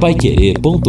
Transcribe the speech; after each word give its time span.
paiquerê.com.br 0.00 0.88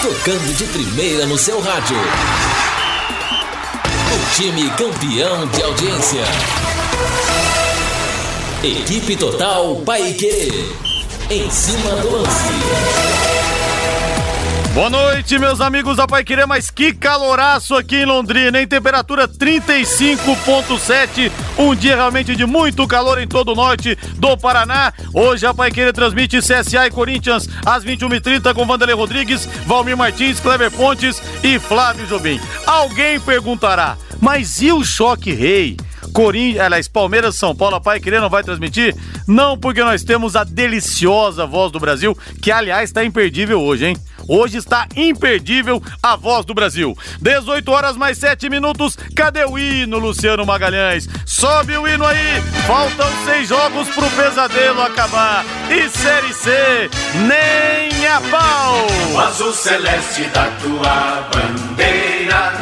Tocando 0.00 0.56
de 0.56 0.64
primeira 0.66 1.26
no 1.26 1.36
seu 1.36 1.60
rádio. 1.60 1.96
O 4.12 4.34
time 4.36 4.70
campeão 4.70 5.46
de 5.48 5.62
audiência. 5.62 6.22
Equipe 8.62 9.16
Total 9.16 9.74
Paiquerê. 9.84 10.52
Em 11.28 11.50
cima 11.50 11.90
do 11.96 12.12
lance. 12.12 13.16
Boa 14.76 14.90
noite, 14.90 15.38
meus 15.38 15.62
amigos 15.62 15.96
da 15.96 16.06
Pai 16.06 16.22
Querer, 16.22 16.46
mas 16.46 16.70
que 16.70 16.92
caloraço 16.92 17.74
aqui 17.74 17.96
em 17.96 18.04
Londrina, 18.04 18.60
em 18.60 18.68
temperatura 18.68 19.26
35.7, 19.26 21.32
um 21.58 21.74
dia 21.74 21.96
realmente 21.96 22.36
de 22.36 22.44
muito 22.44 22.86
calor 22.86 23.20
em 23.20 23.26
todo 23.26 23.52
o 23.52 23.54
norte 23.54 23.96
do 24.16 24.36
Paraná. 24.36 24.92
Hoje 25.12 25.46
a 25.46 25.54
Pai 25.54 25.70
Querer 25.70 25.92
transmite 25.92 26.38
CSA 26.38 26.86
e 26.86 26.90
Corinthians 26.90 27.48
às 27.64 27.84
21h30 27.84 28.54
com 28.54 28.66
Vanderlei 28.66 28.94
Rodrigues, 28.94 29.46
Valmir 29.66 29.96
Martins, 29.96 30.40
Kleber 30.40 30.70
Pontes 30.70 31.22
e 31.42 31.58
Flávio 31.58 32.06
Jobim. 32.06 32.40
Alguém 32.66 33.18
perguntará, 33.20 33.96
mas 34.20 34.60
e 34.60 34.70
o 34.70 34.84
choque 34.84 35.32
rei? 35.32 35.76
Corinthians, 36.12 36.64
aliás, 36.64 36.88
Palmeiras, 36.88 37.34
São 37.36 37.54
Paulo, 37.54 37.76
a 37.76 37.80
Pai 37.80 38.00
Querer 38.00 38.20
não 38.20 38.30
vai 38.30 38.42
transmitir? 38.42 38.94
Não, 39.26 39.58
porque 39.58 39.82
nós 39.82 40.02
temos 40.02 40.34
a 40.36 40.44
deliciosa 40.44 41.46
voz 41.46 41.70
do 41.70 41.80
Brasil, 41.80 42.16
que 42.40 42.50
aliás 42.50 42.88
está 42.88 43.04
imperdível 43.04 43.60
hoje, 43.60 43.86
hein? 43.86 43.96
Hoje 44.28 44.56
está 44.56 44.88
imperdível 44.96 45.80
a 46.02 46.16
voz 46.16 46.44
do 46.44 46.54
Brasil. 46.54 46.96
18 47.20 47.70
horas 47.70 47.96
mais 47.96 48.18
7 48.18 48.48
minutos. 48.48 48.96
Cadê 49.14 49.44
o 49.44 49.58
hino, 49.58 49.98
Luciano 49.98 50.44
Magalhães? 50.44 51.08
Sobe 51.46 51.76
o 51.76 51.86
hino 51.86 52.04
aí. 52.04 52.42
Faltam 52.66 53.08
seis 53.24 53.48
jogos 53.48 53.88
pro 53.90 54.10
pesadelo 54.10 54.82
acabar. 54.82 55.44
E 55.70 55.88
Série 55.88 56.34
C, 56.34 56.90
nem 57.28 58.04
a 58.08 58.20
pau. 58.28 58.84
O 59.14 59.20
azul 59.20 59.52
celeste 59.52 60.24
da 60.24 60.48
tua 60.60 61.28
bandeira 61.32 62.52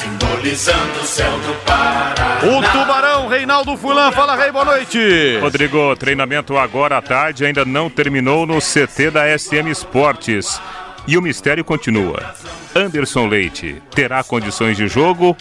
simbolizando 0.00 1.00
o 1.00 1.04
céu 1.04 1.32
do 1.40 1.52
Paraná. 1.64 2.38
O 2.44 2.78
Tubarão, 2.78 3.26
Reinaldo 3.26 3.76
Fulan, 3.76 4.12
fala 4.12 4.36
Rei, 4.36 4.52
boa 4.52 4.66
noite. 4.66 5.38
Rodrigo, 5.40 5.96
treinamento 5.96 6.56
agora 6.56 6.98
à 6.98 7.02
tarde 7.02 7.44
ainda 7.44 7.64
não 7.64 7.90
terminou 7.90 8.46
no 8.46 8.60
CT 8.60 9.10
da 9.10 9.36
SM 9.36 9.68
Esportes. 9.68 10.62
E 11.08 11.18
o 11.18 11.22
mistério 11.22 11.64
continua. 11.64 12.36
Anderson 12.72 13.26
Leite 13.26 13.82
terá 13.90 14.22
condições 14.22 14.76
de 14.76 14.86
jogo 14.86 15.36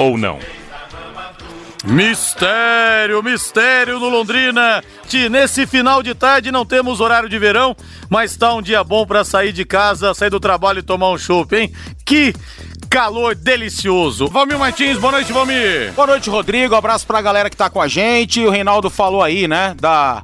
ou 0.00 0.18
não? 0.18 0.40
Mistério, 1.84 3.22
mistério 3.22 3.98
no 3.98 4.08
Londrina. 4.08 4.82
Que 5.08 5.28
nesse 5.28 5.66
final 5.66 6.02
de 6.02 6.14
tarde 6.14 6.52
não 6.52 6.64
temos 6.64 7.00
horário 7.00 7.28
de 7.28 7.38
verão, 7.38 7.76
mas 8.08 8.36
tá 8.36 8.54
um 8.54 8.62
dia 8.62 8.84
bom 8.84 9.04
para 9.04 9.24
sair 9.24 9.52
de 9.52 9.64
casa, 9.64 10.14
sair 10.14 10.30
do 10.30 10.38
trabalho 10.38 10.78
e 10.78 10.82
tomar 10.82 11.10
um 11.10 11.18
chopp, 11.18 11.54
hein? 11.56 11.72
Que 12.04 12.32
calor 12.88 13.34
delicioso. 13.34 14.28
Valmir 14.28 14.58
Martins, 14.58 14.98
boa 14.98 15.12
noite, 15.12 15.32
Valmir. 15.32 15.92
Boa 15.94 16.06
noite, 16.06 16.30
Rodrigo. 16.30 16.74
Abraço 16.74 17.06
pra 17.06 17.22
galera 17.22 17.50
que 17.50 17.56
tá 17.56 17.68
com 17.68 17.80
a 17.80 17.88
gente. 17.88 18.44
O 18.44 18.50
Reinaldo 18.50 18.88
falou 18.88 19.22
aí, 19.22 19.48
né, 19.48 19.74
da 19.80 20.22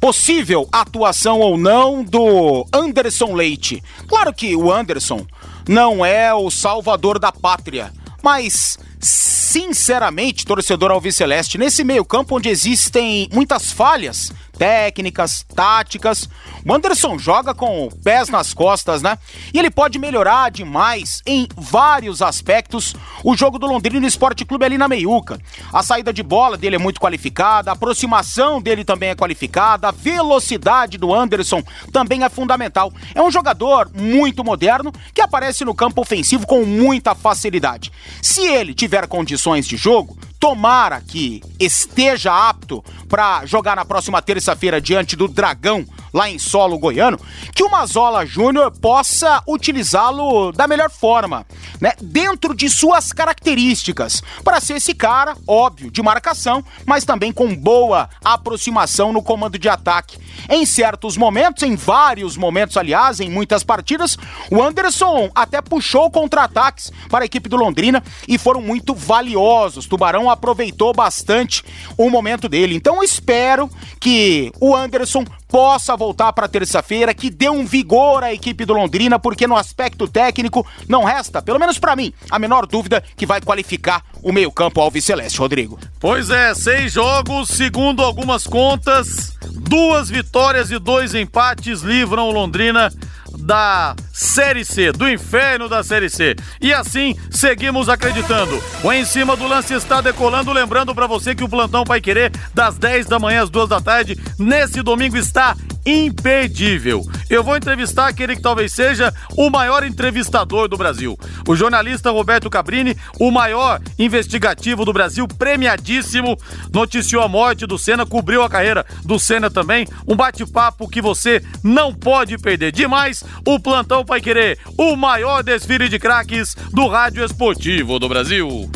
possível 0.00 0.68
atuação 0.72 1.40
ou 1.40 1.58
não 1.58 2.02
do 2.02 2.66
Anderson 2.72 3.34
Leite. 3.34 3.82
Claro 4.08 4.32
que 4.32 4.56
o 4.56 4.72
Anderson 4.72 5.26
não 5.68 6.04
é 6.04 6.32
o 6.32 6.50
salvador 6.50 7.18
da 7.18 7.30
pátria, 7.30 7.92
mas 8.22 8.78
sinceramente, 9.00 10.44
torcedor 10.44 10.90
alviceleste, 10.90 11.56
nesse 11.56 11.84
meio-campo 11.84 12.36
onde 12.36 12.48
existem 12.48 13.28
muitas 13.32 13.72
falhas 13.72 14.32
técnicas, 14.58 15.46
táticas, 15.54 16.28
o 16.66 16.74
Anderson 16.74 17.16
joga 17.16 17.54
com 17.54 17.88
pés 18.02 18.28
nas 18.28 18.52
costas, 18.52 19.00
né? 19.00 19.16
E 19.54 19.58
ele 19.58 19.70
pode 19.70 19.98
melhorar 19.98 20.50
demais 20.50 21.22
em 21.24 21.46
vários 21.56 22.20
aspectos 22.20 22.94
o 23.22 23.36
jogo 23.36 23.58
do 23.58 23.66
Londrina 23.66 24.06
Esporte 24.06 24.44
Clube 24.44 24.64
ali 24.64 24.76
na 24.76 24.88
meiuca. 24.88 25.40
A 25.72 25.82
saída 25.82 26.12
de 26.12 26.24
bola 26.24 26.56
dele 26.56 26.74
é 26.74 26.78
muito 26.78 27.00
qualificada, 27.00 27.70
a 27.70 27.74
aproximação 27.74 28.60
dele 28.60 28.84
também 28.84 29.10
é 29.10 29.14
qualificada, 29.14 29.88
a 29.88 29.92
velocidade 29.92 30.98
do 30.98 31.14
Anderson 31.14 31.62
também 31.92 32.24
é 32.24 32.28
fundamental. 32.28 32.92
É 33.14 33.22
um 33.22 33.30
jogador 33.30 33.88
muito 33.94 34.42
moderno 34.42 34.92
que 35.14 35.20
aparece 35.20 35.64
no 35.64 35.74
campo 35.74 36.00
ofensivo 36.02 36.46
com 36.46 36.64
muita 36.64 37.14
facilidade. 37.14 37.92
Se 38.22 38.40
ele 38.40 38.74
tiver 38.74 39.06
condições 39.06 39.66
de 39.66 39.76
jogo, 39.76 40.16
tomara 40.38 41.00
que 41.00 41.42
esteja 41.58 42.32
apto 42.32 42.84
para 43.08 43.44
jogar 43.46 43.74
na 43.76 43.84
próxima 43.84 44.22
terça-feira 44.22 44.80
diante 44.80 45.16
do 45.16 45.26
Dragão 45.26 45.84
lá 46.12 46.28
em 46.30 46.38
solo 46.38 46.78
goiano, 46.78 47.18
que 47.54 47.62
o 47.62 47.70
Mazola 47.70 48.24
Júnior 48.24 48.72
possa 48.72 49.42
utilizá-lo 49.46 50.52
da 50.52 50.66
melhor 50.66 50.90
forma, 50.90 51.46
né? 51.80 51.92
Dentro 52.00 52.54
de 52.54 52.68
suas 52.70 53.12
características, 53.12 54.22
para 54.42 54.60
ser 54.60 54.76
esse 54.76 54.94
cara, 54.94 55.36
óbvio, 55.46 55.90
de 55.90 56.02
marcação, 56.02 56.64
mas 56.86 57.04
também 57.04 57.32
com 57.32 57.54
boa 57.54 58.08
aproximação 58.24 59.12
no 59.12 59.22
comando 59.22 59.58
de 59.58 59.68
ataque. 59.68 60.18
Em 60.48 60.64
certos 60.64 61.16
momentos, 61.16 61.62
em 61.62 61.76
vários 61.76 62.36
momentos, 62.36 62.76
aliás, 62.76 63.20
em 63.20 63.30
muitas 63.30 63.62
partidas, 63.62 64.16
o 64.50 64.62
Anderson 64.62 65.30
até 65.34 65.60
puxou 65.60 66.10
contra-ataques 66.10 66.90
para 67.08 67.24
a 67.24 67.26
equipe 67.26 67.48
do 67.48 67.56
Londrina 67.56 68.02
e 68.26 68.38
foram 68.38 68.60
muito 68.60 68.94
valiosos. 68.94 69.86
Tubarão 69.86 70.27
aproveitou 70.30 70.92
bastante 70.92 71.64
o 71.96 72.10
momento 72.10 72.48
dele. 72.48 72.74
Então, 72.74 73.02
espero 73.02 73.70
que 74.00 74.52
o 74.60 74.74
Anderson 74.74 75.24
possa 75.48 75.96
voltar 75.96 76.32
para 76.32 76.46
terça-feira, 76.46 77.14
que 77.14 77.30
dê 77.30 77.48
um 77.48 77.64
vigor 77.64 78.22
à 78.22 78.32
equipe 78.32 78.64
do 78.64 78.74
Londrina, 78.74 79.18
porque 79.18 79.46
no 79.46 79.56
aspecto 79.56 80.06
técnico 80.06 80.66
não 80.86 81.04
resta, 81.04 81.40
pelo 81.40 81.58
menos 81.58 81.78
para 81.78 81.96
mim, 81.96 82.12
a 82.30 82.38
menor 82.38 82.66
dúvida 82.66 83.02
que 83.16 83.24
vai 83.24 83.40
qualificar 83.40 84.04
o 84.22 84.32
meio-campo 84.32 84.80
Alviceleste, 84.80 85.38
Rodrigo. 85.38 85.78
Pois 85.98 86.28
é, 86.28 86.54
seis 86.54 86.92
jogos, 86.92 87.48
segundo 87.48 88.02
algumas 88.02 88.46
contas, 88.46 89.32
duas 89.54 90.10
vitórias 90.10 90.70
e 90.70 90.78
dois 90.78 91.14
empates 91.14 91.80
livram 91.80 92.28
o 92.28 92.32
Londrina 92.32 92.92
da 93.38 93.94
Série 94.12 94.64
C, 94.64 94.92
do 94.92 95.08
inferno 95.08 95.68
da 95.68 95.82
Série 95.82 96.10
C. 96.10 96.36
E 96.60 96.72
assim 96.72 97.16
seguimos 97.30 97.88
acreditando. 97.88 98.62
O 98.82 98.92
Em 98.92 99.04
Cima 99.04 99.36
do 99.36 99.46
Lance 99.46 99.74
está 99.74 100.00
decolando. 100.00 100.52
Lembrando 100.52 100.94
para 100.94 101.06
você 101.06 101.34
que 101.34 101.44
o 101.44 101.48
plantão 101.48 101.84
vai 101.84 102.00
querer 102.00 102.32
das 102.52 102.76
10 102.76 103.06
da 103.06 103.18
manhã 103.18 103.42
às 103.42 103.50
2 103.50 103.68
da 103.68 103.80
tarde, 103.80 104.18
nesse 104.38 104.82
domingo 104.82 105.16
está 105.16 105.56
imperdível. 105.84 107.02
Eu 107.28 107.42
vou 107.42 107.56
entrevistar 107.56 108.08
aquele 108.08 108.36
que 108.36 108.42
talvez 108.42 108.72
seja 108.72 109.12
o 109.36 109.50
maior 109.50 109.84
entrevistador 109.84 110.68
do 110.68 110.76
Brasil. 110.76 111.18
O 111.46 111.56
jornalista 111.56 112.10
Roberto 112.10 112.50
Cabrini, 112.50 112.96
o 113.18 113.30
maior 113.30 113.80
investigativo 113.98 114.84
do 114.84 114.92
Brasil, 114.92 115.26
premiadíssimo, 115.26 116.36
noticiou 116.72 117.22
a 117.22 117.28
morte 117.28 117.66
do 117.66 117.78
Senna, 117.78 118.06
cobriu 118.06 118.42
a 118.42 118.48
carreira 118.48 118.84
do 119.04 119.18
Senna 119.18 119.50
também. 119.50 119.86
Um 120.06 120.16
bate-papo 120.16 120.88
que 120.88 121.02
você 121.02 121.42
não 121.62 121.94
pode 121.94 122.38
perder. 122.38 122.72
Demais, 122.72 123.24
o 123.46 123.58
Plantão 123.58 124.04
Pai 124.04 124.20
Querer, 124.20 124.58
o 124.76 124.96
maior 124.96 125.42
desfile 125.42 125.88
de 125.88 125.98
craques 125.98 126.56
do 126.72 126.88
rádio 126.88 127.24
esportivo 127.24 127.98
do 127.98 128.08
Brasil. 128.08 128.70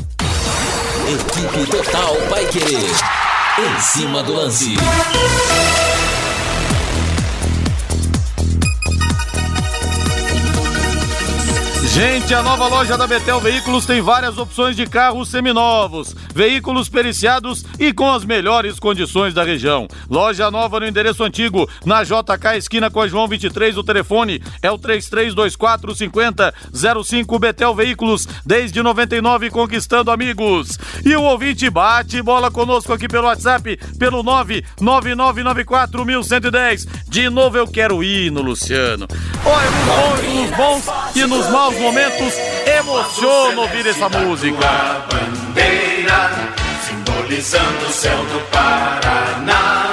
Equipe 1.08 1.70
Total 1.70 2.16
Pai 2.30 2.46
Querer. 2.46 2.90
Em 3.58 3.80
cima 3.80 4.22
do 4.22 4.32
lance. 4.32 4.76
Gente, 11.92 12.32
a 12.32 12.42
nova 12.42 12.68
loja 12.68 12.96
da 12.96 13.06
Betel 13.06 13.38
Veículos 13.38 13.84
tem 13.84 14.00
várias 14.00 14.38
opções 14.38 14.74
de 14.74 14.86
carros 14.86 15.28
seminovos, 15.28 16.16
veículos 16.34 16.88
periciados 16.88 17.66
e 17.78 17.92
com 17.92 18.10
as 18.10 18.24
melhores 18.24 18.80
condições 18.80 19.34
da 19.34 19.44
região. 19.44 19.86
Loja 20.08 20.50
nova 20.50 20.80
no 20.80 20.86
endereço 20.86 21.22
antigo, 21.22 21.68
na 21.84 22.02
JK 22.02 22.56
esquina 22.56 22.90
com 22.90 22.98
a 22.98 23.06
João 23.06 23.28
23, 23.28 23.76
o 23.76 23.84
telefone 23.84 24.42
é 24.62 24.70
o 24.70 24.78
3324 24.78 25.94
5005 25.94 27.38
Betel 27.38 27.74
Veículos, 27.74 28.26
desde 28.44 28.82
99 28.82 29.50
conquistando 29.50 30.10
amigos. 30.10 30.78
E 31.04 31.14
o 31.14 31.22
ouvinte 31.22 31.68
bate 31.68 32.22
bola 32.22 32.50
conosco 32.50 32.94
aqui 32.94 33.06
pelo 33.06 33.26
WhatsApp, 33.26 33.78
pelo 33.98 34.22
99994 34.22 36.06
1110. 36.06 36.86
De 37.06 37.28
novo 37.28 37.58
eu 37.58 37.68
quero 37.68 38.02
ir 38.02 38.32
no 38.32 38.40
Luciano. 38.40 39.06
Olha, 39.44 39.70
nos 39.70 39.84
bons, 39.86 40.32
nos 40.32 40.56
bons 40.56 41.16
e 41.16 41.26
nos 41.26 41.50
maus 41.50 41.81
momentos, 41.82 42.34
emociona 42.78 43.60
ouvir 43.60 43.86
essa 43.86 44.08
música. 44.08 45.04
Bandeira 45.10 46.30
simbolizando 46.86 47.86
o 47.86 47.92
céu 47.92 48.24
do 48.26 48.40
Paraná. 48.50 49.91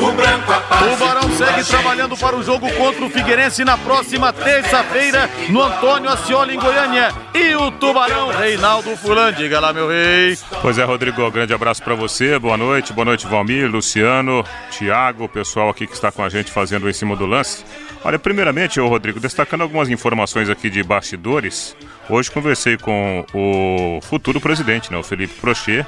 O 0.00 0.12
branco 0.12 0.52
a 0.52 0.60
Tubarão 0.60 1.30
segue 1.36 1.64
trabalhando 1.64 2.16
para 2.16 2.36
o 2.36 2.42
jogo 2.42 2.70
contra 2.74 3.04
o 3.04 3.10
Figueirense 3.10 3.64
na 3.64 3.76
próxima 3.76 4.32
terça-feira 4.32 5.28
no 5.48 5.62
Antônio 5.62 6.08
Ascioli 6.08 6.54
em 6.54 6.58
Goiânia. 6.58 7.12
E 7.34 7.54
o 7.56 7.70
Tubarão, 7.72 8.28
Reinaldo 8.28 8.96
Fulan, 8.96 9.32
diga 9.32 9.58
lá, 9.58 9.72
meu 9.72 9.88
rei. 9.88 10.38
Pois 10.62 10.78
é, 10.78 10.84
Rodrigo, 10.84 11.28
grande 11.30 11.52
abraço 11.52 11.82
para 11.82 11.94
você, 11.94 12.38
boa 12.38 12.56
noite, 12.56 12.92
boa 12.92 13.04
noite, 13.04 13.26
Valmir, 13.26 13.68
Luciano, 13.70 14.44
Thiago, 14.70 15.24
o 15.24 15.28
pessoal 15.28 15.68
aqui 15.68 15.86
que 15.86 15.94
está 15.94 16.12
com 16.12 16.22
a 16.22 16.28
gente 16.28 16.50
fazendo 16.50 16.88
em 16.88 16.92
cima 16.92 17.16
do 17.16 17.26
lance. 17.26 17.64
Olha, 18.04 18.18
primeiramente, 18.18 18.80
ô 18.80 18.88
Rodrigo, 18.88 19.18
destacando 19.18 19.62
algumas 19.62 19.88
informações 19.88 20.48
aqui 20.48 20.70
de 20.70 20.82
bastidores, 20.82 21.76
hoje 22.08 22.30
conversei 22.30 22.76
com 22.76 23.26
o 23.34 24.00
futuro 24.02 24.40
presidente, 24.40 24.92
né, 24.92 24.98
o 24.98 25.02
Felipe 25.02 25.34
Prochet, 25.40 25.84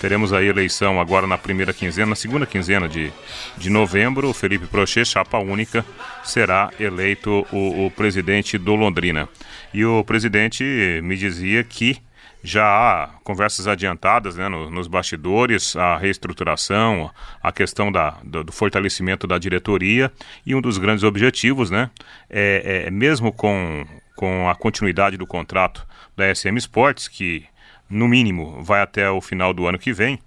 Teremos 0.00 0.32
aí 0.32 0.46
eleição 0.46 0.98
agora 0.98 1.26
na 1.26 1.36
primeira 1.36 1.74
quinzena, 1.74 2.06
na 2.06 2.16
segunda 2.16 2.46
quinzena 2.46 2.88
de, 2.88 3.12
de 3.58 3.68
novembro. 3.68 4.30
O 4.30 4.32
Felipe 4.32 4.66
Prochet, 4.66 5.06
chapa 5.06 5.38
única, 5.38 5.84
será 6.24 6.70
eleito 6.80 7.46
o, 7.52 7.84
o 7.84 7.90
presidente 7.90 8.56
do 8.56 8.74
Londrina. 8.74 9.28
E 9.74 9.84
o 9.84 10.02
presidente 10.02 10.64
me 11.02 11.18
dizia 11.18 11.62
que 11.62 11.98
já 12.42 12.64
há 12.64 13.08
conversas 13.22 13.68
adiantadas 13.68 14.36
né, 14.36 14.48
no, 14.48 14.70
nos 14.70 14.86
bastidores, 14.88 15.76
a 15.76 15.98
reestruturação, 15.98 17.10
a 17.42 17.52
questão 17.52 17.92
da, 17.92 18.16
do, 18.24 18.42
do, 18.42 18.52
fortalecimento 18.52 19.26
da 19.26 19.36
diretoria 19.36 20.10
e 20.46 20.54
um 20.54 20.62
dos 20.62 20.78
grandes 20.78 21.04
objetivos, 21.04 21.70
né, 21.70 21.90
é, 22.30 22.84
é, 22.86 22.90
mesmo 22.90 23.30
com, 23.30 23.86
com 24.16 24.48
a 24.48 24.54
continuidade 24.54 25.18
do 25.18 25.26
contrato 25.26 25.86
da 26.16 26.34
SM 26.34 26.56
Sports, 26.56 27.06
que 27.06 27.44
no 27.90 28.06
mínimo 28.08 28.62
vai 28.62 28.80
até 28.80 29.10
o 29.10 29.20
final 29.20 29.52
do 29.52 29.66
ano 29.66 29.78
que 29.78 29.92
vem, 29.92 30.18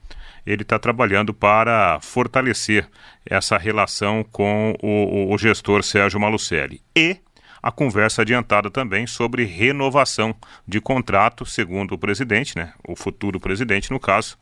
ele 0.46 0.64
está 0.64 0.78
trabalhando 0.78 1.34
para 1.34 2.00
fortalecer 2.02 2.88
essa 3.26 3.58
relação 3.58 4.26
com 4.30 4.76
o, 4.82 5.34
o 5.34 5.38
gestor 5.38 5.84
Sérgio 5.84 6.20
Malucelli. 6.20 6.82
E 6.96 7.18
a 7.62 7.72
conversa 7.72 8.24
adiantada 8.24 8.70
também 8.70 9.08
sobre 9.08 9.46
renovação 9.46 10.36
de 10.68 10.82
contrato, 10.82 11.46
segundo 11.46 11.94
o 11.94 11.98
presidente, 11.98 12.58
né, 12.58 12.74
o 12.86 12.94
futuro 12.94 13.40
presidente 13.40 13.90
no 13.90 14.00
caso. 14.02 14.38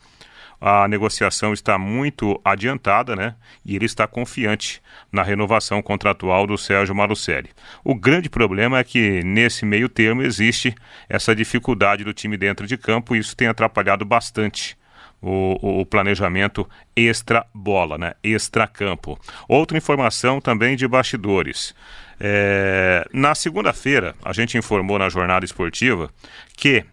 A 0.61 0.87
negociação 0.87 1.53
está 1.53 1.75
muito 1.79 2.39
adiantada, 2.45 3.15
né? 3.15 3.33
E 3.65 3.75
ele 3.75 3.85
está 3.85 4.05
confiante 4.05 4.79
na 5.11 5.23
renovação 5.23 5.81
contratual 5.81 6.45
do 6.45 6.55
Sérgio 6.55 6.93
Malucelli. 6.93 7.49
O 7.83 7.95
grande 7.95 8.29
problema 8.29 8.77
é 8.77 8.83
que 8.83 9.23
nesse 9.23 9.65
meio 9.65 9.89
termo 9.89 10.21
existe 10.21 10.75
essa 11.09 11.35
dificuldade 11.35 12.03
do 12.03 12.13
time 12.13 12.37
dentro 12.37 12.67
de 12.67 12.77
campo 12.77 13.15
e 13.15 13.19
isso 13.19 13.35
tem 13.35 13.47
atrapalhado 13.47 14.05
bastante 14.05 14.77
o, 15.19 15.81
o, 15.81 15.85
planejamento 15.85 16.67
extra 16.95 17.45
bola, 17.53 17.97
né? 17.97 18.13
Extra 18.23 18.67
campo. 18.67 19.19
Outra 19.47 19.77
informação 19.77 20.39
também 20.39 20.75
de 20.75 20.87
bastidores. 20.87 21.73
É, 22.19 23.07
na 23.11 23.33
segunda-feira, 23.33 24.15
a 24.23 24.31
gente 24.31 24.57
informou 24.57 24.99
na 24.99 25.09
jornada 25.09 25.43
esportiva 25.43 26.11
que 26.55 26.85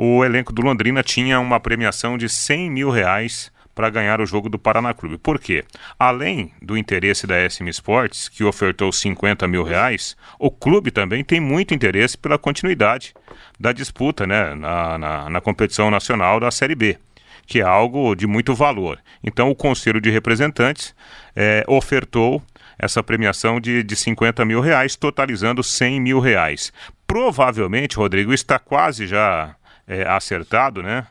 o 0.00 0.24
elenco 0.24 0.52
do 0.52 0.62
Londrina 0.62 1.02
tinha 1.02 1.40
uma 1.40 1.58
premiação 1.58 2.16
de 2.16 2.28
100 2.28 2.70
mil 2.70 2.88
reais 2.88 3.50
para 3.74 3.90
ganhar 3.90 4.20
o 4.20 4.26
jogo 4.26 4.48
do 4.48 4.56
Paraná 4.56 4.94
Clube. 4.94 5.18
Por 5.18 5.40
quê? 5.40 5.64
Além 5.98 6.52
do 6.62 6.78
interesse 6.78 7.26
da 7.26 7.50
SM 7.50 7.68
Sports, 7.70 8.28
que 8.28 8.44
ofertou 8.44 8.92
50 8.92 9.48
mil 9.48 9.64
reais, 9.64 10.16
o 10.38 10.52
clube 10.52 10.92
também 10.92 11.24
tem 11.24 11.40
muito 11.40 11.74
interesse 11.74 12.16
pela 12.16 12.38
continuidade 12.38 13.12
da 13.58 13.72
disputa 13.72 14.24
né, 14.24 14.54
na, 14.54 14.98
na, 14.98 15.30
na 15.30 15.40
competição 15.40 15.90
nacional 15.90 16.38
da 16.38 16.52
Série 16.52 16.76
B 16.76 16.96
que 17.44 17.60
é 17.60 17.64
algo 17.64 18.14
de 18.14 18.26
muito 18.26 18.54
valor. 18.54 18.98
Então, 19.24 19.48
o 19.48 19.54
Conselho 19.54 20.02
de 20.02 20.10
Representantes 20.10 20.94
é, 21.34 21.64
ofertou 21.66 22.42
essa 22.78 23.02
premiação 23.02 23.58
de, 23.58 23.82
de 23.82 23.96
50 23.96 24.44
mil 24.44 24.60
reais, 24.60 24.94
totalizando 24.96 25.62
100 25.62 25.98
mil 25.98 26.20
reais. 26.20 26.70
Provavelmente, 27.06 27.96
Rodrigo, 27.96 28.34
está 28.34 28.58
quase 28.58 29.06
já 29.06 29.56
é, 29.88 30.06
acertado, 30.06 30.82
né? 30.82 31.06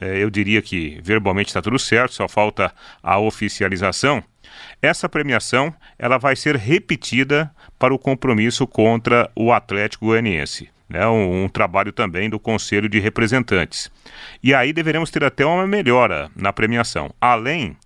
É, 0.00 0.16
eu 0.16 0.30
diria 0.30 0.62
que 0.62 0.98
verbalmente 1.02 1.50
está 1.50 1.60
tudo 1.60 1.78
certo, 1.78 2.14
só 2.14 2.26
falta 2.26 2.72
a 3.02 3.18
oficialização. 3.18 4.22
Essa 4.80 5.08
premiação 5.08 5.74
ela 5.98 6.16
vai 6.16 6.34
ser 6.34 6.56
repetida 6.56 7.50
para 7.78 7.92
o 7.92 7.98
compromisso 7.98 8.66
contra 8.66 9.30
o 9.36 9.52
Atlético 9.52 10.06
Goianiense. 10.06 10.70
Né, 10.88 11.06
um, 11.06 11.44
um, 11.44 11.48
trabalho 11.48 11.92
também 11.92 12.28
do 12.28 12.40
Conselho 12.40 12.88
de 12.88 12.98
Representantes. 12.98 13.92
E 14.42 14.52
aí 14.52 14.72
deveremos 14.72 15.08
ter 15.08 15.22
até 15.22 15.46
uma 15.46 15.64
melhora 15.64 16.28
na 16.34 16.52
premiação. 16.52 17.14
Além 17.20 17.76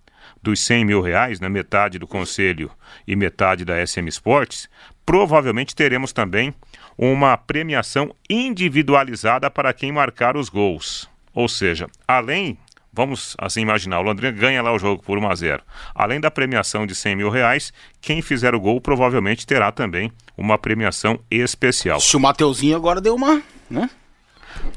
dos 0.41 0.59
100 0.61 0.85
mil 0.85 1.01
reais, 1.01 1.39
na 1.39 1.47
né, 1.47 1.53
metade 1.53 1.99
do 1.99 2.07
Conselho 2.07 2.71
e 3.07 3.15
metade 3.15 3.63
da 3.63 3.85
SM 3.85 4.07
Sports, 4.07 4.67
provavelmente 5.05 5.75
teremos 5.75 6.11
também 6.11 6.51
uma 6.97 7.37
premiação 7.37 8.15
individualizada 8.29 9.49
para 9.49 9.73
quem 9.73 9.91
marcar 9.91 10.37
os 10.37 10.49
gols. 10.49 11.09
Ou 11.33 11.49
seja, 11.49 11.87
além, 12.07 12.57
vamos 12.93 13.35
assim 13.37 13.61
imaginar, 13.61 13.99
o 13.99 14.03
Londrina 14.03 14.31
ganha 14.31 14.61
lá 14.61 14.73
o 14.73 14.79
jogo 14.79 15.03
por 15.03 15.17
1 15.17 15.29
a 15.29 15.35
0. 15.35 15.63
Além 15.93 16.19
da 16.19 16.31
premiação 16.31 16.85
de 16.85 16.95
100 16.95 17.15
mil 17.15 17.29
reais, 17.29 17.73
quem 17.99 18.21
fizer 18.21 18.55
o 18.55 18.59
gol 18.59 18.79
provavelmente 18.79 19.45
terá 19.45 19.71
também 19.71 20.11
uma 20.37 20.57
premiação 20.57 21.19
especial. 21.29 21.99
Se 21.99 22.15
o 22.15 22.19
Mateuzinho 22.19 22.75
agora 22.75 23.01
deu 23.01 23.15
uma, 23.15 23.41
né? 23.69 23.89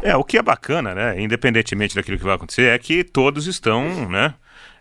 É, 0.03 0.17
o 0.17 0.25
que 0.25 0.37
é 0.37 0.43
bacana, 0.43 0.95
né? 0.95 1.21
Independentemente 1.21 1.95
daquilo 1.95 2.19
que 2.19 2.25
vai 2.25 2.35
acontecer, 2.35 2.75
é 2.75 2.79
que 2.79 3.05
todos 3.05 3.47
estão, 3.47 4.09
né? 4.09 4.35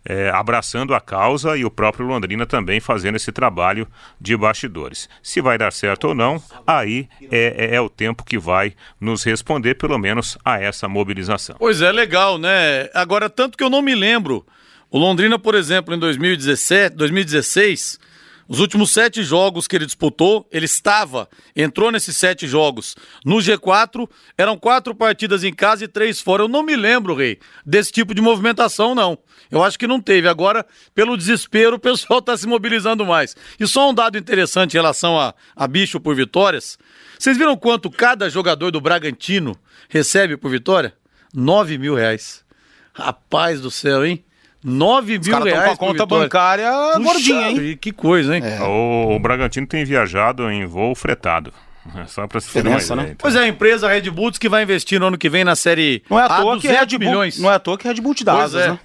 É, 0.07 0.30
abraçando 0.30 0.95
a 0.95 1.01
causa 1.01 1.57
e 1.57 1.65
o 1.65 1.69
próprio 1.69 2.06
Londrina 2.06 2.45
também 2.45 2.80
fazendo 2.80 3.15
esse 3.15 3.31
trabalho 3.31 3.86
de 4.19 4.38
bastidores. 4.38 5.09
Se 5.21 5.42
vai 5.42 5.57
dar 5.57 5.74
certo 5.74 6.09
ou 6.09 6.15
não, 6.15 6.42
aí 6.65 7.09
é, 7.30 7.71
é, 7.71 7.75
é 7.75 7.81
o 7.81 7.89
tempo 7.89 8.24
que 8.24 8.38
vai 8.38 8.74
nos 9.01 9.24
responder, 9.24 9.75
pelo 9.75 9.98
menos, 9.98 10.38
a 10.45 10.59
essa 10.62 10.88
mobilização. 10.88 11.57
Pois 11.59 11.81
é, 11.81 11.92
legal, 11.92 12.38
né? 12.38 12.89
Agora, 12.94 13.30
tanto 13.30 13.57
que 13.57 13.63
eu 13.63 13.69
não 13.69 13.81
me 13.81 13.94
lembro. 13.94 14.45
O 14.89 14.98
Londrina, 14.98 15.38
por 15.38 15.54
exemplo, 15.54 15.94
em 15.94 16.00
2017, 16.00 16.95
2016 16.95 18.00
os 18.47 18.59
últimos 18.59 18.91
sete 18.91 19.23
jogos 19.23 19.67
que 19.67 19.75
ele 19.75 19.85
disputou, 19.85 20.47
ele 20.51 20.65
estava, 20.65 21.29
entrou 21.55 21.91
nesses 21.91 22.15
sete 22.15 22.47
jogos 22.47 22.95
no 23.25 23.38
G4, 23.38 24.09
eram 24.38 24.57
quatro 24.57 24.95
partidas 24.95 25.44
em 25.44 25.53
casa 25.53 25.83
e 25.83 25.88
três 25.88 26.21
fora. 26.21 26.44
Eu 26.44 26.47
não 26.47 26.63
me 26.63 26.75
lembro, 26.75 27.13
Rei, 27.13 27.39
desse 27.65 27.91
tipo 27.91 28.13
de 28.13 28.21
movimentação, 28.21 28.95
não. 28.95 29.17
Eu 29.51 29.63
acho 29.63 29.77
que 29.77 29.88
não 29.88 29.99
teve. 29.99 30.27
Agora, 30.27 30.65
pelo 30.95 31.17
desespero, 31.17 31.75
o 31.75 31.79
pessoal 31.79 32.19
está 32.19 32.35
se 32.38 32.47
mobilizando 32.47 33.05
mais. 33.05 33.35
E 33.59 33.67
só 33.67 33.89
um 33.89 33.94
dado 33.94 34.17
interessante 34.17 34.73
em 34.73 34.77
relação 34.77 35.19
a, 35.19 35.33
a 35.55 35.67
bicho 35.67 36.00
por 36.00 36.15
vitórias. 36.15 36.77
Vocês 37.19 37.38
viram 37.38 37.57
quanto 37.57 37.89
cada 37.89 38.29
jogador 38.29 38.71
do 38.71 38.79
Bragantino 38.79 39.57
recebe 39.89 40.38
por 40.38 40.51
vitória? 40.51 40.93
Nove 41.33 41.77
mil 41.77 41.95
reais. 41.95 42.45
Rapaz 42.93 43.59
do 43.59 43.69
céu, 43.69 44.05
hein? 44.05 44.23
9 44.67 45.19
mil 45.19 45.43
reais. 45.43 45.65
com 45.65 45.71
a 45.71 45.77
conta 45.77 46.05
bancária 46.05 46.69
Puxa, 46.95 47.00
gordinha, 47.00 47.50
hein? 47.50 47.77
Que 47.79 47.93
coisa, 47.93 48.36
hein? 48.36 48.43
É. 48.43 48.62
O, 48.63 49.15
o, 49.15 49.19
Bragantino 49.19 49.65
tem 49.65 49.86
viajado 49.86 50.51
em 50.51 50.65
voo 50.65 50.93
fretado. 50.93 51.53
É 51.95 52.05
só 52.05 52.27
pra 52.27 52.41
se 52.41 52.51
ter 52.51 52.67
uma 52.67 52.77
ideia, 52.77 52.95
né? 52.97 53.03
Então. 53.03 53.15
Pois 53.17 53.33
é, 53.33 53.39
a 53.39 53.47
empresa 53.47 53.88
Red 53.88 54.09
Bull 54.12 54.33
que 54.33 54.50
vai 54.50 54.63
investir 54.63 55.00
no 55.00 55.07
ano 55.07 55.17
que 55.17 55.29
vem 55.29 55.45
na 55.45 55.55
série 55.55 56.03
não 56.09 56.19
é 56.19 56.24
à 56.24 56.27
toa 56.27 56.59
que 56.59 56.67
Red 56.67 56.86
Bull, 56.86 57.00
milhões. 57.00 57.39
Não 57.39 57.50
é 57.50 57.55
à 57.55 57.59
toa 57.59 57.77
que 57.77 57.88
Red 57.88 58.01
Bull 58.01 58.13
te 58.13 58.25
dá 58.25 58.43
asas, 58.43 58.62
é. 58.62 58.71
né? 58.71 58.79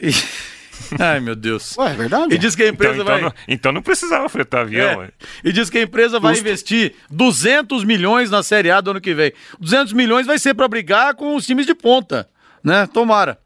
E... 0.00 0.10
Ai, 1.00 1.18
meu 1.18 1.34
Deus. 1.34 1.76
Ué, 1.78 1.90
é 1.90 1.94
verdade? 1.94 2.34
E 2.34 2.38
diz 2.38 2.54
que 2.54 2.62
a 2.62 2.68
empresa 2.68 3.02
então, 3.02 3.06
vai. 3.06 3.16
Então 3.16 3.28
não, 3.28 3.34
então 3.48 3.72
não 3.72 3.82
precisava 3.82 4.28
fretar 4.28 4.60
avião. 4.60 5.02
É. 5.02 5.08
E 5.42 5.52
diz 5.52 5.68
que 5.68 5.78
a 5.78 5.82
empresa 5.82 6.20
vai 6.20 6.38
investir 6.38 6.94
200 7.10 7.82
milhões 7.82 8.30
na 8.30 8.44
Série 8.44 8.70
A 8.70 8.80
do 8.80 8.92
ano 8.92 9.00
que 9.00 9.14
vem. 9.14 9.32
200 9.58 9.92
milhões 9.94 10.28
vai 10.28 10.38
ser 10.38 10.54
para 10.54 10.68
brigar 10.68 11.14
com 11.14 11.34
os 11.34 11.44
times 11.44 11.66
de 11.66 11.74
ponta, 11.74 12.28
né? 12.62 12.86
Tomara. 12.86 13.36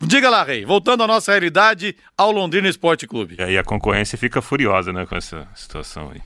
Diga 0.00 0.28
lá, 0.28 0.44
Rei, 0.44 0.64
voltando 0.64 1.02
à 1.02 1.06
nossa 1.06 1.32
realidade, 1.32 1.96
ao 2.16 2.30
Londrina 2.30 2.68
Esporte 2.68 3.06
Clube. 3.06 3.36
E 3.38 3.42
aí 3.42 3.58
a 3.58 3.64
concorrência 3.64 4.18
fica 4.18 4.42
furiosa, 4.42 4.92
né, 4.92 5.06
com 5.06 5.16
essa 5.16 5.48
situação 5.54 6.10
aí. 6.12 6.20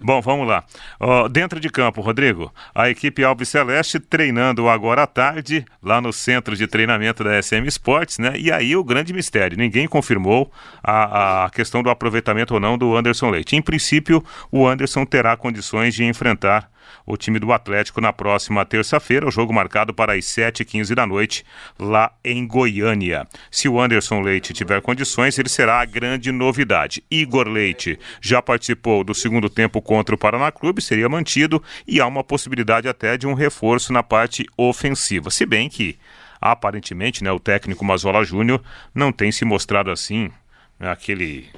Bom, 0.00 0.20
vamos 0.20 0.46
lá. 0.46 0.64
Uh, 1.00 1.28
dentro 1.28 1.60
de 1.60 1.68
campo, 1.70 2.00
Rodrigo, 2.00 2.52
a 2.74 2.90
equipe 2.90 3.22
Alves 3.24 3.48
Celeste 3.48 4.00
treinando 4.00 4.68
agora 4.68 5.04
à 5.04 5.06
tarde, 5.06 5.64
lá 5.82 6.00
no 6.00 6.12
centro 6.12 6.56
de 6.56 6.66
treinamento 6.66 7.22
da 7.22 7.40
SM 7.40 7.66
Sports, 7.68 8.18
né? 8.18 8.34
E 8.36 8.50
aí 8.50 8.76
o 8.76 8.84
grande 8.84 9.12
mistério: 9.12 9.56
ninguém 9.56 9.86
confirmou 9.86 10.50
a, 10.82 11.44
a 11.44 11.50
questão 11.50 11.82
do 11.82 11.90
aproveitamento 11.90 12.54
ou 12.54 12.60
não 12.60 12.76
do 12.76 12.96
Anderson 12.96 13.30
Leite. 13.30 13.56
Em 13.56 13.62
princípio, 13.62 14.22
o 14.50 14.66
Anderson 14.66 15.06
terá 15.06 15.36
condições 15.36 15.94
de 15.94 16.04
enfrentar 16.04 16.68
o 17.06 17.16
time 17.16 17.38
do 17.38 17.52
Atlético 17.52 18.00
na 18.00 18.12
próxima 18.12 18.64
terça-feira, 18.64 19.26
o 19.26 19.30
jogo 19.30 19.52
marcado 19.52 19.92
para 19.92 20.14
as 20.14 20.24
7h15 20.24 20.94
da 20.94 21.06
noite, 21.06 21.44
lá 21.78 22.12
em 22.24 22.46
Goiânia. 22.46 23.26
Se 23.50 23.68
o 23.68 23.80
Anderson 23.80 24.20
Leite 24.20 24.52
tiver 24.52 24.80
condições, 24.80 25.38
ele 25.38 25.48
será 25.48 25.80
a 25.80 25.84
grande 25.84 26.32
novidade. 26.32 27.02
Igor 27.10 27.48
Leite 27.48 27.98
já 28.20 28.40
participou 28.40 29.04
do 29.04 29.14
segundo 29.14 29.48
tempo 29.48 29.80
contra 29.82 30.14
o 30.14 30.18
Paraná 30.18 30.50
Clube, 30.50 30.82
seria 30.82 31.08
mantido 31.08 31.62
e 31.86 32.00
há 32.00 32.06
uma 32.06 32.24
possibilidade 32.24 32.88
até 32.88 33.16
de 33.16 33.26
um 33.26 33.34
reforço 33.34 33.92
na 33.92 34.02
parte 34.02 34.46
ofensiva. 34.56 35.30
Se 35.30 35.44
bem 35.46 35.68
que, 35.68 35.98
aparentemente, 36.40 37.22
né, 37.22 37.30
o 37.30 37.40
técnico 37.40 37.84
Mazola 37.84 38.24
Júnior 38.24 38.62
não 38.94 39.12
tem 39.12 39.30
se 39.30 39.44
mostrado 39.44 39.90
assim, 39.90 40.30
né, 40.78 40.90
aquele 40.90 41.48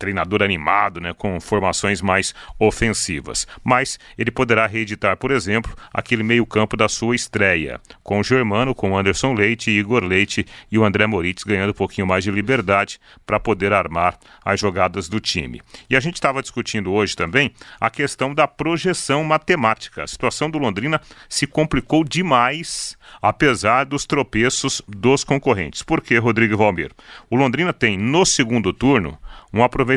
treinador 0.00 0.42
animado, 0.42 1.00
né, 1.00 1.14
com 1.14 1.38
formações 1.38 2.00
mais 2.00 2.34
ofensivas. 2.58 3.46
Mas 3.62 3.98
ele 4.18 4.30
poderá 4.30 4.66
reeditar, 4.66 5.16
por 5.16 5.30
exemplo, 5.30 5.76
aquele 5.92 6.22
meio-campo 6.22 6.76
da 6.76 6.88
sua 6.88 7.14
estreia, 7.14 7.78
com 8.02 8.18
o 8.18 8.24
Germano, 8.24 8.74
com 8.74 8.92
o 8.92 8.98
Anderson 8.98 9.34
Leite, 9.34 9.70
Igor 9.70 10.02
Leite 10.02 10.46
e 10.72 10.78
o 10.78 10.84
André 10.84 11.06
Moritz 11.06 11.44
ganhando 11.44 11.70
um 11.70 11.74
pouquinho 11.74 12.06
mais 12.06 12.24
de 12.24 12.30
liberdade 12.30 12.98
para 13.26 13.38
poder 13.38 13.72
armar 13.72 14.18
as 14.42 14.58
jogadas 14.58 15.08
do 15.08 15.20
time. 15.20 15.60
E 15.88 15.94
a 15.94 16.00
gente 16.00 16.14
estava 16.14 16.40
discutindo 16.40 16.92
hoje 16.92 17.14
também 17.14 17.52
a 17.78 17.90
questão 17.90 18.34
da 18.34 18.48
projeção 18.48 19.22
matemática. 19.22 20.02
A 20.02 20.06
situação 20.06 20.50
do 20.50 20.58
Londrina 20.58 21.00
se 21.28 21.46
complicou 21.46 22.02
demais, 22.02 22.96
apesar 23.20 23.84
dos 23.84 24.06
tropeços 24.06 24.80
dos 24.88 25.22
concorrentes. 25.24 25.82
Por 25.82 26.00
que, 26.00 26.16
Rodrigo 26.16 26.56
Valmir? 26.56 26.90
O 27.28 27.36
Londrina 27.36 27.72
tem 27.72 27.98
no 27.98 28.24
segundo 28.24 28.72
turno 28.72 29.18
um 29.52 29.62
aproveitamento 29.62 29.89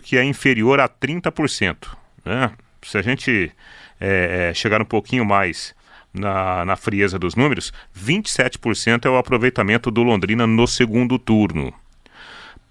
que 0.00 0.16
é 0.16 0.24
inferior 0.24 0.80
a 0.80 0.88
30%. 0.88 1.88
Né? 2.24 2.50
Se 2.82 2.98
a 2.98 3.02
gente 3.02 3.52
é, 4.00 4.50
é, 4.50 4.54
chegar 4.54 4.80
um 4.80 4.86
pouquinho 4.86 5.24
mais 5.24 5.74
na, 6.12 6.64
na 6.64 6.76
frieza 6.76 7.18
dos 7.18 7.34
números, 7.34 7.72
27% 7.96 9.04
é 9.06 9.08
o 9.08 9.16
aproveitamento 9.16 9.90
do 9.90 10.02
Londrina 10.02 10.46
no 10.46 10.66
segundo 10.66 11.18
turno. 11.18 11.72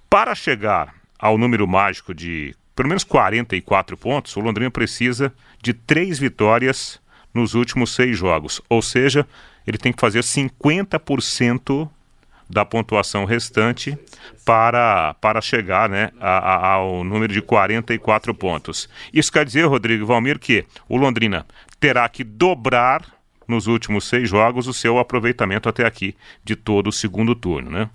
Para 0.10 0.36
chegar 0.36 0.94
ao 1.18 1.38
número 1.38 1.68
mágico 1.68 2.13
de 2.13 2.56
pelo 2.75 2.90
menos 2.90 3.04
44 3.04 3.96
pontos, 3.98 4.36
o 4.36 4.40
Londrina 4.40 4.72
precisa 4.72 5.34
de 5.62 5.74
três 5.74 6.18
vitórias 6.18 7.00
nos 7.34 7.54
últimos 7.54 7.94
seis 7.94 8.18
jogos. 8.18 8.62
Ou 8.70 8.82
seja, 8.82 9.28
ele 9.68 9.78
tem 9.78 9.94
que 9.94 10.01
fazer 10.01 10.22
50% 10.22 11.90
da 12.51 12.65
pontuação 12.65 13.25
restante 13.25 13.98
para, 14.46 15.13
para 15.15 15.41
chegar 15.41 15.89
né, 15.89 16.12
a, 16.20 16.38
a, 16.38 16.67
ao 16.74 17.03
número 17.03 17.31
de 17.31 17.41
44 17.41 18.34
pontos. 18.36 18.89
Isso 19.13 19.31
quer 19.31 19.46
dizer, 19.46 19.63
Rodrigo 19.63 20.05
Valmir, 20.05 20.38
que 20.38 20.65
o 20.88 20.98
Londrina 20.98 21.46
terá 21.79 22.08
que 22.10 22.24
dobrar 22.24 23.05
nos 23.48 23.67
últimos 23.67 24.05
seis 24.05 24.29
jogos 24.29 24.67
o 24.67 24.74
seu 24.74 25.00
aproveitamento 25.00 25.67
até 25.67 25.86
aqui 25.86 26.15
de 26.43 26.55
todo 26.55 26.88
o 26.88 26.91
segundo 26.91 27.34
turno. 27.34 27.72
Né? 27.72 27.89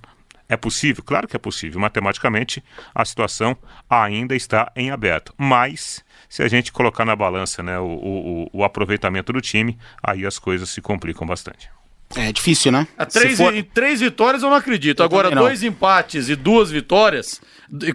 É 0.48 0.56
possível? 0.56 1.02
Claro 1.04 1.26
que 1.26 1.36
é 1.36 1.38
possível. 1.38 1.80
Matematicamente, 1.80 2.62
a 2.94 3.04
situação 3.04 3.56
ainda 3.88 4.34
está 4.34 4.70
em 4.76 4.90
aberto. 4.90 5.34
Mas, 5.36 6.04
se 6.28 6.42
a 6.42 6.48
gente 6.48 6.72
colocar 6.72 7.04
na 7.04 7.16
balança 7.16 7.62
né, 7.62 7.78
o, 7.78 7.84
o, 7.84 8.50
o 8.52 8.64
aproveitamento 8.64 9.32
do 9.32 9.40
time, 9.40 9.78
aí 10.02 10.25
as 10.25 10.38
coisas 10.38 10.70
se 10.70 10.80
complicam 10.80 11.26
bastante. 11.26 11.68
É 12.14 12.30
difícil, 12.32 12.70
né? 12.70 12.86
A 12.96 13.04
três, 13.04 13.36
for... 13.36 13.54
Em 13.54 13.62
três 13.62 14.00
vitórias 14.00 14.42
eu 14.42 14.50
não 14.50 14.56
acredito. 14.56 15.00
Eu 15.00 15.04
Agora, 15.04 15.30
dois 15.30 15.62
empates 15.62 16.28
e 16.28 16.36
duas 16.36 16.70
vitórias, 16.70 17.40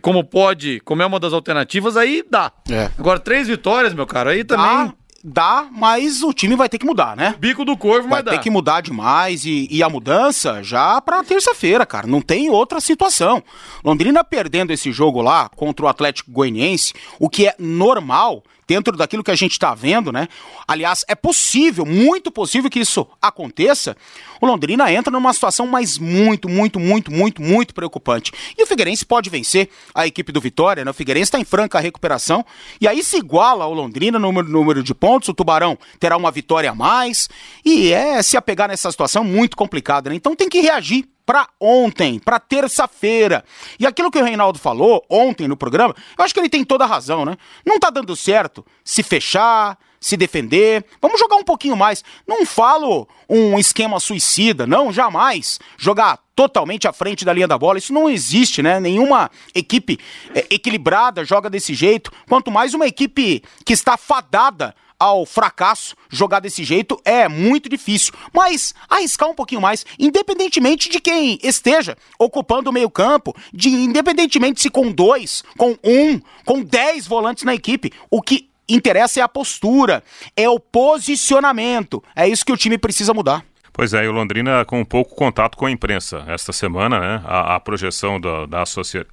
como 0.01 0.23
pode, 0.23 0.81
como 0.81 1.01
é 1.01 1.05
uma 1.05 1.19
das 1.19 1.33
alternativas, 1.33 1.95
aí 1.95 2.23
dá. 2.29 2.51
É. 2.69 2.89
Agora, 2.97 3.19
três 3.19 3.47
vitórias, 3.47 3.93
meu 3.93 4.05
cara, 4.05 4.31
aí 4.31 4.43
também. 4.43 4.65
Dá, 4.65 4.93
dá, 5.23 5.67
mas 5.71 6.23
o 6.23 6.33
time 6.33 6.55
vai 6.55 6.67
ter 6.67 6.77
que 6.77 6.85
mudar, 6.85 7.15
né? 7.15 7.35
Bico 7.39 7.63
do 7.63 7.77
corvo 7.77 8.09
vai, 8.09 8.21
vai 8.21 8.33
ter 8.33 8.39
que 8.41 8.49
mudar 8.49 8.81
demais 8.81 9.45
e, 9.45 9.67
e 9.71 9.81
a 9.81 9.89
mudança 9.89 10.61
já 10.61 10.99
pra 10.99 11.23
terça-feira, 11.23 11.85
cara. 11.85 12.05
Não 12.05 12.21
tem 12.21 12.49
outra 12.49 12.81
situação. 12.81 13.41
Londrina 13.83 14.23
perdendo 14.23 14.71
esse 14.71 14.91
jogo 14.91 15.21
lá 15.21 15.49
contra 15.49 15.85
o 15.85 15.89
Atlético 15.89 16.31
Goianiense, 16.31 16.93
o 17.19 17.29
que 17.29 17.47
é 17.47 17.55
normal 17.57 18.43
dentro 18.71 18.95
daquilo 18.95 19.21
que 19.21 19.31
a 19.31 19.35
gente 19.35 19.51
está 19.51 19.75
vendo, 19.75 20.13
né? 20.13 20.29
Aliás, 20.65 21.03
é 21.09 21.13
possível, 21.13 21.85
muito 21.85 22.31
possível 22.31 22.69
que 22.69 22.79
isso 22.79 23.05
aconteça. 23.21 23.97
O 24.39 24.45
Londrina 24.45 24.89
entra 24.89 25.11
numa 25.11 25.33
situação 25.33 25.67
mais 25.67 25.97
muito, 25.97 26.47
muito, 26.47 26.79
muito, 26.79 27.11
muito, 27.11 27.41
muito 27.41 27.73
preocupante. 27.73 28.31
E 28.57 28.63
o 28.63 28.65
Figueirense 28.65 29.05
pode 29.05 29.29
vencer 29.29 29.67
a 29.93 30.07
equipe 30.07 30.31
do 30.31 30.39
Vitória, 30.39 30.85
né? 30.85 30.91
O 30.91 30.93
Figueirense 30.93 31.27
está 31.27 31.37
em 31.37 31.43
franca 31.43 31.81
recuperação 31.81 32.45
e 32.79 32.87
aí 32.87 33.03
se 33.03 33.17
iguala 33.17 33.65
ao 33.65 33.73
Londrina 33.73 34.17
no 34.17 34.27
número, 34.27 34.47
número 34.47 34.81
de 34.81 34.95
pontos. 34.95 35.27
O 35.27 35.33
Tubarão 35.33 35.77
terá 35.99 36.15
uma 36.15 36.31
vitória 36.31 36.71
a 36.71 36.75
mais 36.75 37.27
e 37.65 37.91
é 37.91 38.23
se 38.23 38.37
apegar 38.37 38.69
nessa 38.69 38.89
situação 38.89 39.21
muito 39.25 39.57
complicada, 39.57 40.09
né? 40.09 40.15
Então 40.15 40.33
tem 40.33 40.47
que 40.47 40.61
reagir 40.61 41.09
para 41.31 41.47
ontem, 41.61 42.19
para 42.19 42.41
terça-feira. 42.41 43.45
E 43.79 43.87
aquilo 43.87 44.11
que 44.11 44.19
o 44.19 44.23
Reinaldo 44.23 44.59
falou 44.59 45.01
ontem 45.09 45.47
no 45.47 45.55
programa, 45.55 45.95
eu 46.17 46.25
acho 46.25 46.33
que 46.33 46.41
ele 46.41 46.49
tem 46.49 46.65
toda 46.65 46.83
a 46.83 46.87
razão, 46.87 47.23
né? 47.23 47.37
Não 47.65 47.79
tá 47.79 47.89
dando 47.89 48.13
certo 48.17 48.65
se 48.83 49.01
fechar, 49.01 49.77
se 49.97 50.17
defender. 50.17 50.83
Vamos 51.01 51.17
jogar 51.17 51.37
um 51.37 51.43
pouquinho 51.45 51.77
mais. 51.77 52.03
Não 52.27 52.45
falo 52.45 53.07
um 53.29 53.57
esquema 53.57 53.97
suicida, 54.01 54.67
não, 54.67 54.91
jamais. 54.91 55.57
Jogar 55.77 56.19
totalmente 56.35 56.85
à 56.85 56.91
frente 56.91 57.23
da 57.23 57.31
linha 57.31 57.47
da 57.47 57.57
bola, 57.57 57.77
isso 57.77 57.93
não 57.93 58.09
existe, 58.09 58.61
né? 58.61 58.81
Nenhuma 58.81 59.31
equipe 59.55 59.97
é, 60.35 60.45
equilibrada 60.49 61.23
joga 61.23 61.49
desse 61.49 61.73
jeito, 61.73 62.11
quanto 62.27 62.51
mais 62.51 62.73
uma 62.73 62.87
equipe 62.87 63.41
que 63.65 63.71
está 63.71 63.95
fadada 63.95 64.75
ao 65.01 65.25
fracasso, 65.25 65.95
jogar 66.11 66.39
desse 66.39 66.63
jeito 66.63 67.01
é 67.03 67.27
muito 67.27 67.67
difícil. 67.67 68.13
Mas 68.31 68.71
arriscar 68.87 69.27
um 69.27 69.33
pouquinho 69.33 69.59
mais, 69.59 69.83
independentemente 69.97 70.89
de 70.89 70.99
quem 70.99 71.39
esteja 71.41 71.97
ocupando 72.19 72.69
o 72.69 72.73
meio-campo, 72.73 73.35
de 73.51 73.69
independentemente 73.69 74.61
se 74.61 74.69
com 74.69 74.91
dois, 74.91 75.43
com 75.57 75.75
um, 75.83 76.21
com 76.45 76.61
dez 76.61 77.07
volantes 77.07 77.43
na 77.43 77.55
equipe, 77.55 77.91
o 78.11 78.21
que 78.21 78.47
interessa 78.69 79.19
é 79.19 79.23
a 79.23 79.27
postura, 79.27 80.03
é 80.37 80.47
o 80.47 80.59
posicionamento. 80.59 82.03
É 82.15 82.27
isso 82.27 82.45
que 82.45 82.53
o 82.53 82.57
time 82.57 82.77
precisa 82.77 83.11
mudar. 83.11 83.43
Pois 83.81 83.95
é, 83.95 84.05
e 84.05 84.07
o 84.07 84.11
Londrina 84.11 84.63
com 84.63 84.79
um 84.79 84.85
pouco 84.85 85.15
contato 85.15 85.57
com 85.57 85.65
a 85.65 85.71
imprensa. 85.71 86.23
Esta 86.27 86.53
semana, 86.53 86.99
né, 86.99 87.21
a, 87.25 87.55
a 87.55 87.59
projeção 87.59 88.21
da, 88.21 88.45
da 88.45 88.63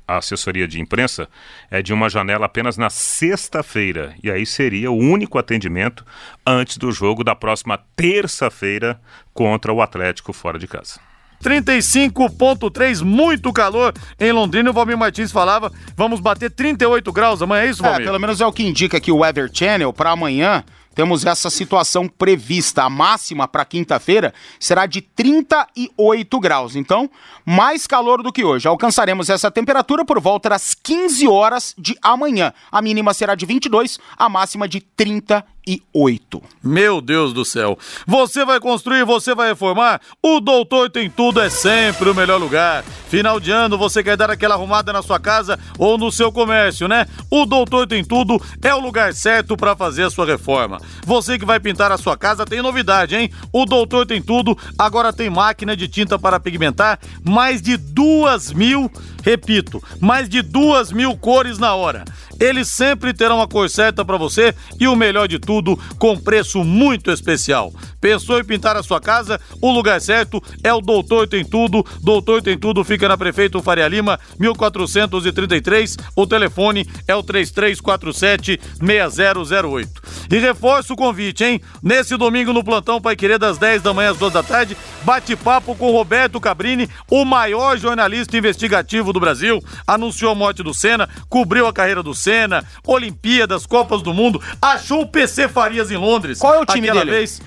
assessoria 0.07 0.69
de 0.69 0.79
imprensa 0.79 1.27
é 1.71 1.81
de 1.81 1.95
uma 1.95 2.11
janela 2.11 2.45
apenas 2.45 2.77
na 2.77 2.91
sexta-feira. 2.91 4.15
E 4.23 4.31
aí 4.31 4.45
seria 4.45 4.91
o 4.91 4.99
único 4.99 5.39
atendimento 5.39 6.05
antes 6.47 6.77
do 6.77 6.93
jogo 6.93 7.25
da 7.25 7.35
próxima 7.35 7.81
terça-feira 7.97 9.01
contra 9.33 9.73
o 9.73 9.81
Atlético 9.81 10.35
fora 10.35 10.59
de 10.59 10.67
casa. 10.69 11.01
35.3, 11.43 13.03
muito 13.03 13.51
calor 13.55 13.95
em 14.21 14.33
Londrina. 14.33 14.69
O 14.69 14.75
Valmir 14.75 14.99
Martins 14.99 15.33
falava, 15.33 15.73
vamos 15.97 16.21
bater 16.21 16.51
38 16.51 17.11
graus 17.11 17.41
amanhã, 17.41 17.63
é 17.63 17.71
isso, 17.71 17.83
Valmir? 17.83 18.03
É, 18.03 18.05
pelo 18.05 18.19
menos 18.19 18.39
é 18.39 18.47
o 18.47 18.53
que 18.53 18.65
indica 18.69 18.99
aqui 18.99 19.11
o 19.11 19.21
Weather 19.21 19.49
Channel 19.51 19.95
para 19.95 20.11
amanhã 20.11 20.63
temos 20.99 21.25
essa 21.25 21.49
situação 21.49 22.09
prevista. 22.09 22.83
A 22.83 22.91
máxima 22.91 23.47
para 23.47 23.65
quinta-feira 23.65 24.35
será 24.59 24.85
de 24.85 25.01
38 25.01 26.41
graus. 26.41 26.75
Então, 26.75 27.09
mais 27.47 27.87
calor 27.87 28.21
do 28.21 28.33
que 28.33 28.43
hoje. 28.43 28.67
Alcançaremos 28.67 29.31
essa 29.31 29.49
temperatura 29.49 30.05
por 30.05 30.19
volta 30.19 30.49
das 30.49 30.75
15 30.75 31.29
horas 31.29 31.73
de 31.79 31.97
amanhã. 32.03 32.53
A 32.73 32.83
mínima 32.83 33.15
será 33.15 33.37
de 33.37 33.47
22, 33.47 34.01
a 34.17 34.29
máxima 34.29 34.67
de 34.67 34.81
38 34.81 35.59
oito. 35.93 36.43
Meu 36.63 37.01
Deus 37.01 37.33
do 37.33 37.45
céu. 37.45 37.79
Você 38.07 38.45
vai 38.45 38.61
construir, 38.61 39.05
você 39.05 39.35
vai 39.35 39.49
reformar? 39.49 40.01
O 40.23 40.41
Doutor 40.41 40.91
Tem 40.91 41.11
Tudo 41.11 41.41
é 41.41 41.51
sempre 41.51 42.09
o 42.09 42.15
melhor 42.15 42.41
lugar. 42.41 42.83
Final 43.09 43.41
de 43.41 43.51
ano, 43.51 43.77
você 43.77 44.03
quer 44.03 44.17
dar 44.17 44.31
aquela 44.31 44.55
arrumada 44.55 44.93
na 44.93 45.03
sua 45.03 45.19
casa 45.19 45.59
ou 45.79 45.99
no 45.99 46.11
seu 46.11 46.33
comércio, 46.33 46.89
né? 46.89 47.07
O 47.31 47.45
Doutor 47.45 47.87
Tem 47.87 48.05
Tudo 48.05 48.41
é 48.63 48.75
o 48.75 48.81
lugar 48.81 49.13
certo 49.15 49.57
para 49.57 49.77
fazer 49.77 50.05
a 50.05 50.11
sua 50.11 50.27
reforma. 50.27 50.79
Você 51.05 51.39
que 51.39 51.45
vai 51.45 51.59
pintar 51.61 51.91
a 51.93 51.99
sua 51.99 52.17
casa 52.17 52.45
tem 52.45 52.63
novidade, 52.63 53.17
hein? 53.17 53.31
O 53.53 53.65
Doutor 53.65 54.07
Tem 54.07 54.21
Tudo 54.21 54.57
agora 54.79 55.13
tem 55.13 55.31
máquina 55.31 55.77
de 55.77 55.89
tinta 55.89 56.19
para 56.19 56.41
pigmentar, 56.41 56.99
mais 57.25 57.63
de 57.63 57.77
duas 57.77 58.53
mil, 58.53 58.91
repito, 59.29 59.83
mais 60.01 60.27
de 60.27 60.41
duas 60.41 60.91
mil 60.91 61.15
cores 61.15 61.59
na 61.59 61.75
hora. 61.75 62.05
Eles 62.41 62.69
sempre 62.69 63.13
terão 63.13 63.43
a 63.43 63.49
cor 63.49 63.69
certa 63.69 64.05
para 64.05 64.17
você 64.17 64.55
e 64.81 64.87
o 64.89 64.97
melhor 64.97 65.27
de 65.27 65.39
tudo, 65.39 65.79
com 65.99 66.17
preço 66.17 66.65
muito 66.65 67.11
especial. 67.11 67.73
Pensou 68.01 68.39
em 68.39 68.45
pintar 68.45 68.77
a 68.77 68.83
sua 68.83 69.01
casa? 69.01 69.41
O 69.61 69.73
lugar 69.73 70.01
certo 70.01 70.43
é 70.63 70.73
o 70.73 70.81
Doutor 70.81 71.27
Tem 71.27 71.45
Tudo. 71.45 71.85
Doutor 72.01 72.41
Tem 72.41 72.57
Tudo 72.57 72.85
fica 72.85 73.09
na 73.09 73.19
Prefeito 73.19 73.61
Faria 73.61 73.89
Lima, 73.89 74.19
1433. 74.39 75.97
O 76.15 76.27
telefone 76.27 76.89
é 77.09 77.15
o 77.15 77.23
3347 77.23 78.61
6008. 78.81 80.03
E 80.31 80.39
reforço 80.39 80.93
o 80.93 80.97
convite, 80.97 81.45
hein? 81.45 81.61
Nesse 81.83 82.17
domingo 82.17 82.53
no 82.53 82.63
plantão 82.63 83.01
Pai 83.01 83.17
Querer 83.17 83.39
das 83.39 83.59
10 83.59 83.83
da 83.83 83.93
manhã 83.93 84.13
às 84.13 84.19
2 84.19 84.33
da 84.33 84.43
tarde, 84.43 84.77
bate-papo 85.03 85.75
com 85.75 85.91
Roberto 85.91 86.41
Cabrini, 86.41 86.89
o 87.11 87.25
maior 87.25 87.77
jornalista 87.77 88.37
investigativo 88.37 89.13
do 89.13 89.18
Brasil. 89.21 89.63
Anunciou 89.87 90.33
a 90.33 90.35
morte 90.35 90.63
do 90.63 90.75
Senna, 90.75 91.09
cobriu 91.29 91.67
a 91.67 91.73
carreira 91.73 92.03
do 92.03 92.15
Senna 92.15 92.65
Olimpíadas, 92.87 93.67
Copas 93.67 94.03
do 94.03 94.13
Mundo, 94.13 94.43
achou 94.61 95.03
o 95.03 95.07
PC 95.07 95.49
Farias 95.49 95.91
em 95.91 95.97
Londres. 95.97 96.39
Qual 96.39 96.55
é 96.55 96.61
o 96.61 96.67
time 96.67 96.91
dele? 96.91 97.11
Vez. 97.11 97.41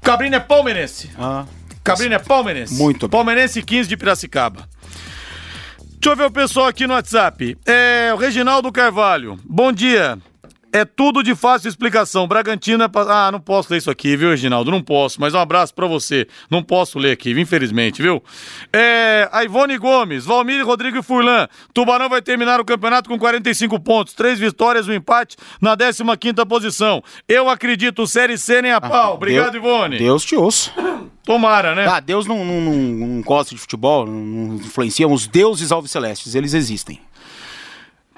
Cabrini 0.00 0.36
é 0.36 0.40
palmeirense. 0.40 1.10
Ah. 1.18 1.44
Cabrini 1.84 2.14
é 2.14 2.18
palmeirense. 2.18 2.74
Muito 2.74 3.08
bem. 3.08 3.10
Palmeirense 3.10 3.62
15 3.62 3.88
de 3.88 3.96
Piracicaba. 3.96 4.68
Deixa 6.02 6.12
eu 6.12 6.16
ver 6.16 6.24
o 6.24 6.30
pessoal 6.32 6.66
aqui 6.66 6.86
no 6.86 6.94
WhatsApp. 6.94 7.56
É, 7.64 8.10
o 8.12 8.16
Reginaldo 8.16 8.72
Carvalho. 8.72 9.38
Bom 9.44 9.72
dia. 9.72 10.18
É 10.72 10.84
tudo 10.84 11.22
de 11.22 11.34
fácil 11.34 11.68
explicação. 11.68 12.26
Bragantino 12.26 12.82
é. 12.82 12.88
Ah, 13.08 13.30
não 13.30 13.40
posso 13.40 13.70
ler 13.70 13.78
isso 13.78 13.90
aqui, 13.90 14.16
viu, 14.16 14.30
Reginaldo? 14.30 14.70
Não 14.70 14.82
posso. 14.82 15.20
Mas 15.20 15.34
um 15.34 15.38
abraço 15.38 15.74
pra 15.74 15.86
você. 15.86 16.26
Não 16.50 16.62
posso 16.62 16.98
ler 16.98 17.12
aqui, 17.12 17.30
infelizmente, 17.38 18.00
viu? 18.00 18.22
É... 18.72 19.28
A 19.30 19.44
Ivone 19.44 19.76
Gomes, 19.76 20.24
Valmir, 20.24 20.64
Rodrigo 20.64 20.98
e 20.98 21.02
Furlan. 21.02 21.46
Tubarão 21.74 22.08
vai 22.08 22.22
terminar 22.22 22.60
o 22.60 22.64
campeonato 22.64 23.08
com 23.08 23.18
45 23.18 23.78
pontos. 23.80 24.14
Três 24.14 24.38
vitórias, 24.38 24.88
um 24.88 24.92
empate 24.92 25.36
na 25.60 25.76
15ª 25.76 26.46
posição. 26.46 27.02
Eu 27.28 27.48
acredito, 27.48 28.06
Série 28.06 28.38
C 28.38 28.62
nem 28.62 28.72
a 28.72 28.80
pau. 28.80 29.14
Obrigado, 29.14 29.52
Deus, 29.52 29.64
Ivone. 29.64 29.98
Deus 29.98 30.24
te 30.24 30.36
ouça. 30.36 30.70
Tomara, 31.24 31.74
né? 31.74 31.86
Ah, 31.86 32.00
Deus 32.00 32.26
não, 32.26 32.44
não, 32.44 32.60
não, 32.60 32.72
não 32.72 33.22
gosta 33.22 33.54
de 33.54 33.60
futebol, 33.60 34.06
não, 34.06 34.56
influencia. 34.56 35.06
Os 35.06 35.26
deuses 35.26 35.70
alvicelestes, 35.70 36.34
eles 36.34 36.52
existem. 36.52 36.98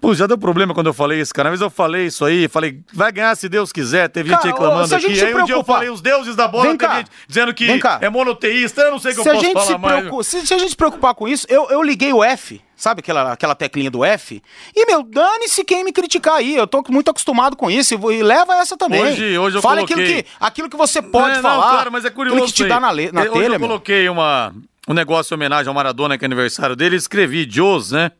Pô, 0.04 0.14
já 0.14 0.26
deu 0.26 0.36
problema 0.36 0.74
quando 0.74 0.88
eu 0.88 0.92
falei 0.92 1.18
isso, 1.18 1.32
cara. 1.32 1.50
Mas 1.50 1.62
eu 1.62 1.70
falei 1.70 2.06
isso 2.06 2.26
aí, 2.26 2.46
falei, 2.46 2.78
vai 2.92 3.10
ganhar 3.10 3.34
se 3.36 3.48
Deus 3.48 3.72
quiser. 3.72 4.06
Teve 4.10 4.28
gente 4.28 4.38
Cara, 4.42 4.50
reclamando 4.52 4.86
gente 4.88 5.06
aqui. 5.06 5.16
se 5.16 5.24
Aí 5.24 5.34
um 5.34 5.44
dia 5.46 5.54
eu 5.54 5.64
falei 5.64 5.88
os 5.88 6.02
deuses 6.02 6.36
da 6.36 6.46
bola, 6.46 6.64
Vem 6.64 6.76
teve 6.76 6.90
cá. 6.92 6.98
gente 6.98 7.10
dizendo 7.26 7.54
que 7.54 7.66
é 8.02 8.10
monoteísta. 8.10 8.82
Eu 8.82 8.90
não 8.90 8.98
sei 8.98 9.12
o 9.12 9.16
que 9.16 9.22
Se 9.22 9.28
eu 9.28 9.32
a, 9.32 9.34
posso 9.34 9.46
gente 9.46 9.54
falar 9.80 10.02
se, 10.02 10.10
mais. 10.10 10.26
se, 10.26 10.46
se 10.46 10.52
a 10.52 10.58
gente 10.58 10.68
se 10.70 10.76
preocupar 10.76 11.14
com 11.14 11.26
isso, 11.26 11.46
eu, 11.48 11.70
eu 11.70 11.82
liguei 11.82 12.12
o 12.12 12.22
F, 12.22 12.60
sabe 12.76 13.00
aquela, 13.00 13.32
aquela 13.32 13.54
teclinha 13.54 13.90
do 13.90 14.04
F? 14.04 14.42
E, 14.76 14.84
meu, 14.84 15.02
dane-se 15.02 15.64
quem 15.64 15.82
me 15.82 15.90
criticar 15.90 16.34
aí. 16.34 16.54
Eu 16.54 16.66
tô 16.66 16.84
muito 16.90 17.10
acostumado 17.10 17.56
com 17.56 17.70
isso 17.70 17.94
e, 17.94 18.22
leva 18.22 18.56
essa 18.56 18.76
também. 18.76 19.00
Hoje- 19.02 19.38
hoje 19.38 19.56
eu 19.56 19.62
Fala 19.62 19.76
coloquei. 19.86 20.04
aquilo 20.04 20.22
que, 20.22 20.28
aquilo 20.38 20.68
que 20.68 20.76
você 20.76 21.00
pode 21.00 21.36
Não, 21.36 21.42
falar. 21.42 21.64
Não, 21.66 21.72
claro, 21.72 21.90
mas 21.92 22.04
é 22.04 22.10
curioso. 22.10 22.36
Aquilo 22.42 22.48
que 22.54 22.62
te 22.62 22.68
dá 22.68 22.78
na, 22.78 22.90
le- 22.90 23.10
na 23.10 23.22
Hoje 23.22 23.30
telha, 23.32 23.46
eu 23.46 23.50
meu. 23.58 23.60
coloquei 23.60 24.06
uma, 24.10 24.52
um 24.86 24.92
negócio 24.92 25.32
em 25.32 25.36
homenagem 25.36 25.68
ao 25.68 25.74
Maradona, 25.74 26.18
que 26.18 26.24
é 26.24 26.26
aniversário 26.26 26.76
dele, 26.76 26.96
escrevi 26.96 27.48
Jos, 27.50 27.92
né? 27.92 28.12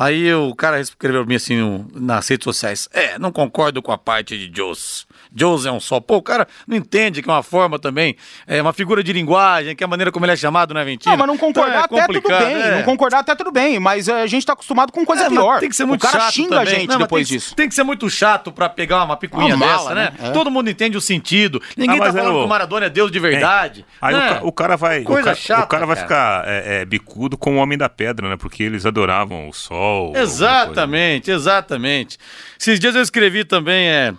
Aí 0.00 0.32
o 0.32 0.54
cara 0.54 0.80
escreveu 0.80 1.20
pra 1.20 1.28
mim 1.28 1.34
assim 1.34 1.86
nas 1.92 2.26
redes 2.26 2.44
sociais: 2.44 2.88
É, 2.90 3.18
não 3.18 3.30
concordo 3.30 3.82
com 3.82 3.92
a 3.92 3.98
parte 3.98 4.38
de 4.38 4.50
Jos. 4.56 5.06
Jos 5.34 5.66
é 5.66 5.72
um 5.72 5.78
só. 5.80 6.00
Pô, 6.00 6.16
o 6.16 6.22
cara 6.22 6.46
não 6.66 6.76
entende 6.76 7.22
que 7.22 7.28
é 7.28 7.32
uma 7.32 7.42
forma 7.42 7.78
também, 7.78 8.16
é 8.46 8.60
uma 8.60 8.72
figura 8.72 9.02
de 9.02 9.12
linguagem, 9.12 9.74
que 9.76 9.84
é 9.84 9.86
a 9.86 9.88
maneira 9.88 10.10
como 10.10 10.24
ele 10.24 10.32
é 10.32 10.36
chamado 10.36 10.74
na 10.74 10.80
Argentina. 10.80 11.12
Não, 11.12 11.18
mas 11.18 11.26
não 11.28 11.38
concordar 11.38 11.84
Então 11.84 11.98
é 11.98 12.02
até 12.02 12.12
tudo 12.12 12.28
bem. 12.28 12.62
é. 12.62 12.76
Não 12.76 12.82
concordar 12.82 13.18
até 13.20 13.34
tudo 13.34 13.52
bem. 13.52 13.78
Mas 13.78 14.08
eh, 14.08 14.22
a 14.22 14.26
gente 14.26 14.44
tá 14.44 14.52
acostumado 14.54 14.92
com 14.92 15.04
coisa 15.04 15.24
É, 15.24 15.28
pior. 15.28 15.60
Tem 15.60 15.68
que 15.68 15.76
ser 15.76 15.84
muito 15.84 16.02
o 16.02 16.06
cara 16.06 16.20
chato 16.24 16.32
xinga 16.34 16.56
a 16.56 16.64
também. 16.64 16.80
gente 16.80 16.90
Não, 16.90 16.98
depois 16.98 17.28
tem 17.28 17.36
disso. 17.38 17.54
Tem 17.54 17.68
que 17.68 17.74
ser 17.74 17.84
muito 17.84 18.08
chato 18.10 18.50
pra 18.52 18.68
pegar 18.68 19.04
uma 19.04 19.16
picuinha 19.16 19.54
Uma 19.54 19.66
dessa, 19.66 19.78
mala, 19.84 19.94
né? 19.94 20.12
né? 20.18 20.28
É. 20.28 20.30
Todo 20.32 20.50
mundo 20.50 20.68
entende 20.70 20.96
o 20.96 21.00
sentido. 21.00 21.62
Ninguém 21.76 21.98
Ah, 21.98 22.02
tá 22.02 22.08
é 22.08 22.12
falando 22.12 22.34
o- 22.36 22.38
que 22.40 22.44
o 22.44 22.48
Maradona 22.48 22.86
é 22.86 22.90
Deus 22.90 23.10
de 23.10 23.18
verdade. 23.20 23.84
Aí 24.00 24.14
o 24.14 24.18
né? 24.18 24.28
ca- 24.34 24.40
o, 24.42 24.52
cara 24.52 24.76
vai. 24.76 25.02
Coisa 25.02 25.20
o, 25.22 25.24
ca- 25.24 25.34
chata, 25.34 25.64
o 25.64 25.66
cara 25.68 25.86
vai 25.86 25.96
cara. 25.96 26.06
ficar 26.06 26.44
é, 26.48 26.80
é, 26.80 26.84
bicudo 26.84 27.38
com 27.38 27.56
o 27.56 27.58
Homem 27.58 27.78
da 27.78 27.88
Pedra, 27.88 28.28
né? 28.28 28.36
Porque 28.36 28.62
eles 28.62 28.84
adoravam 28.84 29.48
o 29.48 29.52
sol. 29.52 30.12
Exatamente, 30.16 31.30
exatamente. 31.30 32.18
Esses 32.58 32.78
dias 32.80 32.94
eu 32.94 33.02
escrevi 33.02 33.44
também 33.44 33.88
é, 33.88 34.12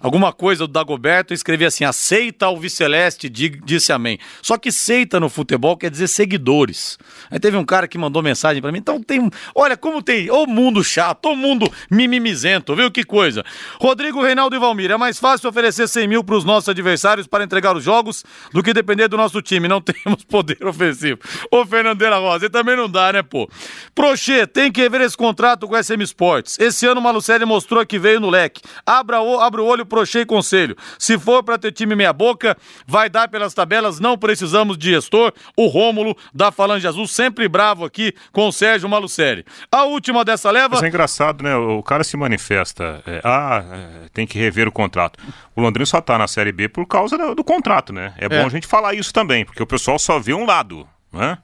alguma 0.00 0.32
coisa 0.32 0.66
do 0.66 0.72
Dagoberto, 0.72 1.32
eu 1.32 1.34
escrevi 1.36 1.64
assim: 1.64 1.84
aceita 1.84 2.48
o 2.48 2.56
Viceleste, 2.58 3.28
di- 3.28 3.60
disse 3.64 3.92
amém. 3.92 4.18
Só 4.42 4.56
que 4.58 4.72
seita 4.72 5.20
no 5.20 5.28
futebol 5.28 5.76
quer 5.76 5.90
dizer 5.90 6.08
seguidores. 6.08 6.98
Aí 7.30 7.38
teve 7.38 7.56
um 7.56 7.64
cara 7.64 7.86
que 7.86 7.98
mandou 7.98 8.22
mensagem 8.22 8.60
pra 8.62 8.72
mim, 8.72 8.78
então 8.78 9.00
tem. 9.02 9.30
Olha 9.54 9.76
como 9.76 10.02
tem. 10.02 10.30
Ô 10.30 10.46
mundo 10.46 10.82
chato, 10.82 11.26
ô 11.26 11.36
mundo 11.36 11.70
mimimizento, 11.90 12.74
viu 12.74 12.90
que 12.90 13.04
coisa. 13.04 13.44
Rodrigo, 13.80 14.22
Reinaldo 14.22 14.56
e 14.56 14.58
Valmir, 14.58 14.90
é 14.90 14.96
mais 14.96 15.18
fácil 15.18 15.48
oferecer 15.48 15.88
100 15.88 16.08
mil 16.08 16.24
pros 16.24 16.44
nossos 16.44 16.68
adversários 16.68 17.26
para 17.26 17.44
entregar 17.44 17.76
os 17.76 17.84
jogos 17.84 18.24
do 18.52 18.62
que 18.62 18.72
depender 18.72 19.08
do 19.08 19.16
nosso 19.16 19.40
time. 19.42 19.68
Não 19.68 19.80
temos 19.82 20.24
poder 20.24 20.64
ofensivo. 20.66 21.18
Ô 21.50 21.64
Fernandeira 21.66 22.16
Rosa, 22.18 22.46
aí 22.46 22.50
também 22.50 22.76
não 22.76 22.88
dá, 22.88 23.12
né, 23.12 23.22
pô? 23.22 23.48
Prochê, 23.94 24.46
tem 24.46 24.70
que 24.72 24.80
rever 24.80 25.00
esse 25.02 25.16
contrato 25.16 25.66
com 25.68 25.74
o 25.74 25.82
SM 25.82 26.00
Sports. 26.02 26.58
Esse 26.58 26.86
ano 26.86 27.00
o 27.00 27.04
Malucelli 27.04 27.44
mostrou 27.44 27.84
que 27.84 27.98
veio 27.98 28.20
no 28.20 28.30
leque. 28.30 28.60
Abra 28.86 29.20
o, 29.20 29.40
abra 29.40 29.62
o 29.62 29.66
olho, 29.66 29.84
Prochê 29.90 30.20
e 30.20 30.24
conselho. 30.26 30.76
Se 30.98 31.18
for 31.18 31.42
pra 31.42 31.58
ter 31.58 31.72
time 31.72 31.96
meia 31.96 32.12
boca, 32.12 32.56
vai 32.86 33.10
dar 33.10 33.28
pelas 33.28 33.52
tabelas, 33.52 33.98
não 33.98 34.16
precisamos 34.16 34.78
de 34.78 34.90
gestor. 34.90 35.32
O 35.56 35.66
Rômulo 35.66 36.16
da 36.32 36.52
Falange 36.52 36.86
Azul, 36.86 37.06
sempre 37.06 37.48
bravo 37.48 37.84
aqui 37.84 38.14
com 38.32 38.48
o 38.48 38.52
Sérgio 38.52 38.88
Malucelli. 38.88 39.44
A 39.70 39.84
última 39.84 40.24
dessa 40.24 40.50
leva... 40.50 40.76
Mas 40.76 40.84
é 40.84 40.88
engraçado, 40.88 41.42
né? 41.42 41.56
O 41.56 41.82
cara 41.82 42.04
se 42.04 42.16
manifesta. 42.16 43.02
é, 43.04 43.20
ah, 43.24 43.64
é, 43.70 44.08
tem 44.14 44.26
que 44.26 44.38
rever 44.38 44.68
o 44.68 44.72
contrato. 44.72 45.18
O 45.56 45.60
Londrina 45.60 45.84
só 45.84 46.00
tá 46.00 46.16
na 46.16 46.28
Série 46.28 46.52
B 46.52 46.68
por 46.68 46.86
causa 46.86 47.18
do, 47.18 47.34
do 47.34 47.44
contrato, 47.44 47.92
né? 47.92 48.14
É, 48.16 48.28
bom 48.28 48.46
a 48.46 48.48
gente 48.48 48.66
falar 48.66 48.94
isso 48.94 49.12
também, 49.12 49.44
porque 49.44 49.62
o 49.62 49.66
pessoal 49.66 49.98
só 49.98 50.18
vê 50.20 50.32
um 50.32 50.46
lado, 50.46 50.88
né? 51.12 51.36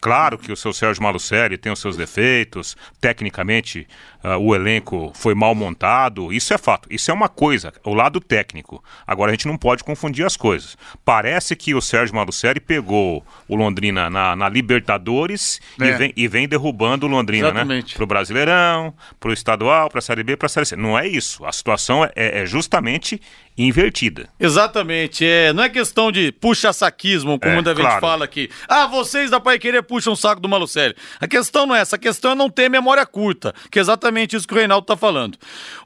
Claro 0.00 0.38
que 0.38 0.50
o 0.50 0.56
seu 0.56 0.72
Sérgio 0.72 1.02
Malucelli 1.02 1.58
tem 1.58 1.70
os 1.70 1.78
seus 1.78 1.94
defeitos, 1.94 2.74
tecnicamente 3.00 3.86
ah, 4.22 4.36
o 4.38 4.54
elenco 4.54 5.12
foi 5.14 5.34
mal 5.34 5.54
montado, 5.54 6.32
isso 6.32 6.52
é 6.54 6.58
fato, 6.58 6.88
isso 6.90 7.10
é 7.10 7.14
uma 7.14 7.28
coisa, 7.28 7.72
o 7.84 7.94
lado 7.94 8.20
técnico. 8.20 8.82
Agora 9.06 9.30
a 9.30 9.34
gente 9.34 9.46
não 9.46 9.56
pode 9.56 9.82
confundir 9.84 10.24
as 10.24 10.36
coisas. 10.36 10.76
Parece 11.04 11.56
que 11.56 11.74
o 11.74 11.80
Sérgio 11.80 12.14
Malucelli 12.14 12.60
pegou 12.60 13.24
o 13.48 13.56
Londrina 13.56 14.08
na, 14.10 14.34
na 14.36 14.48
Libertadores 14.48 15.60
e, 15.78 15.84
É. 15.84 15.92
vem, 15.96 16.12
e 16.16 16.28
vem 16.28 16.48
derrubando 16.48 17.06
o 17.06 17.08
Londrina, 17.08 17.48
Exatamente. 17.48 17.92
né? 17.92 17.96
Pro 17.96 18.06
Brasileirão, 18.06 18.94
pro 19.18 19.32
Estadual, 19.32 19.88
pra 19.88 20.00
Série 20.00 20.22
B, 20.22 20.36
pra 20.36 20.48
Série 20.48 20.66
C. 20.66 20.76
Não 20.76 20.98
é 20.98 21.06
isso. 21.06 21.44
A 21.44 21.52
situação 21.52 22.04
é, 22.04 22.10
é 22.42 22.46
justamente 22.46 23.20
invertida. 23.58 24.28
Exatamente, 24.38 25.24
é, 25.26 25.52
não 25.52 25.62
é 25.62 25.68
questão 25.68 26.10
de 26.10 26.32
puxa-saquismo, 26.32 27.38
como 27.38 27.52
É, 27.52 27.54
muita 27.54 27.70
gente 27.74 27.80
claro. 27.84 28.00
fala 28.00 28.24
aqui. 28.24 28.48
Ah, 28.68 28.86
vocês 28.86 29.30
da 29.30 29.38
Pai 29.38 29.58
Querer 29.58 29.82
puxam 29.82 30.12
o 30.14 30.16
saco 30.16 30.40
do 30.40 30.48
Malucelli. 30.48 30.94
A 31.20 31.26
questão 31.28 31.66
não 31.66 31.74
é 31.74 31.80
essa, 31.80 31.96
a 31.96 31.98
questão 31.98 32.30
é 32.32 32.34
não 32.34 32.48
ter 32.48 32.70
memória 32.70 33.04
curta, 33.04 33.54
que 33.70 33.78
é 33.78 33.82
exatamente 34.10 34.36
isso 34.36 34.46
que 34.46 34.54
o 34.54 34.56
Reinaldo 34.56 34.86
tá 34.86 34.96
falando. 34.96 35.38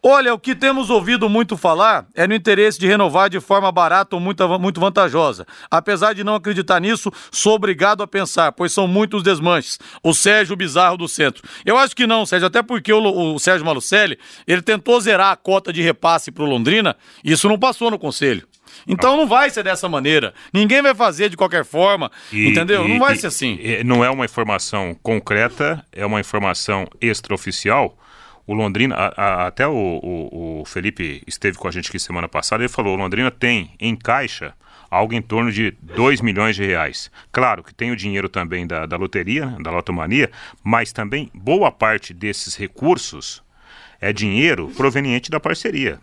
Olha, 0.03 0.33
o 0.35 0.39
que 0.39 0.55
temos 0.55 0.91
ouvido 0.91 1.29
muito 1.29 1.57
falar 1.57 2.07
é 2.15 2.27
no 2.27 2.35
interesse 2.35 2.79
de 2.79 2.87
renovar 2.87 3.29
de 3.29 3.39
forma 3.41 3.71
barata 3.71 4.17
ou 4.17 4.21
muito, 4.21 4.47
muito 4.59 4.81
vantajosa. 4.81 5.47
Apesar 5.71 6.15
de 6.15 6.25
não 6.25 6.35
acreditar 6.35 6.81
nisso, 6.81 7.13
sou 7.31 7.55
obrigado 7.55 8.03
a 8.03 8.07
pensar, 8.07 8.53
pois 8.53 8.73
são 8.73 8.89
muitos 8.89 9.23
desmanches. 9.23 9.79
O 10.03 10.13
Sérgio 10.15 10.57
Bizarro 10.57 10.97
do 10.97 11.09
Centro. 11.09 11.43
Eu 11.65 11.77
acho 11.77 11.95
que 11.95 12.07
não, 12.07 12.25
Sérgio, 12.27 12.47
até 12.49 12.63
porque 12.63 12.93
o, 12.93 13.35
o 13.35 13.39
Sérgio 13.39 13.65
Malucelli, 13.67 14.19
ele 14.47 14.63
tentou 14.63 15.01
zerar 15.01 15.33
a 15.33 15.37
cota 15.37 15.73
de 15.73 15.83
repasse 15.83 16.33
pro 16.33 16.45
Londrina, 16.45 16.97
e 17.23 17.33
isso 17.33 17.49
não 17.49 17.59
passou 17.59 17.91
no 17.91 17.99
conselho. 17.99 18.47
Então 18.89 19.17
não 19.17 19.27
vai 19.29 19.51
ser 19.51 19.63
dessa 19.63 19.89
maneira. 19.89 20.35
Ninguém 20.53 20.83
vai 20.83 20.95
fazer 20.95 21.29
de 21.29 21.37
qualquer 21.37 21.65
forma, 21.65 22.11
E- 22.33 22.49
entendeu? 22.49 22.85
e- 22.85 22.89
não 22.89 22.99
vai 22.99 23.15
e- 23.15 23.19
ser 23.19 23.29
assim. 23.29 23.59
não 23.85 24.05
é 24.05 24.11
uma 24.11 24.25
informação 24.25 24.97
concreta, 25.01 25.85
é 25.93 26.05
uma 26.05 26.19
informação 26.19 26.85
extraoficial. 27.01 27.97
O 28.47 28.53
Londrina, 28.55 28.95
a- 28.95 29.15
a- 29.17 29.47
até 29.47 29.67
o, 29.67 29.73
o- 29.73 30.61
o 30.61 30.65
Felipe 30.65 31.23
esteve 31.27 31.57
com 31.57 31.67
a 31.67 31.71
gente 31.71 31.89
aqui 31.89 31.99
semana 31.99 32.29
passada, 32.29 32.63
ele 32.63 32.69
falou: 32.69 32.95
o 32.95 32.99
Londrina 32.99 33.31
tem 33.31 33.71
em 33.81 33.97
caixa 33.97 34.55
algo 34.91 35.13
em 35.15 35.23
torno 35.23 35.51
de 35.51 35.73
2 35.83 36.21
milhões 36.21 36.55
de 36.55 36.65
reais. 36.65 37.11
Claro 37.33 37.65
que 37.65 37.75
tem 37.75 37.91
o 37.91 37.97
dinheiro 37.97 38.29
também 38.29 38.67
da, 38.67 38.87
da 38.87 38.97
loteria, 38.97 39.47
né, 39.47 39.57
da 39.61 39.71
lotomania, 39.71 40.31
mas 40.63 40.93
também 40.93 41.31
boa 41.35 41.73
parte 41.73 42.13
desses 42.15 42.55
recursos 42.55 43.43
é 44.01 44.13
dinheiro 44.13 44.71
proveniente 44.77 45.31
da 45.31 45.41
parceria. 45.41 45.99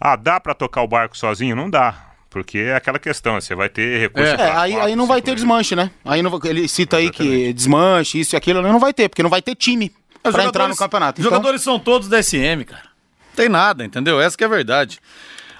Ah, 0.00 0.14
dá 0.16 0.38
para 0.40 0.54
tocar 0.54 0.82
o 0.82 0.88
barco 0.88 1.18
sozinho? 1.18 1.56
Não 1.56 1.68
dá. 1.68 2.06
Porque 2.30 2.58
é 2.58 2.76
aquela 2.76 3.00
questão, 3.00 3.40
você 3.40 3.56
vai 3.56 3.68
ter 3.68 3.98
recurso. 3.98 4.28
É, 4.32 4.36
pra 4.36 4.60
aí, 4.62 4.70
quatro, 4.72 4.86
aí 4.86 4.94
não 4.96 5.06
vai 5.08 5.20
ter 5.20 5.34
desmanche, 5.34 5.74
né? 5.74 5.90
Aí 6.04 6.22
não, 6.22 6.38
ele 6.44 6.68
cita 6.68 6.98
aí 6.98 7.10
que 7.10 7.52
desmanche, 7.52 8.20
isso 8.20 8.34
e 8.34 8.38
aquilo, 8.38 8.62
não 8.62 8.78
vai 8.78 8.94
ter, 8.94 9.08
porque 9.08 9.22
não 9.22 9.28
vai 9.28 9.42
ter 9.42 9.56
time 9.56 9.90
Os 10.24 10.32
pra 10.32 10.44
entrar 10.44 10.68
no 10.68 10.76
campeonato. 10.76 11.20
Os 11.20 11.26
Então, 11.26 11.36
jogadores 11.36 11.62
são 11.62 11.78
todos 11.78 12.08
da 12.08 12.22
SM, 12.22 12.64
cara. 12.66 12.90
Tem 13.34 13.48
nada, 13.48 13.84
entendeu? 13.84 14.20
Essa 14.20 14.36
que 14.36 14.44
é 14.44 14.46
a 14.46 14.50
verdade. 14.50 15.00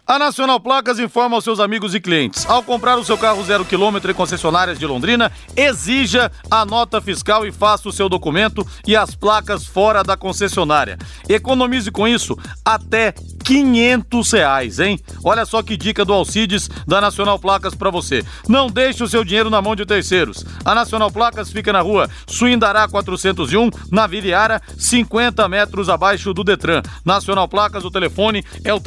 A 0.07 0.19
Nacional 0.19 0.59
Placas 0.59 0.99
informa 0.99 1.37
aos 1.37 1.45
seus 1.45 1.61
amigos 1.61 1.95
e 1.95 2.01
clientes. 2.01 2.45
Ao 2.49 2.63
comprar 2.63 2.99
o 2.99 3.05
seu 3.05 3.17
carro 3.17 3.45
zero 3.45 3.65
quilômetro 3.65 4.11
em 4.11 4.15
concessionárias 4.15 4.79
de 4.79 4.87
Londrina, 4.87 5.31
exija 5.57 6.33
a 6.51 6.65
nota 6.65 7.01
fiscal 7.01 7.47
e 7.47 7.53
faça 7.53 7.89
o 7.89 7.93
seu 7.93 8.09
documento 8.09 8.67
e 8.87 8.97
as 8.97 9.15
placas 9.15 9.65
fora 9.65 10.03
da 10.03 10.17
concessionária. 10.17 10.99
Economize 11.29 11.91
com 11.91 12.09
isso 12.09 12.37
até 12.65 13.15
500 13.45 14.33
reais, 14.33 14.79
hein? 14.81 14.99
Olha 15.25 15.45
só 15.45 15.63
que 15.63 15.77
dica 15.77 16.05
do 16.05 16.13
Alcides 16.13 16.69
da 16.87 17.01
Nacional 17.01 17.39
Placas 17.39 17.75
pra 17.75 17.91
você. 17.91 18.25
Não 18.49 18.69
deixe 18.69 19.03
o 19.03 19.09
seu 19.09 19.25
dinheiro 19.25 19.51
na 19.51 19.63
mão 19.63 19.75
de 19.75 19.85
terceiros. 19.85 20.45
A 20.65 20.75
Nacional 20.75 21.11
Placas 21.11 21.51
fica 21.51 21.73
na 21.73 21.81
rua 21.81 22.09
Suindará 22.27 22.87
401, 22.89 23.71
na 23.91 24.07
Viriara, 24.07 24.61
50 24.79 25.49
metros 25.49 25.89
abaixo 25.89 26.33
do 26.33 26.45
Detran. 26.45 26.83
Nacional 27.05 27.49
Placas, 27.49 27.85
o 27.85 27.91
telefone 27.91 28.45
é 28.65 28.73
o 28.73 28.81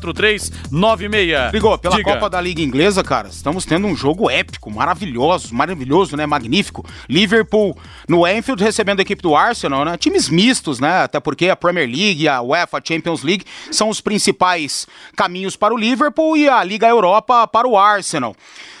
33254396. 0.00 1.52
Ligou, 1.52 1.78
pela 1.78 1.96
Diga. 1.96 2.12
Copa 2.12 2.30
da 2.30 2.40
Liga 2.40 2.62
Inglesa, 2.62 3.02
cara, 3.02 3.28
estamos 3.28 3.64
tendo 3.64 3.86
um 3.86 3.96
jogo 3.96 4.30
épico, 4.30 4.70
maravilhoso, 4.70 5.54
maravilhoso, 5.54 6.16
né? 6.16 6.26
Magnífico. 6.26 6.84
Liverpool 7.08 7.76
no 8.08 8.24
Anfield 8.24 8.62
recebendo 8.62 9.00
a 9.00 9.02
equipe 9.02 9.22
do 9.22 9.34
Arsenal, 9.34 9.84
né? 9.84 9.96
Times 9.96 10.28
mistos, 10.28 10.80
né? 10.80 11.02
Até 11.02 11.20
porque 11.20 11.48
a 11.48 11.56
Premier 11.56 11.88
League 11.88 12.28
a 12.28 12.40
UEFA 12.40 12.80
Champions 12.82 13.22
League 13.22 13.44
são 13.70 13.88
os 13.88 14.00
principais 14.00 14.86
caminhos 15.16 15.56
para 15.56 15.74
o 15.74 15.76
Liverpool 15.76 16.36
e 16.36 16.48
a 16.48 16.62
Liga 16.62 16.86
Europa 16.86 17.46
para 17.46 17.66
o 17.66 17.76
Arsenal. 17.76 18.34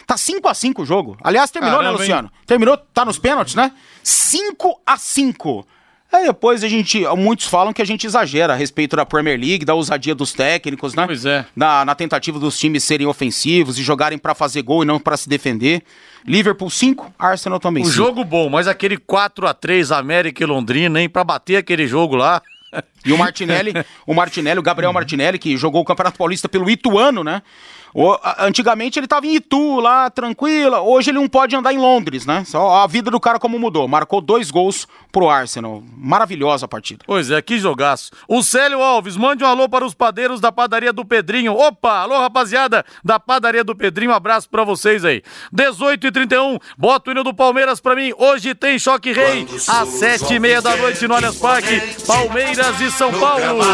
Tá 0.06 0.16
5 0.16 0.48
a 0.48 0.54
5 0.54 0.82
o 0.82 0.86
jogo. 0.86 1.16
Aliás, 1.22 1.50
terminou, 1.50 1.78
Caramba, 1.78 1.98
né, 1.98 1.98
Luciano? 1.98 2.30
Terminou, 2.46 2.76
tá 2.76 3.04
nos 3.04 3.18
pênaltis, 3.18 3.56
né? 3.56 3.72
5 4.04 4.80
a 4.86 4.96
5 4.96 5.66
Aí 6.12 6.24
depois 6.24 6.62
a 6.62 6.68
gente. 6.68 7.04
Muitos 7.16 7.46
falam 7.46 7.72
que 7.72 7.82
a 7.82 7.84
gente 7.84 8.06
exagera 8.06 8.52
a 8.52 8.56
respeito 8.56 8.96
da 8.96 9.04
Premier 9.04 9.38
League, 9.38 9.64
da 9.64 9.74
ousadia 9.74 10.14
dos 10.14 10.32
técnicos, 10.32 10.94
né? 10.94 11.04
Pois 11.06 11.26
é. 11.26 11.44
Na, 11.54 11.84
na 11.84 11.94
tentativa 11.94 12.38
dos 12.38 12.58
times 12.58 12.84
serem 12.84 13.06
ofensivos 13.06 13.78
e 13.78 13.82
jogarem 13.82 14.16
pra 14.18 14.34
fazer 14.34 14.62
gol 14.62 14.82
e 14.82 14.86
não 14.86 14.98
pra 15.00 15.16
se 15.16 15.28
defender. 15.28 15.82
Liverpool 16.24 16.70
5, 16.70 17.12
Arsenal 17.18 17.60
também 17.60 17.82
Um 17.82 17.86
5. 17.86 17.96
jogo 17.96 18.24
bom, 18.24 18.48
mas 18.48 18.66
aquele 18.66 18.96
4 18.96 19.46
a 19.46 19.54
3 19.54 19.92
América 19.92 20.42
e 20.42 20.46
Londrina, 20.46 21.00
hein? 21.00 21.08
Pra 21.08 21.22
bater 21.22 21.56
aquele 21.56 21.86
jogo 21.86 22.16
lá. 22.16 22.42
E 23.04 23.12
o 23.12 23.16
Martinelli, 23.18 23.72
o 24.06 24.12
Martinelli, 24.12 24.58
o 24.58 24.62
Gabriel 24.62 24.92
Martinelli, 24.92 25.38
que 25.38 25.56
jogou 25.56 25.82
o 25.82 25.84
Campeonato 25.84 26.18
Paulista 26.18 26.48
pelo 26.48 26.68
Ituano, 26.68 27.22
né? 27.22 27.40
O- 27.98 28.14
antigamente 28.40 28.98
ele 28.98 29.06
tava 29.06 29.26
em 29.26 29.36
Itu, 29.36 29.80
lá, 29.80 30.10
tranquila. 30.10 30.82
Hoje 30.82 31.10
ele 31.10 31.18
não 31.18 31.26
pode 31.26 31.56
andar 31.56 31.72
em 31.72 31.78
Londres, 31.78 32.26
né? 32.26 32.44
Só 32.44 32.82
a 32.82 32.86
vida 32.86 33.10
do 33.10 33.18
cara 33.18 33.38
como 33.38 33.58
mudou. 33.58 33.88
Marcou 33.88 34.20
dois 34.20 34.50
gols 34.50 34.86
pro 35.10 35.30
Arsenal. 35.30 35.82
Maravilhosa 35.96 36.66
a 36.66 36.68
partida. 36.68 37.02
Pois 37.06 37.30
é, 37.30 37.40
que 37.40 37.58
jogaço. 37.58 38.10
O 38.28 38.42
Célio 38.42 38.82
Alves, 38.82 39.16
mande 39.16 39.42
um 39.42 39.46
alô 39.46 39.66
para 39.66 39.82
os 39.82 39.94
padeiros 39.94 40.42
da 40.42 40.52
padaria 40.52 40.92
do 40.92 41.06
Pedrinho. 41.06 41.54
Opa, 41.54 42.00
alô 42.02 42.18
rapaziada 42.18 42.84
da 43.02 43.18
padaria 43.18 43.64
do 43.64 43.74
Pedrinho, 43.74 44.10
um 44.10 44.14
abraço 44.14 44.46
pra 44.50 44.62
vocês 44.62 45.02
aí. 45.02 45.22
18 45.50 46.06
e 46.08 46.12
31, 46.12 46.58
bota 46.76 47.08
o 47.08 47.12
hino 47.12 47.24
do 47.24 47.32
Palmeiras 47.32 47.80
pra 47.80 47.96
mim. 47.96 48.12
Hoje 48.18 48.54
tem 48.54 48.78
Choque 48.78 49.12
Rei, 49.12 49.46
às 49.68 49.88
sete 49.88 50.34
e 50.34 50.38
meia 50.38 50.60
da 50.60 50.76
noite 50.76 51.08
no 51.08 51.14
Allianz 51.14 51.38
Parque, 51.38 51.80
Palmeiras 52.06 52.78
e 52.78 52.90
São 52.90 53.10
Paulo. 53.12 53.64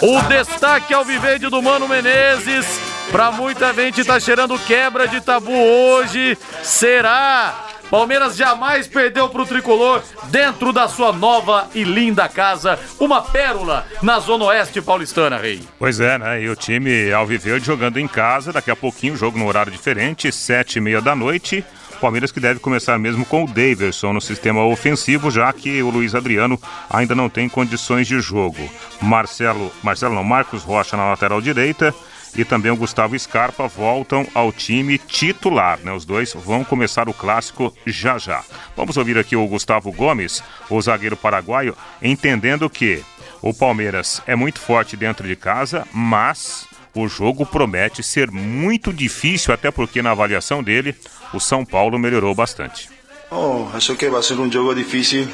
O. 0.00 0.18
O 0.18 0.22
destaque 0.22 0.92
ao 0.92 1.04
Viverde 1.04 1.48
do 1.48 1.62
Mano 1.62 1.88
Menezes. 1.88 2.66
Pra 3.10 3.30
muita 3.30 3.72
gente 3.72 4.04
tá 4.04 4.18
cheirando 4.18 4.58
quebra 4.58 5.06
de 5.06 5.20
tabu 5.20 5.52
hoje. 5.52 6.36
Será? 6.62 7.68
Palmeiras 7.90 8.36
jamais 8.36 8.88
perdeu 8.88 9.28
pro 9.28 9.44
tricolor 9.44 10.02
dentro 10.30 10.72
da 10.72 10.88
sua 10.88 11.12
nova 11.12 11.68
e 11.74 11.84
linda 11.84 12.26
casa. 12.26 12.78
Uma 12.98 13.20
pérola 13.20 13.86
na 14.00 14.18
Zona 14.18 14.46
Oeste 14.46 14.80
paulistana, 14.80 15.36
Rei. 15.36 15.60
Pois 15.78 16.00
é, 16.00 16.16
né? 16.16 16.42
E 16.42 16.48
o 16.48 16.56
time 16.56 17.12
Alviverde 17.12 17.66
jogando 17.66 17.98
em 17.98 18.08
casa, 18.08 18.50
daqui 18.50 18.70
a 18.70 18.76
pouquinho, 18.76 19.14
jogo 19.14 19.38
no 19.38 19.46
horário 19.46 19.70
diferente, 19.70 20.32
sete 20.32 20.76
e 20.76 20.80
meia 20.80 21.02
da 21.02 21.14
noite. 21.14 21.62
Palmeiras 22.02 22.32
que 22.32 22.40
deve 22.40 22.58
começar 22.58 22.98
mesmo 22.98 23.24
com 23.24 23.44
o 23.44 23.46
Daverson 23.46 24.12
no 24.12 24.20
sistema 24.20 24.64
ofensivo, 24.64 25.30
já 25.30 25.52
que 25.52 25.80
o 25.84 25.88
Luiz 25.88 26.16
Adriano 26.16 26.60
ainda 26.90 27.14
não 27.14 27.28
tem 27.28 27.48
condições 27.48 28.08
de 28.08 28.18
jogo. 28.18 28.68
Marcelo, 29.00 29.70
Marcelo 29.84 30.12
não, 30.12 30.24
Marcos 30.24 30.64
Rocha 30.64 30.96
na 30.96 31.08
lateral 31.08 31.40
direita 31.40 31.94
e 32.36 32.44
também 32.44 32.72
o 32.72 32.76
Gustavo 32.76 33.16
Scarpa 33.16 33.68
voltam 33.68 34.26
ao 34.34 34.50
time 34.50 34.98
titular, 34.98 35.78
né? 35.84 35.92
Os 35.92 36.04
dois 36.04 36.32
vão 36.34 36.64
começar 36.64 37.08
o 37.08 37.14
clássico 37.14 37.72
já 37.86 38.18
já. 38.18 38.42
Vamos 38.76 38.96
ouvir 38.96 39.16
aqui 39.16 39.36
o 39.36 39.46
Gustavo 39.46 39.92
Gomes, 39.92 40.42
o 40.68 40.82
zagueiro 40.82 41.16
paraguaio, 41.16 41.76
entendendo 42.02 42.68
que 42.68 43.00
o 43.40 43.54
Palmeiras 43.54 44.20
é 44.26 44.34
muito 44.34 44.58
forte 44.58 44.96
dentro 44.96 45.28
de 45.28 45.36
casa, 45.36 45.86
mas 45.92 46.66
o 46.94 47.06
jogo 47.06 47.46
promete 47.46 48.02
ser 48.02 48.28
muito 48.28 48.92
difícil, 48.92 49.54
até 49.54 49.70
porque 49.70 50.02
na 50.02 50.10
avaliação 50.10 50.64
dele, 50.64 50.96
o 51.32 51.40
São 51.40 51.64
Paulo 51.64 51.98
melhorou 51.98 52.34
bastante. 52.34 52.88
Oh, 53.30 53.66
acho 53.74 53.96
que 53.96 54.10
va 54.10 54.18
a 54.18 54.22
ser 54.22 54.38
un 54.38 54.50
juego 54.50 54.74
difícil, 54.74 55.26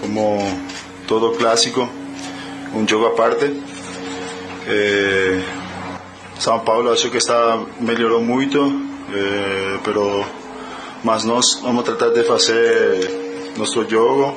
como 0.00 0.38
todo 1.06 1.32
clásico, 1.32 1.88
un 2.72 2.86
juego 2.88 3.06
aparte. 3.08 3.52
Eh, 4.66 5.42
São 6.38 6.60
Paulo 6.60 6.90
acho 6.92 7.10
que 7.10 7.18
está 7.18 7.58
melhorou 7.80 8.22
muito, 8.22 8.58
eh, 9.12 9.78
pero 9.84 10.24
mas 11.04 11.24
nós 11.24 11.60
vamos 11.62 11.84
tratar 11.84 12.10
de 12.10 12.24
fazer 12.24 13.54
nosso 13.56 13.88
jogo, 13.88 14.34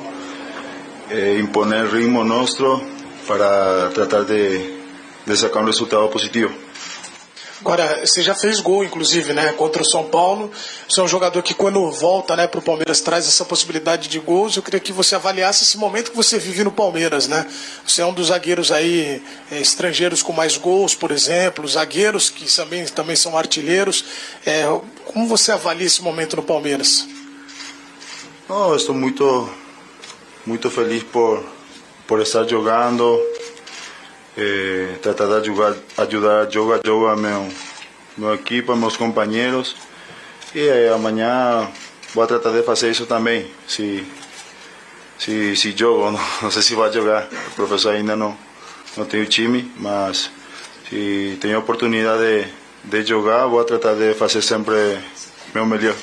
eh, 1.10 1.38
imponer 1.40 1.86
ritmo 1.90 2.22
nosso 2.22 2.80
para 3.26 3.90
tratar 3.94 4.24
de, 4.24 4.78
de 5.26 5.36
sacar 5.36 5.62
um 5.62 5.66
resultado 5.66 6.08
positivo. 6.08 6.52
Agora, 7.60 8.06
você 8.06 8.22
já 8.22 8.34
fez 8.34 8.58
gol, 8.58 8.82
inclusive, 8.82 9.34
né, 9.34 9.52
contra 9.52 9.82
o 9.82 9.84
São 9.84 10.04
Paulo. 10.04 10.50
Você 10.88 10.98
é 10.98 11.02
um 11.02 11.08
jogador 11.08 11.42
que, 11.42 11.52
quando 11.52 11.90
volta 11.90 12.34
né, 12.34 12.46
para 12.46 12.58
o 12.58 12.62
Palmeiras, 12.62 13.02
traz 13.02 13.28
essa 13.28 13.44
possibilidade 13.44 14.08
de 14.08 14.18
gols. 14.18 14.56
Eu 14.56 14.62
queria 14.62 14.80
que 14.80 14.92
você 14.92 15.14
avaliasse 15.14 15.64
esse 15.64 15.76
momento 15.76 16.10
que 16.10 16.16
você 16.16 16.38
vive 16.38 16.64
no 16.64 16.72
Palmeiras, 16.72 17.28
né? 17.28 17.46
Você 17.86 18.00
é 18.00 18.06
um 18.06 18.14
dos 18.14 18.28
zagueiros 18.28 18.72
aí 18.72 19.22
é, 19.50 19.60
estrangeiros 19.60 20.22
com 20.22 20.32
mais 20.32 20.56
gols, 20.56 20.94
por 20.94 21.10
exemplo, 21.10 21.68
zagueiros 21.68 22.30
que 22.30 22.50
também, 22.50 22.86
também 22.86 23.14
são 23.14 23.36
artilheiros. 23.36 24.06
É, 24.46 24.64
como 25.04 25.26
você 25.26 25.52
avalia 25.52 25.86
esse 25.86 26.02
momento 26.02 26.36
no 26.36 26.42
Palmeiras? 26.42 27.06
Não, 28.48 28.74
estou 28.74 28.94
muito, 28.94 29.50
muito 30.46 30.70
feliz 30.70 31.02
por, 31.02 31.44
por 32.06 32.20
estar 32.22 32.48
jogando, 32.48 33.20
tratar 35.02 35.26
de 35.26 35.34
ajudar, 35.34 35.76
ajudar 35.98 36.50
jogo 36.50 36.74
a 36.74 36.80
jogo 36.84 37.06
a 37.06 37.16
meu, 37.16 37.48
meu 38.16 38.34
equipe, 38.34 38.70
a 38.70 38.76
meus 38.76 38.96
companheiros. 38.96 39.76
E 40.54 40.88
amanhã 40.88 41.68
vou 42.14 42.26
tratar 42.26 42.50
de 42.50 42.62
fazer 42.62 42.90
isso 42.90 43.06
também, 43.06 43.46
se, 43.68 44.04
se, 45.18 45.54
se 45.56 45.72
jogo, 45.76 46.10
não, 46.10 46.20
não 46.42 46.50
sei 46.50 46.62
se 46.62 46.74
vai 46.74 46.92
jogar, 46.92 47.28
o 47.48 47.54
professor 47.54 47.94
ainda 47.94 48.16
não, 48.16 48.36
não 48.96 49.04
tem 49.04 49.22
o 49.22 49.26
time, 49.26 49.70
mas 49.76 50.30
se 50.88 51.38
tenho 51.40 51.56
a 51.56 51.60
oportunidade 51.60 52.48
de, 52.84 53.02
de 53.02 53.08
jogar, 53.08 53.46
vou 53.46 53.64
tratar 53.64 53.94
de 53.94 54.14
fazer 54.14 54.42
sempre 54.42 54.98
meu 55.54 55.64
melhor. 55.64 55.94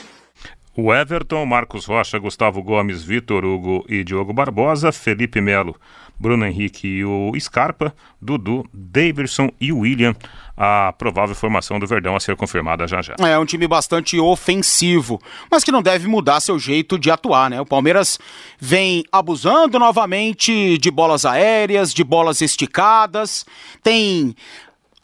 O 0.80 0.94
Everton, 0.94 1.44
Marcos 1.44 1.86
Rocha, 1.86 2.20
Gustavo 2.20 2.62
Gomes, 2.62 3.04
Vitor 3.04 3.44
Hugo 3.44 3.84
e 3.90 4.04
Diogo 4.04 4.32
Barbosa, 4.32 4.92
Felipe 4.92 5.42
Melo, 5.42 5.76
Bruno 6.20 6.46
Henrique 6.46 6.88
e 6.88 7.04
o 7.04 7.32
Scarpa, 7.40 7.96
Dudu, 8.22 8.64
Davidson 8.72 9.50
e 9.60 9.74
William. 9.74 10.16
A 10.56 10.94
provável 10.96 11.36
formação 11.36 11.80
do 11.80 11.88
Verdão 11.88 12.16
a 12.16 12.20
ser 12.20 12.36
confirmada 12.36 12.88
já 12.88 13.02
já. 13.02 13.16
É 13.20 13.40
um 13.40 13.46
time 13.46 13.68
bastante 13.68 14.20
ofensivo, 14.20 15.20
mas 15.50 15.64
que 15.64 15.72
não 15.72 15.82
deve 15.82 16.08
mudar 16.08 16.40
seu 16.42 16.60
jeito 16.60 17.00
de 17.00 17.10
atuar, 17.10 17.50
né? 17.50 17.60
O 17.60 17.66
Palmeiras 17.66 18.20
vem 18.60 19.04
abusando 19.12 19.80
novamente 19.80 20.78
de 20.78 20.92
bolas 20.92 21.26
aéreas, 21.26 21.92
de 21.92 22.04
bolas 22.04 22.40
esticadas, 22.42 23.46
tem 23.82 24.36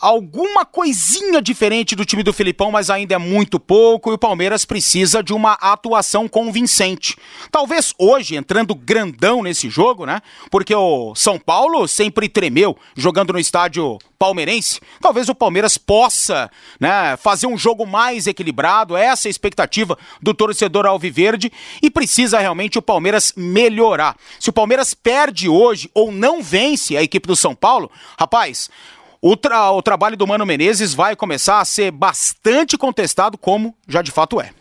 alguma 0.03 0.65
coisinha 0.65 1.41
diferente 1.41 1.95
do 1.95 2.03
time 2.03 2.23
do 2.23 2.33
Filipão, 2.33 2.69
mas 2.69 2.89
ainda 2.89 3.15
é 3.15 3.17
muito 3.17 3.57
pouco 3.57 4.11
e 4.11 4.13
o 4.13 4.17
Palmeiras 4.17 4.65
precisa 4.65 5.23
de 5.23 5.33
uma 5.33 5.53
atuação 5.53 6.27
convincente. 6.27 7.15
Talvez 7.49 7.93
hoje, 7.97 8.35
entrando 8.35 8.75
grandão 8.75 9.41
nesse 9.41 9.69
jogo, 9.69 10.05
né? 10.05 10.21
Porque 10.51 10.75
o 10.75 11.15
São 11.15 11.39
Paulo 11.39 11.87
sempre 11.87 12.27
tremeu 12.27 12.77
jogando 12.97 13.31
no 13.31 13.39
estádio 13.39 13.97
palmeirense. 14.19 14.81
Talvez 14.99 15.29
o 15.29 15.35
Palmeiras 15.35 15.77
possa, 15.77 16.51
né, 16.77 17.15
fazer 17.15 17.47
um 17.47 17.57
jogo 17.57 17.85
mais 17.85 18.27
equilibrado, 18.27 18.97
essa 18.97 19.27
é 19.27 19.29
a 19.29 19.31
expectativa 19.31 19.97
do 20.21 20.33
torcedor 20.33 20.85
alviverde 20.85 21.51
e 21.81 21.89
precisa 21.89 22.39
realmente 22.39 22.77
o 22.77 22.81
Palmeiras 22.81 23.33
melhorar. 23.37 24.17
Se 24.37 24.49
o 24.49 24.53
Palmeiras 24.53 24.93
perde 24.93 25.47
hoje 25.47 25.89
ou 25.93 26.11
não 26.11 26.43
vence 26.43 26.97
a 26.97 27.03
equipe 27.03 27.25
do 27.25 27.37
São 27.37 27.55
Paulo, 27.55 27.89
rapaz, 28.17 28.69
o, 29.25 29.38
tra 29.38 29.71
o 29.71 29.81
trabalho 29.81 30.17
do 30.17 30.27
Mano 30.27 30.45
Menezes 30.45 30.93
vai 30.93 31.15
começar 31.15 31.62
a 31.62 31.65
ser 31.65 31.91
bastante 31.91 32.77
contestado, 32.77 33.38
como 33.38 33.73
já 33.88 34.01
de 34.01 34.12
fato 34.12 34.41
é. 34.41 34.51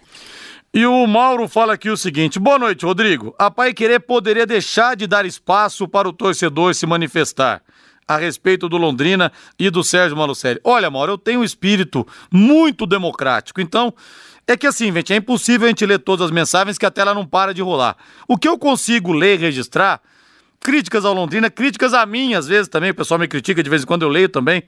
E 0.72 0.86
o 0.86 1.04
Mauro 1.04 1.48
fala 1.48 1.72
aqui 1.72 1.90
o 1.90 1.96
seguinte: 1.96 2.38
boa 2.38 2.60
noite, 2.60 2.86
Rodrigo. 2.86 3.34
A 3.36 3.50
Pai 3.50 3.74
Querer 3.74 3.98
poderia 3.98 4.46
deixar 4.46 4.94
de 4.94 5.08
dar 5.08 5.26
espaço 5.26 5.88
para 5.88 6.08
o 6.08 6.12
torcedor 6.12 6.76
se 6.76 6.86
manifestar 6.86 7.60
a 8.06 8.16
respeito 8.16 8.68
do 8.68 8.76
Londrina 8.76 9.32
e 9.58 9.68
do 9.68 9.82
Sérgio 9.82 10.16
Malucelli. 10.16 10.60
Olha, 10.62 10.88
Mauro, 10.88 11.14
eu 11.14 11.18
tenho 11.18 11.40
um 11.40 11.44
espírito 11.44 12.06
muito 12.30 12.86
democrático, 12.86 13.60
então. 13.60 13.92
É 14.44 14.56
que 14.56 14.66
assim, 14.66 14.92
gente, 14.92 15.12
é 15.12 15.16
impossível 15.16 15.66
a 15.66 15.68
gente 15.68 15.86
ler 15.86 15.98
todas 16.00 16.26
as 16.26 16.30
mensagens 16.32 16.76
que 16.76 16.84
a 16.84 16.90
tela 16.90 17.14
não 17.14 17.24
para 17.24 17.54
de 17.54 17.62
rolar. 17.62 17.96
O 18.26 18.36
que 18.36 18.48
eu 18.48 18.58
consigo 18.58 19.12
ler 19.12 19.38
e 19.38 19.42
registrar 19.42 20.00
críticas 20.62 21.04
ao 21.04 21.12
Londrina, 21.12 21.50
críticas 21.50 21.92
a 21.92 22.04
mim, 22.06 22.34
às 22.34 22.46
vezes 22.46 22.68
também, 22.68 22.90
o 22.90 22.94
pessoal 22.94 23.18
me 23.18 23.26
critica 23.28 23.62
de 23.62 23.68
vez 23.68 23.82
em 23.82 23.86
quando 23.86 24.02
eu 24.02 24.08
leio 24.08 24.28
também. 24.28 24.62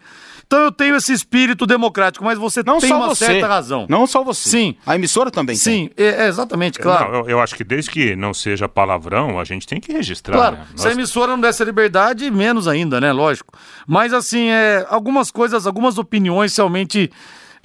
Então 0.47 0.59
eu 0.61 0.71
tenho 0.71 0.95
esse 0.97 1.11
espírito 1.13 1.65
democrático, 1.67 2.23
mas 2.23 2.39
você 2.39 2.63
Não 2.63 2.79
tem 2.79 2.91
só 2.91 2.97
uma 2.99 3.09
você. 3.09 3.25
certa 3.25 3.47
razão. 3.47 3.87
Não 3.89 4.07
só 4.07 4.23
você. 4.23 4.51
Sim. 4.51 4.77
A 4.85 4.95
emissora 4.95 5.31
também 5.31 5.57
Sim, 5.57 5.89
é, 5.97 6.25
é 6.25 6.29
exatamente, 6.29 6.79
claro. 6.79 7.11
Não, 7.13 7.19
eu, 7.21 7.31
eu 7.31 7.41
acho 7.41 7.55
que 7.55 7.65
desde 7.65 7.91
que 7.91 8.15
não 8.15 8.35
seja 8.35 8.69
palavrão, 8.69 9.39
a 9.41 9.45
gente 9.45 9.67
tem 9.67 9.81
que 9.81 9.91
registrar. 9.91 10.37
Claro, 10.37 10.57
né? 10.57 10.67
se 10.77 10.83
a 10.83 10.91
Nós- 10.91 10.99
emissora 10.99 11.33
não 11.33 11.41
desse 11.41 11.65
liberdade, 11.65 12.31
menos 12.31 12.69
ainda, 12.69 13.01
né? 13.01 13.11
Lógico. 13.11 13.55
Mas 13.87 14.13
assim, 14.13 14.49
é, 14.51 14.85
algumas 14.91 15.31
coisas, 15.31 15.67
algumas 15.67 15.97
opiniões 15.97 16.55
realmente 16.55 17.11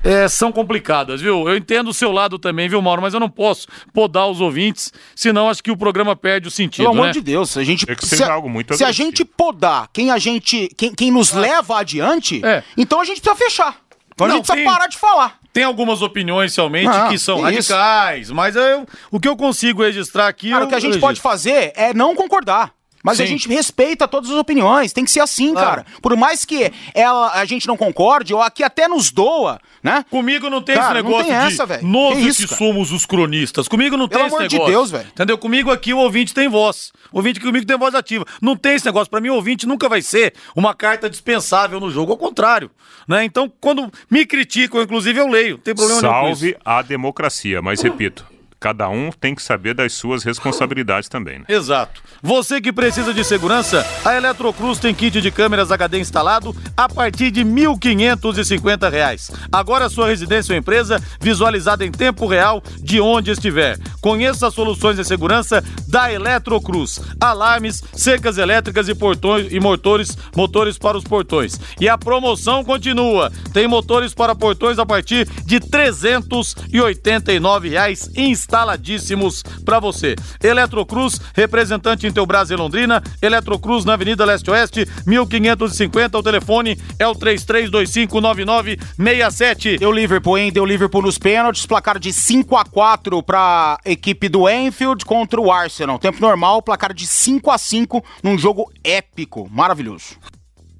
é, 0.03 0.27
são 0.27 0.51
complicadas, 0.51 1.21
viu? 1.21 1.47
Eu 1.49 1.57
entendo 1.57 1.89
o 1.89 1.93
seu 1.93 2.11
lado 2.11 2.37
também, 2.39 2.67
viu, 2.69 2.81
Mauro? 2.81 3.01
Mas 3.01 3.13
eu 3.13 3.19
não 3.19 3.29
posso 3.29 3.67
podar 3.93 4.27
os 4.27 4.39
ouvintes, 4.41 4.91
senão 5.15 5.49
acho 5.49 5.61
que 5.63 5.71
o 5.71 5.77
programa 5.77 6.15
perde 6.15 6.47
o 6.47 6.51
sentido, 6.51 6.83
Pelo 6.85 6.93
amor 6.95 7.07
né? 7.07 7.11
de 7.11 7.21
Deus, 7.21 7.49
se 7.51 7.59
a 7.59 7.63
gente 7.63 7.85
se, 8.05 8.23
a- 8.23 8.31
algo 8.33 8.49
muito 8.49 8.75
se 8.75 8.83
a 8.83 8.91
gente 8.91 9.25
podar 9.25 9.87
quem 9.93 10.11
a 10.11 10.17
gente 10.17 10.69
quem, 10.77 10.93
quem 10.93 11.11
nos 11.11 11.31
leva 11.33 11.79
adiante, 11.79 12.43
É. 12.45 12.63
então 12.77 13.01
a 13.01 13.05
gente 13.05 13.21
precisa 13.21 13.35
fechar. 13.43 13.77
Então 14.13 14.25
a 14.25 14.29
Não, 14.29 14.35
gente 14.37 14.45
precisa 14.47 14.65
tem- 14.65 14.73
parar 14.73 14.87
de 14.87 14.97
falar. 14.97 15.39
Tem 15.51 15.63
algumas 15.63 16.01
opiniões 16.01 16.55
realmente 16.55 16.85
Não, 16.85 17.09
que 17.09 17.17
são 17.17 17.43
que 17.43 17.51
isso. 17.57 17.73
radicais, 17.73 18.29
mas 18.31 18.55
eu- 18.55 18.85
o 19.11 19.19
que 19.19 19.27
eu 19.27 19.35
consigo 19.35 19.81
registrar 19.81 20.27
aqui. 20.27 20.49
Cara, 20.51 20.61
eu 20.63 20.65
o 20.67 20.69
que 20.69 20.75
a 20.75 20.79
gente 20.79 20.89
registro. 20.89 21.07
pode 21.07 21.19
fazer 21.21 21.71
é 21.75 21.93
não 21.93 22.15
concordar. 22.15 22.71
Mas 23.03 23.19
a 23.19 23.23
Sim. 23.23 23.29
gente 23.31 23.47
respeita 23.47 24.07
todas 24.07 24.29
as 24.29 24.35
opiniões, 24.37 24.91
tem 24.91 25.05
que 25.05 25.11
ser 25.11 25.21
assim, 25.21 25.53
Claro. 25.53 25.67
cara. 25.69 25.85
Por 26.01 26.15
mais 26.17 26.43
que 26.45 26.71
ela, 26.93 27.31
a 27.33 27.45
gente 27.45 27.67
não 27.67 27.77
concorde, 27.77 28.33
ou 28.33 28.41
aqui 28.41 28.63
até 28.63 28.87
nos 28.87 29.11
doa, 29.11 29.59
né? 29.81 30.03
Comigo 30.09 30.49
não 30.49 30.61
tem 30.61 30.75
Cara, 30.75 30.99
esse 30.99 31.03
não 31.03 31.09
negócio 31.09 31.31
tem 31.31 31.39
de 31.47 31.53
essa, 31.53 31.65
velho. 31.65 31.87
nós 31.87 32.15
Que 32.15 32.21
que, 32.23 32.27
isso, 32.27 32.47
cara? 32.47 32.57
somos 32.57 32.91
os 32.91 33.05
cronistas. 33.05 33.67
Comigo 33.67 33.95
não 33.95 34.07
Pelo 34.07 34.19
tem 34.19 34.27
esse 34.27 34.35
amor 34.35 34.47
de 34.47 34.55
negócio. 34.55 34.73
Deus, 34.73 34.91
velho. 34.91 35.07
Entendeu? 35.07 35.37
Comigo 35.37 35.71
aqui 35.71 35.93
o 35.93 35.97
ouvinte 35.97 36.33
tem 36.33 36.47
voz. 36.49 36.91
O 37.11 37.17
ouvinte 37.17 37.39
comigo 37.39 37.65
tem 37.65 37.77
voz 37.77 37.95
ativa. 37.95 38.25
Não 38.41 38.55
tem 38.55 38.73
esse 38.75 38.85
negócio. 38.85 39.09
Pra 39.09 39.21
mim, 39.21 39.29
o 39.29 39.35
ouvinte 39.35 39.65
nunca 39.65 39.87
vai 39.87 40.01
ser 40.01 40.33
uma 40.55 40.73
carta 40.73 41.09
dispensável 41.09 41.79
no 41.79 41.89
jogo. 41.89 42.11
Ao 42.11 42.17
contrário. 42.17 42.69
Né? 43.07 43.23
Então, 43.23 43.51
quando 43.61 43.91
me 44.09 44.25
criticam, 44.25 44.81
inclusive, 44.81 45.19
eu 45.19 45.27
leio. 45.27 45.55
Não 45.55 45.57
tem 45.63 45.73
problema 45.73 46.01
nenhum 46.01 46.13
com 46.13 46.29
isso. 46.29 46.39
Salve 46.41 46.57
a 46.65 46.81
democracia, 46.81 47.61
mas 47.61 47.81
repito, 47.81 48.25
cada 48.59 48.89
um 48.89 49.11
tem 49.11 49.33
que 49.33 49.41
saber 49.41 49.73
das 49.73 49.93
suas 49.93 50.23
responsabilidades 50.23 51.07
também. 51.07 51.39
Né? 51.39 51.45
Exato. 51.47 52.01
Você 52.21 52.59
que 52.59 52.73
precisa 52.73 53.13
de 53.13 53.23
segurança, 53.23 53.85
a 54.03 54.15
Eletrocruz 54.15 54.79
tem 54.79 54.93
kit 54.93 55.21
de 55.21 55.31
câmeras 55.31 55.71
HD 55.71 55.99
instalado 55.99 56.53
a 56.75 56.89
partir 56.89 57.31
de 57.31 57.45
1.550 57.45 58.91
reais. 58.91 59.31
Agora 59.51 59.89
sua 59.89 60.07
residência 60.07 60.53
ou 60.53 60.59
empresa 60.59 61.01
visualizada 61.21 61.85
em 61.85 61.91
tempo 61.91 62.27
real 62.27 62.61
de 62.77 62.99
onde 62.99 63.31
estiver. 63.31 63.77
Conheça 64.01 64.47
as 64.47 64.53
soluções 64.53 64.97
de 64.97 65.05
segurança 65.05 65.63
da 65.87 66.11
Eletrocruz. 66.11 66.99
Alarmes, 67.19 67.83
cercas 67.93 68.37
elétricas 68.37 68.89
e 68.89 68.95
portões 68.95 69.51
e 69.51 69.59
motores, 69.59 70.17
motores 70.35 70.77
para 70.77 70.97
os 70.97 71.03
portões. 71.03 71.59
E 71.79 71.87
a 71.87 71.97
promoção 71.97 72.63
continua. 72.63 73.31
Tem 73.53 73.67
motores 73.67 74.13
para 74.13 74.35
portões 74.35 74.79
a 74.79 74.85
partir 74.85 75.27
de 75.45 75.59
389 75.59 77.69
reais 77.69 78.09
instaladíssimos 78.49 79.43
para 79.63 79.79
você. 79.79 80.15
Eletrocruz, 80.43 81.21
representante 81.35 82.07
em 82.07 82.11
Teubras 82.11 82.49
e 82.49 82.55
Londrina. 82.55 83.03
Eletrocruz 83.21 83.85
na 83.85 83.93
Avenida 83.93 84.25
Leste-Oeste, 84.25 84.87
1550. 85.05 86.17
O 86.17 86.23
telefone 86.23 86.75
é 86.97 87.07
o 87.07 87.13
33259967. 87.13 89.77
Deu 89.77 89.91
Liverpool, 89.91 90.39
hein? 90.39 90.51
Deu 90.51 90.65
Liverpool 90.65 91.03
nos 91.03 91.19
pênaltis, 91.19 91.67
placar 91.67 91.99
de 91.99 92.11
5 92.11 92.57
a 92.57 92.65
4 92.65 93.21
pra 93.21 93.77
equipe 93.85 94.27
do 94.27 94.49
Enfield 94.49 95.05
contra 95.05 95.39
o 95.39 95.51
Arsenal. 95.51 95.99
Tempo 95.99 96.19
normal, 96.19 96.63
placar 96.63 96.93
de 96.93 97.05
5 97.05 97.51
a 97.51 97.57
5 97.57 98.03
num 98.23 98.37
jogo 98.37 98.71
épico, 98.83 99.47
maravilhoso. 99.51 100.17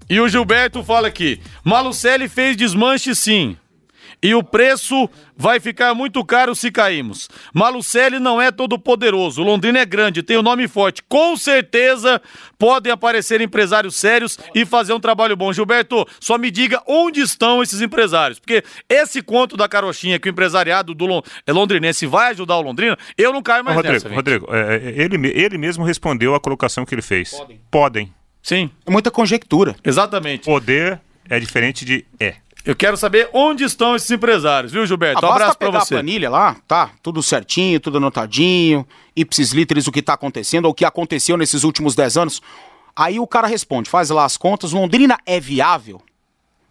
E 0.10 0.20
o 0.20 0.28
Gilberto 0.28 0.84
fala 0.84 1.08
aqui: 1.08 1.40
Malucelli 1.64 2.28
fez 2.28 2.58
desmanche 2.58 3.14
sim. 3.14 3.56
E 4.22 4.36
o 4.36 4.44
preço 4.44 5.10
vai 5.36 5.60
ficar 5.60 5.94
muito 5.94 6.24
caro 6.26 6.54
se 6.54 6.72
caímos. 6.72 7.30
Malucelli 7.54 8.20
não 8.20 8.42
é 8.42 8.52
todo 8.52 8.78
poderoso. 8.78 9.42
Londrina 9.44 9.80
é 9.80 9.86
grande, 9.86 10.22
tem 10.22 10.38
um 10.38 10.42
nome 10.42 10.68
forte. 10.68 11.02
Com 11.08 11.38
certeza 11.38 12.22
podem 12.58 12.92
aparecer 12.92 13.40
empresários 13.40 13.96
sérios 13.96 14.38
e 14.54 14.66
fazer 14.66 14.94
um 14.94 15.00
trabalho 15.00 15.38
bom. 15.38 15.54
Gilberto, 15.54 16.06
só 16.20 16.38
me 16.38 16.52
diga 16.52 16.82
onde 16.86 17.22
estão 17.22 17.64
esses 17.64 17.82
empresários. 17.82 18.40
Porque 18.40 18.64
esse 18.90 19.22
conto 19.22 19.56
da 19.56 19.70
carochinha 19.70 20.20
que 20.20 20.28
o 20.28 20.32
empresariado 20.32 20.94
do 20.94 21.10
é 21.46 21.52
londrinense 21.52 22.06
vai 22.06 22.32
ajudar 22.32 22.58
o 22.58 22.62
Londrina, 22.62 22.98
eu 23.18 23.34
não 23.34 23.42
caio 23.42 23.64
mais 23.64 23.76
Rodrigo, 23.76 23.94
nessa. 23.94 24.08
gente. 24.10 24.16
Rodrigo 24.16 24.48
é, 24.54 24.76
é, 24.76 24.94
ele, 25.02 25.28
ele 25.30 25.58
mesmo 25.58 25.84
respondeu 25.84 26.36
a 26.36 26.40
colocação 26.40 26.86
que 26.86 26.94
ele 26.94 27.02
fez. 27.02 27.32
Podem. 27.32 27.60
Podem. 27.72 28.14
Sim, 28.42 28.70
É 28.86 28.92
muita 28.92 29.12
conjectura. 29.12 29.76
exatamente. 29.84 30.46
Poder 30.46 31.00
é 31.30 31.40
diferente 31.40 31.86
de 31.86 32.06
é. 32.20 32.36
Eu 32.70 32.76
quero 32.76 32.96
saber 32.96 33.28
onde 33.34 33.64
estão 33.64 33.96
esses 33.96 34.12
empresários, 34.12 34.72
viu, 34.72 34.86
Gilberto? 34.86 35.26
Um 35.26 35.30
Ah, 35.30 35.34
abraço 35.34 35.58
pegar 35.58 35.80
você. 35.80 35.96
a 35.96 35.98
planilha 35.98 36.30
lá, 36.30 36.56
tá? 36.68 36.92
Tudo 37.02 37.24
certinho, 37.24 37.80
tudo 37.80 37.98
anotadinho, 37.98 38.86
ipsis 39.16 39.50
literis 39.54 39.88
o 39.88 39.92
que 39.92 40.04
tá 40.04 40.14
acontecendo, 40.14 40.66
ou 40.66 40.72
o 40.72 40.74
que 40.76 40.86
aconteceu 40.86 41.36
nesses 41.36 41.64
últimos 41.64 41.96
10 41.96 42.16
anos. 42.16 42.42
Aí 42.96 43.20
o 43.20 43.26
cara 43.26 43.48
responde, 43.48 43.90
faz 43.90 44.12
lá 44.12 44.24
as 44.24 44.38
contas, 44.38 44.72
Londrina 44.72 45.18
é 45.26 45.40
viável? 45.40 46.00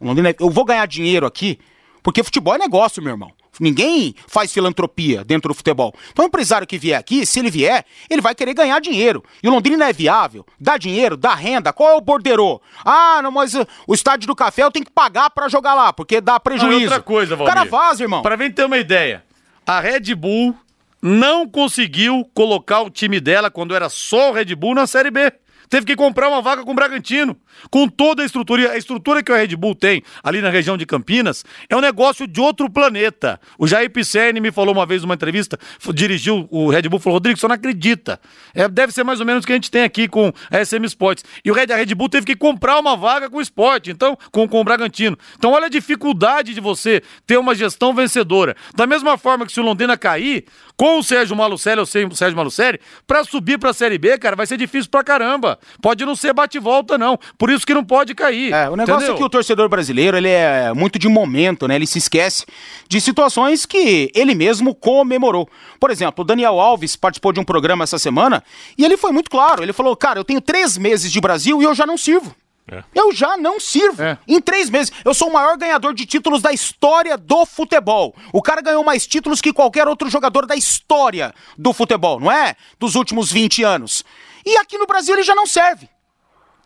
Londrina 0.01 0.31
é- 0.31 0.37
Eu 0.39 0.51
vou 0.51 0.65
ganhar 0.65 0.87
dinheiro 0.87 1.27
aqui, 1.27 1.59
porque 2.01 2.23
futebol 2.23 2.55
é 2.55 2.59
negócio, 2.59 3.03
meu 3.03 3.11
irmão. 3.15 3.33
Ninguém 3.61 4.15
faz 4.27 4.53
filantropia 4.53 5.25
dentro 5.25 5.49
do 5.49 5.55
futebol. 5.55 5.95
Então, 6.11 6.25
o 6.25 6.29
empresário 6.29 6.67
que 6.67 6.79
vier 6.79 6.99
aqui, 6.99 7.27
se 7.27 7.39
ele 7.41 7.51
vier, 7.51 7.85
ele 8.09 8.21
vai 8.23 8.35
querer 8.35 8.55
ganhar 8.55 8.81
dinheiro. 8.81 9.25
E 9.43 9.49
o 9.49 9.51
Londrina 9.51 9.89
é 9.89 9.93
viável, 9.93 10.45
dá 10.61 10.77
dinheiro, 10.77 11.17
dá 11.17 11.35
renda. 11.35 11.73
Qual 11.73 11.91
é 11.91 11.95
o 11.97 12.01
borderô? 12.01 12.61
Ah, 12.85 13.21
não, 13.23 13.31
mas 13.31 13.55
o 13.87 13.95
estádio 13.95 14.27
do 14.27 14.37
café 14.37 14.63
eu 14.63 14.71
tenho 14.71 14.85
que 14.85 14.93
pagar 14.93 15.31
pra 15.31 15.49
jogar 15.49 15.75
lá, 15.75 15.93
porque 15.93 16.21
dá 16.21 16.33
Não, 16.33 16.37
e 16.37 16.41
prejuízo. 16.41 16.85
outra 16.85 17.01
coisa, 17.01 17.35
O 17.35 17.39
Valmir. 17.39 17.55
cara 17.55 17.69
vaza, 17.69 18.03
irmão. 18.03 18.23
Pra 18.23 18.37
mim 18.37 18.51
ter 18.51 18.65
uma 18.65 18.79
ideia, 18.79 19.25
a 19.67 19.81
Red 19.81 20.15
Bull 20.15 20.55
não 21.01 21.49
conseguiu 21.49 22.29
colocar 22.35 22.81
o 22.83 22.91
time 22.91 23.21
dela 23.21 23.51
quando 23.51 23.75
era 23.75 23.89
só 23.89 24.31
o 24.31 24.33
Red 24.33 24.55
Bull 24.55 24.75
na 24.75 24.87
Série 24.87 25.11
B. 25.11 25.33
Teve 25.69 25.85
que 25.85 25.95
comprar 25.97 26.29
uma 26.29 26.41
vaga 26.41 26.65
com 26.65 26.71
o 26.71 26.75
Bragantino. 26.75 27.37
Com 27.71 27.89
toda 27.89 28.23
a 28.23 28.27
estrutura. 28.27 28.73
A 28.73 28.77
estrutura 28.77 29.23
que 29.23 29.33
o 29.33 29.35
Red 29.35 29.57
Bull 29.57 29.75
tem 29.75 30.03
ali 30.23 30.41
na 30.41 30.51
região 30.51 30.77
de 30.77 30.87
Campinas 30.87 31.45
é 31.69 31.77
um 31.77 31.81
negócio 31.81 32.27
de 32.27 32.41
outro 32.41 32.71
planeta. 32.71 33.41
O 33.59 33.67
Jair 33.67 33.91
Pisserni 33.91 34.41
me 34.41 34.53
falou 34.53 34.75
uma 34.75 34.87
vez 34.87 35.03
numa 35.03 35.15
entrevista, 35.15 35.59
dirigiu 35.93 36.47
o 36.51 36.71
Red 36.71 36.83
Bull, 36.83 36.99
falou: 37.01 37.17
Rodrigo, 37.17 37.39
você 37.39 37.49
não 37.49 37.55
acredita. 37.55 38.21
É, 38.55 38.69
deve 38.69 38.93
ser 38.93 39.05
mais 39.05 39.21
ou 39.21 39.27
menos 39.27 39.45
o 39.45 39.47
que 39.47 39.53
a 39.53 39.57
gente 39.57 39.71
tem 39.71 39.83
aqui 39.83 40.09
com 40.09 40.33
a 40.51 40.65
SM 40.65 40.85
Sports. 40.85 41.25
E 41.45 41.51
o 41.51 41.55
Red, 41.55 41.73
a 41.73 41.77
Red 41.77 41.95
Bull 41.95 42.09
teve 42.09 42.27
que 42.27 42.37
comprar 42.37 42.79
uma 42.79 42.97
vaga 42.97 43.29
com 43.29 43.39
o 43.39 43.41
esporte, 43.41 43.91
então, 43.91 44.17
com, 44.31 44.49
com 44.49 44.61
o 44.61 44.65
Bragantino. 44.65 45.19
Então, 45.37 45.53
olha 45.53 45.67
a 45.67 45.71
dificuldade 45.71 46.55
de 46.55 46.61
você 46.61 47.03
ter 47.27 47.39
uma 47.39 47.55
gestão 47.55 47.95
vencedora. 47.95 48.57
Da 48.75 48.87
mesma 48.87 49.19
forma 49.19 49.47
que 49.47 49.53
se 49.53 49.61
o 49.61 49.63
Londrina 49.63 49.97
cair, 49.97 50.45
com 50.77 50.99
o 50.99 51.03
Sérgio 51.03 51.37
Malucelli 51.37 51.81
ou 51.81 51.87
sem 51.87 52.07
o 52.07 52.15
Sérgio 52.15 52.37
Malucelli, 52.37 52.81
pra 53.07 53.25
subir 53.25 53.59
pra 53.59 53.73
Série 53.73 53.99
B, 53.99 54.17
cara, 54.19 54.37
vai 54.37 54.47
ser 54.47 54.57
difícil 54.57 54.91
pra 54.91 55.03
caramba. 55.03 55.59
Pode 55.83 56.05
não 56.05 56.15
ser 56.15 56.33
bate-volta, 56.33 56.97
não. 56.97 57.19
Por 57.37 57.48
isso 57.51 57.67
que 57.67 57.75
não 57.75 57.85
pode 57.85 58.15
cair. 58.15 58.53
É, 58.53 58.69
o 58.69 58.77
negócio 58.77 58.97
entendeu? 58.97 59.15
é 59.15 59.19
que 59.19 59.25
o 59.25 59.29
torcedor 59.29 59.69
brasileiro, 59.69 60.17
ele 60.17 60.29
é 60.29 60.73
muito 60.73 60.99
de 60.99 61.09
momento, 61.09 61.67
né? 61.69 61.77
Ele 61.77 61.87
se 61.87 61.99
esquece 61.99 62.45
de 62.89 63.01
situações 63.01 63.65
que 63.65 64.11
ele 64.15 64.35
mesmo 64.35 64.75
comemorou. 64.75 65.49
Por 65.79 65.91
exemplo, 65.91 66.23
o 66.23 66.27
Daniel 66.27 66.59
Alves 66.61 66.97
participou 66.97 67.33
de 67.33 67.41
um 67.41 67.45
programa 67.45 67.85
essa 67.85 67.99
semana 67.99 68.43
e 68.77 68.85
ele 68.85 68.97
foi 68.97 69.13
muito 69.13 69.31
claro. 69.31 69.63
Ele 69.63 69.73
falou, 69.73 69.97
cara, 69.97 70.19
eu 70.19 70.25
tenho 70.25 70.41
três 70.41 70.77
meses 70.77 71.11
de 71.11 71.21
Brasil 71.21 71.61
e 71.61 71.65
eu 71.65 71.75
já 71.75 71.87
não 71.87 71.97
sirvo. 71.97 72.35
É. 72.71 72.85
Eu 72.95 73.13
já 73.13 73.37
não 73.37 73.59
sirvo. 73.59 74.03
É. 74.03 74.19
Em 74.29 74.41
três 74.41 74.69
meses. 74.69 74.93
Eu 75.05 75.15
sou 75.15 75.29
o 75.29 75.33
maior 75.33 75.57
ganhador 75.57 75.95
de 75.95 76.05
títulos 76.05 76.43
da 76.43 76.53
história 76.53 77.17
do 77.17 77.47
futebol. 77.47 78.15
O 78.33 78.43
cara 78.43 78.61
ganhou 78.61 78.85
mais 78.85 79.07
títulos 79.07 79.41
que 79.41 79.53
qualquer 79.53 79.89
outro 79.89 80.11
jogador 80.11 80.47
da 80.47 80.55
história 80.55 81.35
do 81.57 81.73
futebol, 81.73 82.21
não 82.21 82.31
é? 82.31 82.55
Dos 82.79 82.95
últimos 82.95 83.33
20 83.33 83.63
anos. 83.63 84.05
E 84.45 84.57
aqui 84.59 84.77
no 84.77 84.87
Brasil 84.87 85.15
ele 85.15 85.23
já 85.23 85.35
não 85.35 85.47
serve. 85.47 85.89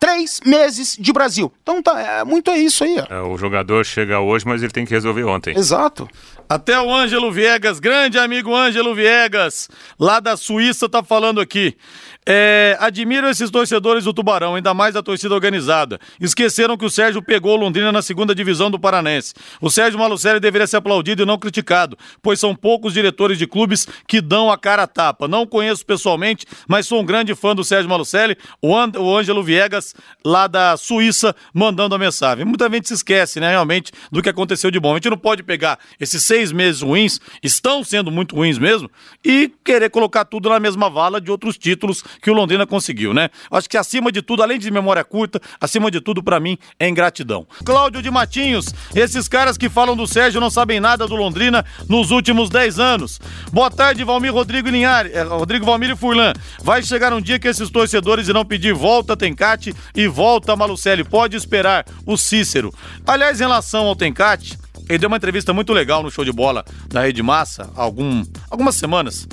Três 0.03 0.41
meses 0.45 0.97
de 0.99 1.13
Brasil. 1.13 1.53
Então 1.63 1.81
tá, 1.81 2.01
é 2.01 2.25
muito 2.25 2.51
é 2.51 2.59
isso 2.59 2.83
aí, 2.83 2.97
ó. 2.99 3.15
É, 3.15 3.23
O 3.23 3.39
jogador 3.39 3.87
chega 3.87 4.19
hoje, 4.19 4.45
mas 4.45 4.61
ele 4.61 4.73
tem 4.73 4.85
que 4.85 4.91
resolver 4.91 5.23
ontem. 5.23 5.57
Exato. 5.57 6.09
Até 6.49 6.77
o 6.81 6.93
Ângelo 6.93 7.31
Viegas, 7.31 7.79
grande 7.79 8.19
amigo 8.19 8.53
Ângelo 8.53 8.97
Viegas, 8.97 9.71
lá 9.97 10.19
da 10.19 10.37
Suíça, 10.37 10.89
tá 10.89 11.05
falando 11.05 11.41
aqui. 11.41 11.77
É, 12.25 12.77
admiro 12.79 13.29
esses 13.29 13.51
torcedores 13.51 14.05
do 14.05 14.13
Tubarão, 14.13 14.55
ainda 14.55 14.73
mais 14.73 14.95
a 14.95 15.03
torcida 15.03 15.35
organizada. 15.35 15.99
Esqueceram 16.21 16.77
que 16.77 16.85
o 16.85 16.91
Sérgio 16.91 17.21
pegou 17.21 17.57
Londrina 17.57 17.91
na 17.91 18.01
segunda 18.01 18.33
divisão 18.33 18.71
do 18.71 18.79
Paranense. 18.79 19.35
O 19.61 19.69
Sérgio 19.69 19.99
Malucelli 19.99 20.39
deveria 20.39 20.69
ser 20.69 20.77
aplaudido 20.77 21.23
e 21.23 21.27
não 21.27 21.37
criticado, 21.37 21.99
pois 22.23 22.39
são 22.39 22.55
poucos 22.55 22.93
diretores 22.93 23.39
de 23.39 23.47
clubes 23.47 23.89
que 24.07 24.21
dão 24.21 24.53
a 24.53 24.57
cara 24.57 24.85
a 24.85 24.87
tapa. 24.87 25.27
Não 25.27 25.45
conheço 25.45 25.85
pessoalmente, 25.85 26.47
mas 26.69 26.87
sou 26.87 27.01
um 27.01 27.05
grande 27.05 27.35
fã 27.35 27.57
do 27.57 27.65
Sérgio 27.65 27.91
Malucelli, 27.91 28.37
o, 28.61 28.77
An- 28.77 28.93
o 28.99 29.17
Ângelo 29.17 29.43
Viegas, 29.43 29.93
lá 30.25 30.47
da 30.47 30.77
Suíça, 30.77 31.35
mandando 31.53 31.97
a 31.97 31.99
mensagem. 31.99 32.45
Muita 32.45 32.71
gente 32.71 32.87
se 32.87 32.95
esquece, 32.95 33.41
né, 33.41 33.51
realmente, 33.51 33.91
do 34.13 34.23
que 34.23 34.29
aconteceu 34.29 34.71
de 34.71 34.79
bom. 34.79 34.93
A 34.93 34.95
gente 34.95 35.11
não 35.11 35.19
pode 35.19 35.43
pegar 35.43 35.77
esses 35.99 36.23
seis 36.23 36.53
meses 36.53 36.83
ruins, 36.83 37.21
estão 37.43 37.83
sendo 37.83 38.13
muito 38.13 38.37
ruins 38.37 38.59
mesmo, 38.59 38.89
e 39.25 39.51
querer 39.65 39.91
colocar 39.91 40.25
tudo 40.25 40.49
na 40.49 40.61
mesma 40.61 40.89
vala 40.89 41.21
de 41.21 41.29
outros 41.29 41.59
títulos 41.59 42.05
que 42.21 42.31
o 42.31 42.35
Londrina 42.35 42.67
conseguiu, 42.67 43.15
né? 43.15 43.31
Acho 43.51 43.69
que 43.69 43.77
acima 43.77 44.11
de 44.11 44.23
tudo, 44.23 44.43
além 44.43 44.59
de 44.59 44.71
memória 44.71 45.05
curta, 45.05 45.41
acima 45.61 45.91
de 45.91 46.01
tudo, 46.01 46.23
pra 46.23 46.41
mim, 46.41 46.59
é 46.79 46.89
ingratidão. 46.89 47.47
Cláudio 47.65 48.03
de 48.03 48.11
Matinhos, 48.11 48.75
esses 48.95 49.29
caras 49.29 49.57
que 49.57 49.69
falam 49.69 49.97
do 49.97 50.07
Sérgio 50.07 50.41
não 50.41 50.51
sabem 50.51 50.81
nada 50.81 51.07
do 51.07 51.15
Londrina 51.15 51.65
nos 51.89 52.11
últimos 52.11 52.51
10 52.51 52.79
anos. 52.79 53.21
Boa 53.53 53.71
tarde, 53.71 54.05
Valmir 54.05 54.33
Rodrigo 54.33 54.69
Linhares, 54.69 55.15
eh, 55.15 55.23
Rodrigo 55.23 55.65
Valmir 55.65 55.91
e 55.91 55.97
Furlan. 55.97 56.33
Vai 56.63 56.83
chegar 56.83 57.13
um 57.13 57.21
dia 57.21 57.39
que 57.39 57.49
esses 57.49 57.71
torcedores 57.71 58.29
irão 58.29 58.45
pedir 58.45 58.73
volta 58.73 59.17
Tencate 59.17 59.75
e 59.95 60.07
volta 60.07 60.57
Malucelli. 60.57 61.05
Pode 61.05 61.37
esperar 61.37 61.85
o 62.07 62.17
Cícero. 62.17 62.73
Aliás, 63.07 63.41
em 63.41 63.45
relação 63.45 63.87
ao 63.87 63.97
Tencate, 63.97 64.59
ele 64.89 64.99
deu 64.99 65.09
uma 65.09 65.17
entrevista 65.17 65.53
muito 65.53 65.73
legal 65.73 66.03
no 66.03 66.11
show 66.11 66.25
de 66.25 66.33
bola 66.33 66.65
da 66.89 67.03
Rede 67.03 67.23
Massa, 67.23 67.71
algum, 67.75 68.25
algumas 68.51 68.75
semanas. 68.75 69.27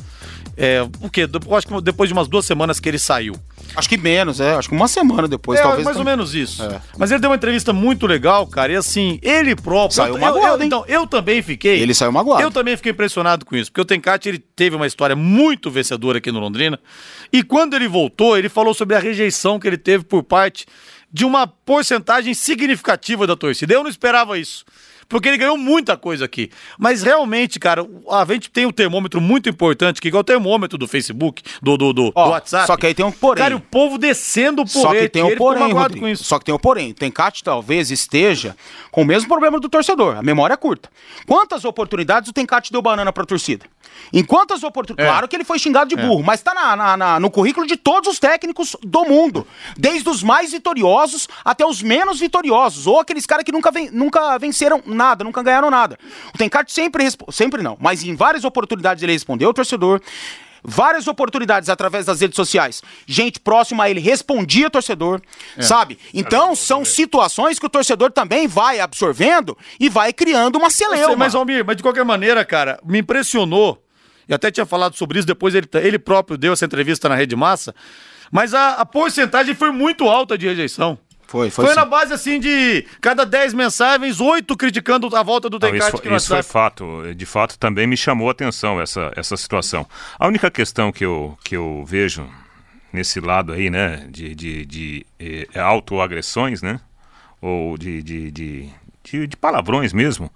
É, 0.61 0.81
o 0.99 1.09
quê? 1.09 1.21
Eu 1.21 1.55
acho 1.55 1.65
que 1.65 1.81
depois 1.81 2.09
de 2.09 2.13
umas 2.13 2.27
duas 2.27 2.45
semanas 2.45 2.81
que 2.81 2.89
ele 2.89 2.99
saiu. 2.99 3.33
Acho 3.73 3.87
que 3.87 3.97
menos, 3.97 4.41
é. 4.41 4.55
Acho 4.55 4.67
que 4.67 4.75
uma 4.75 4.89
semana 4.89 5.25
depois, 5.25 5.57
é, 5.57 5.63
talvez. 5.63 5.85
mais 5.85 5.95
ou 5.95 6.03
menos 6.03 6.35
isso. 6.35 6.61
É. 6.61 6.81
Mas 6.97 7.11
ele 7.11 7.21
deu 7.21 7.29
uma 7.29 7.37
entrevista 7.37 7.71
muito 7.71 8.05
legal, 8.05 8.45
cara. 8.45 8.73
E 8.73 8.75
assim, 8.75 9.19
ele 9.21 9.55
próprio. 9.55 9.95
Saiu 9.95 10.15
eu, 10.15 10.19
magoado, 10.19 10.47
eu, 10.47 10.59
hein? 10.59 10.67
Então, 10.67 10.83
eu 10.85 11.07
também 11.07 11.41
fiquei. 11.41 11.79
Ele 11.79 11.93
saiu 11.93 12.11
magoado. 12.11 12.43
Eu 12.43 12.51
também 12.51 12.75
fiquei 12.75 12.91
impressionado 12.91 13.45
com 13.45 13.55
isso, 13.55 13.71
porque 13.71 13.79
o 13.79 13.85
Tencate 13.85 14.27
ele 14.27 14.39
teve 14.39 14.75
uma 14.75 14.85
história 14.85 15.15
muito 15.15 15.71
vencedora 15.71 16.17
aqui 16.17 16.29
no 16.29 16.39
Londrina. 16.41 16.77
E 17.31 17.41
quando 17.41 17.73
ele 17.73 17.87
voltou, 17.87 18.37
ele 18.37 18.49
falou 18.49 18.73
sobre 18.73 18.97
a 18.97 18.99
rejeição 18.99 19.59
que 19.59 19.67
ele 19.67 19.77
teve 19.77 20.03
por 20.03 20.23
parte 20.23 20.65
de 21.09 21.23
uma 21.23 21.47
porcentagem 21.47 22.33
significativa 22.33 23.25
da 23.25 23.37
torcida. 23.37 23.73
Eu 23.73 23.81
não 23.81 23.89
esperava 23.89 24.37
isso. 24.37 24.65
Porque 25.09 25.27
ele 25.27 25.37
ganhou 25.37 25.57
muita 25.57 25.97
coisa 25.97 26.25
aqui. 26.25 26.51
Mas 26.77 27.01
realmente, 27.01 27.59
cara, 27.59 27.83
a 28.11 28.23
gente 28.25 28.51
tem 28.51 28.67
um 28.67 28.71
termômetro 28.71 29.19
muito 29.19 29.49
importante, 29.49 29.99
que 29.99 30.07
é 30.07 30.15
o 30.15 30.23
termômetro 30.23 30.77
do 30.77 30.87
Facebook, 30.87 31.41
do, 31.61 31.75
do, 31.75 31.91
do, 31.91 32.11
Ó, 32.13 32.25
do 32.25 32.29
WhatsApp. 32.29 32.67
só 32.67 32.77
que 32.77 32.85
aí 32.85 32.93
tem 32.93 33.03
um 33.03 33.11
porém. 33.11 33.43
Cara, 33.43 33.55
o 33.55 33.59
povo 33.59 33.97
descendo 33.97 34.63
por 34.63 34.69
Só 34.69 34.91
que 34.91 35.09
tem 35.09 35.23
um 35.23 35.35
porém, 35.35 35.73
Rodrigo. 35.73 36.15
Só 36.15 36.37
que 36.37 36.45
tem 36.45 36.53
um 36.53 36.59
porém. 36.59 36.93
Tencate 36.93 37.43
talvez 37.43 37.89
esteja 37.89 38.55
com 38.91 39.01
o 39.01 39.05
mesmo 39.05 39.27
problema 39.27 39.59
do 39.59 39.67
torcedor. 39.67 40.15
A 40.15 40.21
memória 40.21 40.53
é 40.53 40.57
curta. 40.57 40.89
Quantas 41.25 41.65
oportunidades 41.65 42.29
o 42.29 42.33
Tencate 42.33 42.71
deu 42.71 42.81
banana 42.81 43.11
pra 43.11 43.25
torcida? 43.25 43.65
Em 44.13 44.23
quantas 44.23 44.63
oportunidades? 44.63 45.07
É. 45.07 45.12
Claro 45.12 45.27
que 45.27 45.35
ele 45.35 45.43
foi 45.43 45.59
xingado 45.59 45.89
de 45.89 45.95
burro, 45.95 46.23
mas 46.23 46.41
tá 46.41 46.53
na- 46.53 46.75
na- 46.75 46.97
na- 46.97 47.19
no 47.19 47.29
currículo 47.29 47.65
de 47.67 47.75
todos 47.77 48.09
os 48.13 48.19
técnicos 48.19 48.75
do 48.81 49.03
mundo. 49.05 49.45
Desde 49.77 50.07
os 50.09 50.23
mais 50.23 50.51
vitoriosos 50.51 51.27
até 51.45 51.65
os 51.65 51.81
menos 51.81 52.19
vitoriosos. 52.19 52.88
Ou 52.88 52.99
aqueles 52.99 53.25
caras 53.25 53.43
que 53.43 53.51
nunca, 53.51 53.71
ven- 53.71 53.89
nunca 53.91 54.38
venceram 54.38 54.81
nada, 54.85 55.23
nunca 55.23 55.41
ganharam 55.43 55.69
nada. 55.69 55.97
O 56.33 56.38
Tencate 56.38 56.71
sempre 56.73 57.03
respondeu. 57.03 57.31
Sempre 57.33 57.62
não, 57.62 57.77
mas 57.79 58.03
em 58.03 58.15
várias 58.15 58.43
oportunidades 58.43 59.01
ele 59.03 59.12
respondeu 59.13 59.47
ao 59.49 59.53
torcedor. 59.53 60.01
Várias 60.62 61.07
oportunidades 61.07 61.69
através 61.69 62.05
das 62.05 62.19
redes 62.19 62.35
sociais. 62.35 62.81
Gente 63.05 63.39
próxima 63.39 63.85
a 63.85 63.89
ele 63.89 64.01
respondia 64.01 64.69
torcedor, 64.69 65.21
sabe? 65.62 65.97
Então 66.13 66.53
são 66.53 66.83
situações 66.83 67.57
que 67.57 67.65
o 67.65 67.69
torcedor 67.69 68.12
também 68.12 68.45
vai 68.45 68.81
absorvendo 68.81 69.57
e 69.79 69.88
vai 69.88 70.12
criando 70.12 70.57
uma 70.57 70.67
Eu 70.67 70.71
sei, 70.71 70.88
celeuma. 70.89 71.15
mas, 71.15 71.33
Almir, 71.33 71.63
mas 71.65 71.77
de 71.77 71.83
qualquer 71.83 72.03
maneira, 72.03 72.43
cara, 72.43 72.77
me 72.83 72.99
impressionou. 72.99 73.81
E 74.29 74.33
até 74.33 74.51
tinha 74.51 74.65
falado 74.65 74.95
sobre 74.95 75.17
isso, 75.17 75.27
depois 75.27 75.55
ele, 75.55 75.67
ele 75.73 75.97
próprio 75.97 76.37
deu 76.37 76.53
essa 76.53 76.63
entrevista 76.63 77.09
na 77.09 77.15
Rede 77.15 77.35
Massa. 77.35 77.73
Mas 78.31 78.53
a, 78.53 78.73
a 78.73 78.85
porcentagem 78.85 79.55
foi 79.55 79.71
muito 79.71 80.07
alta 80.07 80.37
de 80.37 80.47
rejeição. 80.47 80.99
Foi, 81.25 81.49
foi 81.49 81.65
Foi 81.65 81.73
sim. 81.73 81.79
na 81.79 81.85
base 81.85 82.13
assim 82.13 82.39
de 82.39 82.85
cada 83.01 83.23
10 83.23 83.53
mensagens, 83.55 84.19
8 84.19 84.55
criticando 84.55 85.15
a 85.15 85.23
volta 85.23 85.49
do 85.49 85.59
Não, 85.59 85.75
isso, 85.75 86.01
no 86.03 86.15
isso 86.15 86.27
foi 86.27 86.43
fato. 86.43 87.13
De 87.15 87.25
fato, 87.25 87.57
também 87.57 87.87
me 87.87 87.97
chamou 87.97 88.29
a 88.29 88.31
atenção 88.31 88.79
essa, 88.79 89.11
essa 89.15 89.35
situação. 89.35 89.87
A 90.17 90.27
única 90.27 90.49
questão 90.49 90.91
que 90.91 91.05
eu, 91.05 91.37
que 91.43 91.55
eu 91.55 91.83
vejo 91.87 92.27
nesse 92.93 93.19
lado 93.19 93.53
aí, 93.53 93.69
né, 93.69 94.07
de, 94.09 94.33
de, 94.33 94.65
de 94.65 95.05
eh, 95.19 95.47
autoagressões, 95.59 96.63
né, 96.63 96.79
ou 97.39 97.77
de, 97.77 98.01
de, 98.01 98.31
de, 98.31 98.69
de, 99.03 99.27
de 99.27 99.37
palavrões 99.37 99.93
mesmo, 99.93 100.31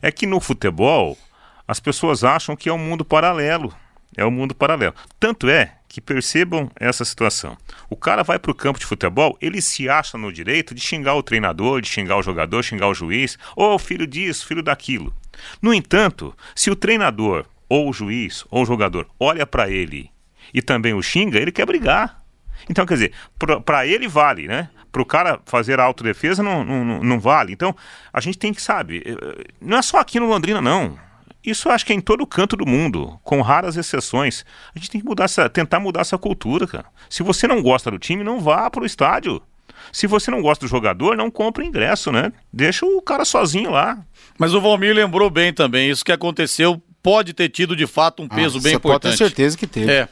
é 0.00 0.12
que 0.12 0.26
no 0.26 0.38
futebol 0.38 1.18
as 1.66 1.80
pessoas 1.80 2.24
acham 2.24 2.56
que 2.56 2.68
é 2.68 2.72
um 2.72 2.78
mundo 2.78 3.04
paralelo. 3.04 3.74
É 4.16 4.24
um 4.24 4.30
mundo 4.30 4.54
paralelo. 4.54 4.94
Tanto 5.20 5.48
é 5.48 5.74
que 5.88 6.00
percebam 6.00 6.70
essa 6.78 7.04
situação. 7.04 7.56
O 7.88 7.96
cara 7.96 8.22
vai 8.22 8.38
para 8.38 8.50
o 8.50 8.54
campo 8.54 8.78
de 8.78 8.86
futebol, 8.86 9.36
ele 9.40 9.60
se 9.62 9.88
acha 9.88 10.16
no 10.18 10.32
direito 10.32 10.74
de 10.74 10.80
xingar 10.80 11.14
o 11.14 11.22
treinador, 11.22 11.80
de 11.80 11.88
xingar 11.88 12.16
o 12.16 12.22
jogador, 12.22 12.62
xingar 12.62 12.88
o 12.88 12.94
juiz, 12.94 13.38
ou 13.54 13.78
filho 13.78 14.06
disso, 14.06 14.46
filho 14.46 14.62
daquilo. 14.62 15.14
No 15.60 15.72
entanto, 15.72 16.34
se 16.54 16.70
o 16.70 16.76
treinador, 16.76 17.44
ou 17.68 17.88
o 17.90 17.92
juiz, 17.92 18.44
ou 18.50 18.62
o 18.62 18.66
jogador 18.66 19.06
olha 19.18 19.46
para 19.46 19.70
ele 19.70 20.10
e 20.54 20.62
também 20.62 20.94
o 20.94 21.02
xinga, 21.02 21.38
ele 21.38 21.52
quer 21.52 21.66
brigar. 21.66 22.22
Então, 22.70 22.86
quer 22.86 22.94
dizer, 22.94 23.12
para 23.64 23.86
ele 23.86 24.08
vale, 24.08 24.46
né? 24.48 24.70
Para 24.90 25.02
o 25.02 25.06
cara 25.06 25.40
fazer 25.44 25.78
a 25.78 25.84
autodefesa 25.84 26.42
não, 26.42 26.64
não, 26.64 27.02
não- 27.02 27.20
vale. 27.20 27.52
Então, 27.52 27.76
a 28.12 28.20
gente 28.20 28.38
tem 28.38 28.52
que, 28.54 28.62
sabe, 28.62 29.02
eh, 29.04 29.44
não 29.60 29.76
é 29.76 29.82
só 29.82 29.98
aqui 29.98 30.18
no 30.18 30.26
Londrina, 30.26 30.60
não. 30.62 30.98
Isso 31.46 31.68
eu 31.68 31.72
acho 31.72 31.86
que 31.86 31.92
é 31.92 31.96
em 31.96 32.00
todo 32.00 32.26
canto 32.26 32.56
do 32.56 32.66
mundo, 32.66 33.18
com 33.22 33.40
raras 33.40 33.76
exceções. 33.76 34.44
A 34.74 34.78
gente 34.78 34.90
tem 34.90 35.00
que 35.00 35.06
mudar 35.06 35.24
essa, 35.24 35.48
tentar 35.48 35.78
mudar 35.78 36.00
essa 36.00 36.18
cultura, 36.18 36.66
cara. 36.66 36.86
Se 37.08 37.22
você 37.22 37.46
não 37.46 37.62
gosta 37.62 37.90
do 37.90 37.98
time, 37.98 38.24
não 38.24 38.40
vá 38.40 38.68
pro 38.68 38.84
estádio. 38.84 39.40
Se 39.92 40.06
você 40.06 40.30
não 40.30 40.42
gosta 40.42 40.66
do 40.66 40.68
jogador, 40.68 41.16
não 41.16 41.30
compre 41.30 41.64
ingresso, 41.64 42.10
né? 42.10 42.32
Deixa 42.52 42.84
o 42.84 43.00
cara 43.00 43.24
sozinho 43.24 43.70
lá. 43.70 43.98
Mas 44.38 44.52
o 44.54 44.60
Valmir 44.60 44.94
lembrou 44.94 45.30
bem 45.30 45.52
também, 45.52 45.88
isso 45.90 46.04
que 46.04 46.12
aconteceu 46.12 46.82
pode 47.02 47.32
ter 47.32 47.48
tido 47.48 47.76
de 47.76 47.86
fato 47.86 48.22
um 48.22 48.28
peso 48.28 48.60
bem 48.60 48.72
Ah, 48.72 48.74
Você 48.74 48.78
pode 48.80 48.96
importante. 48.96 49.12
ter 49.12 49.16
certeza 49.24 49.56
que 49.56 49.66
teve. 49.66 49.92
É. 49.92 50.08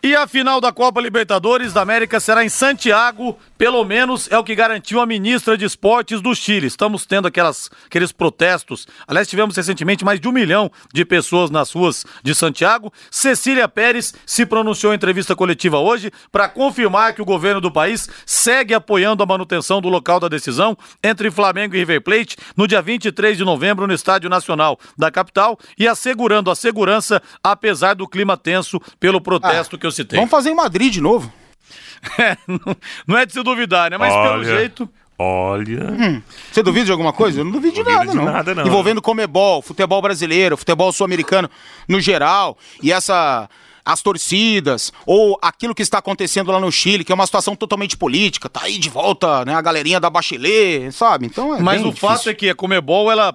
E 0.00 0.14
a 0.14 0.28
final 0.28 0.60
da 0.60 0.70
Copa 0.70 1.00
Libertadores 1.00 1.72
da 1.72 1.82
América 1.82 2.20
será 2.20 2.44
em 2.44 2.48
Santiago, 2.48 3.36
pelo 3.58 3.84
menos 3.84 4.30
é 4.30 4.38
o 4.38 4.44
que 4.44 4.54
garantiu 4.54 5.00
a 5.00 5.06
ministra 5.06 5.58
de 5.58 5.64
Esportes 5.64 6.20
do 6.20 6.32
Chile. 6.36 6.68
Estamos 6.68 7.04
tendo 7.04 7.26
aquelas, 7.26 7.68
aqueles 7.84 8.12
protestos. 8.12 8.86
Aliás, 9.08 9.26
tivemos 9.26 9.56
recentemente 9.56 10.04
mais 10.04 10.20
de 10.20 10.28
um 10.28 10.32
milhão 10.32 10.70
de 10.94 11.04
pessoas 11.04 11.50
nas 11.50 11.72
ruas 11.72 12.06
de 12.22 12.32
Santiago. 12.32 12.92
Cecília 13.10 13.66
Pérez 13.66 14.14
se 14.24 14.46
pronunciou 14.46 14.92
em 14.92 14.96
entrevista 14.96 15.34
coletiva 15.34 15.80
hoje 15.80 16.12
para 16.30 16.48
confirmar 16.48 17.12
que 17.12 17.20
o 17.20 17.24
governo 17.24 17.60
do 17.60 17.72
país 17.72 18.08
segue 18.24 18.74
apoiando 18.74 19.24
a 19.24 19.26
manutenção 19.26 19.80
do 19.80 19.88
local 19.88 20.20
da 20.20 20.28
decisão 20.28 20.78
entre 21.02 21.28
Flamengo 21.28 21.74
e 21.74 21.78
River 21.80 22.02
Plate 22.02 22.36
no 22.56 22.68
dia 22.68 22.80
23 22.80 23.36
de 23.36 23.44
novembro 23.44 23.84
no 23.84 23.92
Estádio 23.92 24.30
Nacional 24.30 24.78
da 24.96 25.10
capital 25.10 25.58
e 25.76 25.88
assegurando 25.88 26.52
a 26.52 26.54
segurança 26.54 27.20
apesar 27.42 27.94
do 27.94 28.06
clima 28.06 28.36
tenso 28.36 28.80
pelo 29.00 29.20
protesto 29.20 29.76
que 29.76 29.87
eu 29.88 29.92
citei. 29.92 30.18
Vamos 30.18 30.30
fazer 30.30 30.50
em 30.50 30.54
Madrid 30.54 30.92
de 30.92 31.00
novo. 31.00 31.32
É, 32.16 32.36
não, 33.08 33.18
é 33.18 33.26
de 33.26 33.32
se 33.32 33.42
duvidar, 33.42 33.90
né? 33.90 33.98
Mas 33.98 34.12
pelo 34.12 34.34
Olha. 34.34 34.44
jeito. 34.44 34.88
Olha. 35.18 36.22
Você 36.52 36.62
duvida 36.62 36.86
de 36.86 36.92
alguma 36.92 37.12
coisa? 37.12 37.40
Eu 37.40 37.44
não 37.44 37.50
duvido 37.50 37.74
de 37.74 37.82
nada, 37.82 38.06
de 38.12 38.16
não. 38.16 38.24
nada, 38.24 38.54
não. 38.54 38.64
Envolvendo 38.64 39.02
comebol, 39.02 39.60
futebol 39.60 40.00
brasileiro, 40.00 40.56
futebol 40.56 40.92
sul-americano 40.92 41.50
no 41.88 42.00
geral, 42.00 42.56
e 42.80 42.92
essa 42.92 43.48
as 43.88 44.02
torcidas, 44.02 44.92
ou 45.06 45.38
aquilo 45.40 45.74
que 45.74 45.80
está 45.80 45.96
acontecendo 45.96 46.52
lá 46.52 46.60
no 46.60 46.70
Chile, 46.70 47.02
que 47.02 47.10
é 47.10 47.14
uma 47.14 47.24
situação 47.24 47.56
totalmente 47.56 47.96
política, 47.96 48.46
tá 48.46 48.64
aí 48.64 48.76
de 48.76 48.90
volta, 48.90 49.46
né, 49.46 49.54
a 49.54 49.62
galerinha 49.62 49.98
da 49.98 50.10
Bachelet, 50.10 50.92
sabe? 50.92 51.24
Então 51.24 51.54
é 51.54 51.62
Mas 51.62 51.80
bem 51.80 51.90
o 51.90 51.96
fato 51.96 52.28
é 52.28 52.34
que 52.34 52.50
a 52.50 52.54
Comebol, 52.54 53.10
ela. 53.10 53.34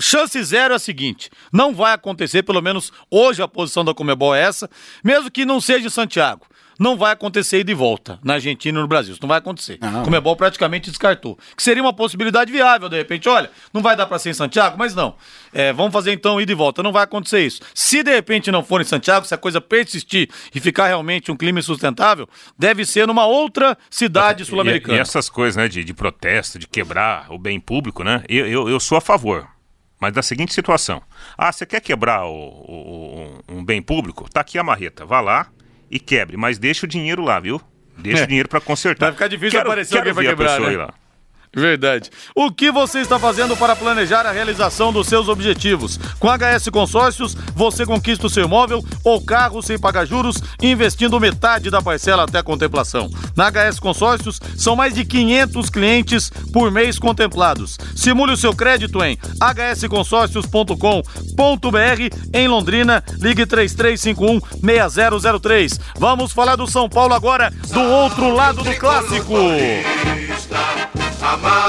Chance 0.00 0.42
zero 0.42 0.72
é 0.74 0.76
a 0.76 0.80
seguinte: 0.80 1.30
não 1.52 1.74
vai 1.74 1.92
acontecer, 1.92 2.42
pelo 2.42 2.62
menos 2.62 2.92
hoje 3.10 3.42
a 3.42 3.48
posição 3.48 3.84
da 3.84 3.94
Comebol 3.94 4.34
é 4.34 4.42
essa, 4.42 4.68
mesmo 5.04 5.30
que 5.30 5.44
não 5.44 5.60
seja 5.60 5.86
em 5.86 5.90
Santiago. 5.90 6.46
Não 6.80 6.96
vai 6.96 7.12
acontecer 7.12 7.60
ida 7.60 7.70
e 7.70 7.74
volta 7.74 8.18
na 8.24 8.34
Argentina 8.34 8.76
e 8.76 8.82
no 8.82 8.88
Brasil. 8.88 9.12
Isso 9.12 9.22
não 9.22 9.28
vai 9.28 9.38
acontecer. 9.38 9.78
Não. 9.80 10.02
Comebol 10.04 10.34
praticamente 10.34 10.90
descartou. 10.90 11.38
Que 11.54 11.62
seria 11.62 11.82
uma 11.82 11.92
possibilidade 11.92 12.50
viável, 12.50 12.88
de 12.88 12.96
repente. 12.96 13.28
Olha, 13.28 13.50
não 13.72 13.82
vai 13.82 13.94
dar 13.94 14.06
pra 14.06 14.18
ser 14.18 14.30
em 14.30 14.34
Santiago, 14.34 14.76
mas 14.78 14.92
não. 14.94 15.14
É, 15.52 15.72
vamos 15.72 15.92
fazer 15.92 16.12
então 16.12 16.40
ida 16.40 16.50
e 16.50 16.54
volta. 16.54 16.82
Não 16.82 16.90
vai 16.90 17.04
acontecer 17.04 17.44
isso. 17.44 17.60
Se 17.74 18.02
de 18.02 18.10
repente 18.12 18.50
não 18.50 18.64
for 18.64 18.80
em 18.80 18.84
Santiago, 18.84 19.26
se 19.26 19.34
a 19.34 19.38
coisa 19.38 19.60
persistir 19.60 20.28
e 20.52 20.58
ficar 20.58 20.86
realmente 20.88 21.30
um 21.30 21.36
clima 21.36 21.60
insustentável, 21.60 22.28
deve 22.58 22.84
ser 22.86 23.06
numa 23.06 23.26
outra 23.26 23.76
cidade 23.90 24.42
E, 24.42 24.46
sul-americana. 24.46 24.96
e 24.96 25.00
essas 25.00 25.28
coisas, 25.28 25.56
né, 25.56 25.68
de, 25.68 25.84
de 25.84 25.94
protesto, 25.94 26.58
de 26.58 26.66
quebrar 26.66 27.26
o 27.30 27.38
bem 27.38 27.60
público, 27.60 28.02
né? 28.02 28.24
Eu, 28.28 28.46
eu, 28.48 28.68
eu 28.68 28.80
sou 28.80 28.96
a 28.98 29.00
favor. 29.00 29.46
Mas 30.02 30.12
da 30.12 30.20
seguinte 30.20 30.52
situação. 30.52 31.00
Ah, 31.38 31.52
você 31.52 31.64
quer 31.64 31.80
quebrar 31.80 32.24
o, 32.26 32.34
o- 32.34 33.40
um 33.48 33.64
bem 33.64 33.80
público? 33.80 34.28
Tá 34.28 34.40
aqui 34.40 34.58
a 34.58 34.62
marreta. 34.64 35.06
Vá 35.06 35.20
lá 35.20 35.46
e 35.88 36.00
quebre. 36.00 36.36
Mas 36.36 36.58
deixa 36.58 36.86
o 36.86 36.88
dinheiro 36.88 37.22
lá, 37.22 37.38
viu? 37.38 37.62
Deixa 37.96 38.22
É. 38.22 38.24
o 38.24 38.26
dinheiro 38.26 38.48
pra 38.48 38.60
consertar. 38.60 39.06
Vai 39.06 39.12
ficar 39.12 39.28
difícil 39.28 39.60
aparecer 39.60 39.96
alguém 39.98 40.12
pra 40.12 40.22
ver 40.22 40.28
a 40.28 40.30
quebrar, 40.32 40.60
né? 40.60 40.76
lá. 40.76 40.94
Verdade. 41.54 42.10
O 42.34 42.50
que 42.50 42.70
você 42.70 43.00
está 43.00 43.18
fazendo 43.18 43.54
para 43.56 43.76
planejar 43.76 44.24
a 44.24 44.32
realização 44.32 44.90
dos 44.90 45.06
seus 45.06 45.28
objetivos? 45.28 46.00
Com 46.18 46.28
HS 46.28 46.70
Consórcios, 46.70 47.36
você 47.54 47.84
conquista 47.84 48.26
o 48.26 48.30
seu 48.30 48.46
imóvel 48.46 48.82
ou 49.04 49.20
carro 49.20 49.60
sem 49.60 49.78
pagar 49.78 50.06
juros, 50.06 50.42
investindo 50.62 51.20
metade 51.20 51.68
da 51.68 51.82
parcela 51.82 52.24
até 52.24 52.38
a 52.38 52.42
contemplação. 52.42 53.10
Na 53.36 53.50
HS 53.50 53.78
Consórcios, 53.78 54.40
são 54.56 54.74
mais 54.74 54.94
de 54.94 55.04
500 55.04 55.68
clientes 55.68 56.32
por 56.52 56.70
mês 56.70 56.98
contemplados. 56.98 57.76
Simule 57.94 58.32
o 58.32 58.36
seu 58.36 58.56
crédito 58.56 59.04
em 59.04 59.18
hsconsórcios.com.br 59.38 62.16
em 62.32 62.48
Londrina, 62.48 63.04
ligue 63.18 63.44
3351-6003. 63.44 65.78
Vamos 65.98 66.32
falar 66.32 66.56
do 66.56 66.66
São 66.66 66.88
Paulo 66.88 67.12
agora, 67.12 67.52
do 67.68 67.80
outro 67.80 68.34
lado 68.34 68.62
do 68.62 68.74
clássico. 68.76 69.34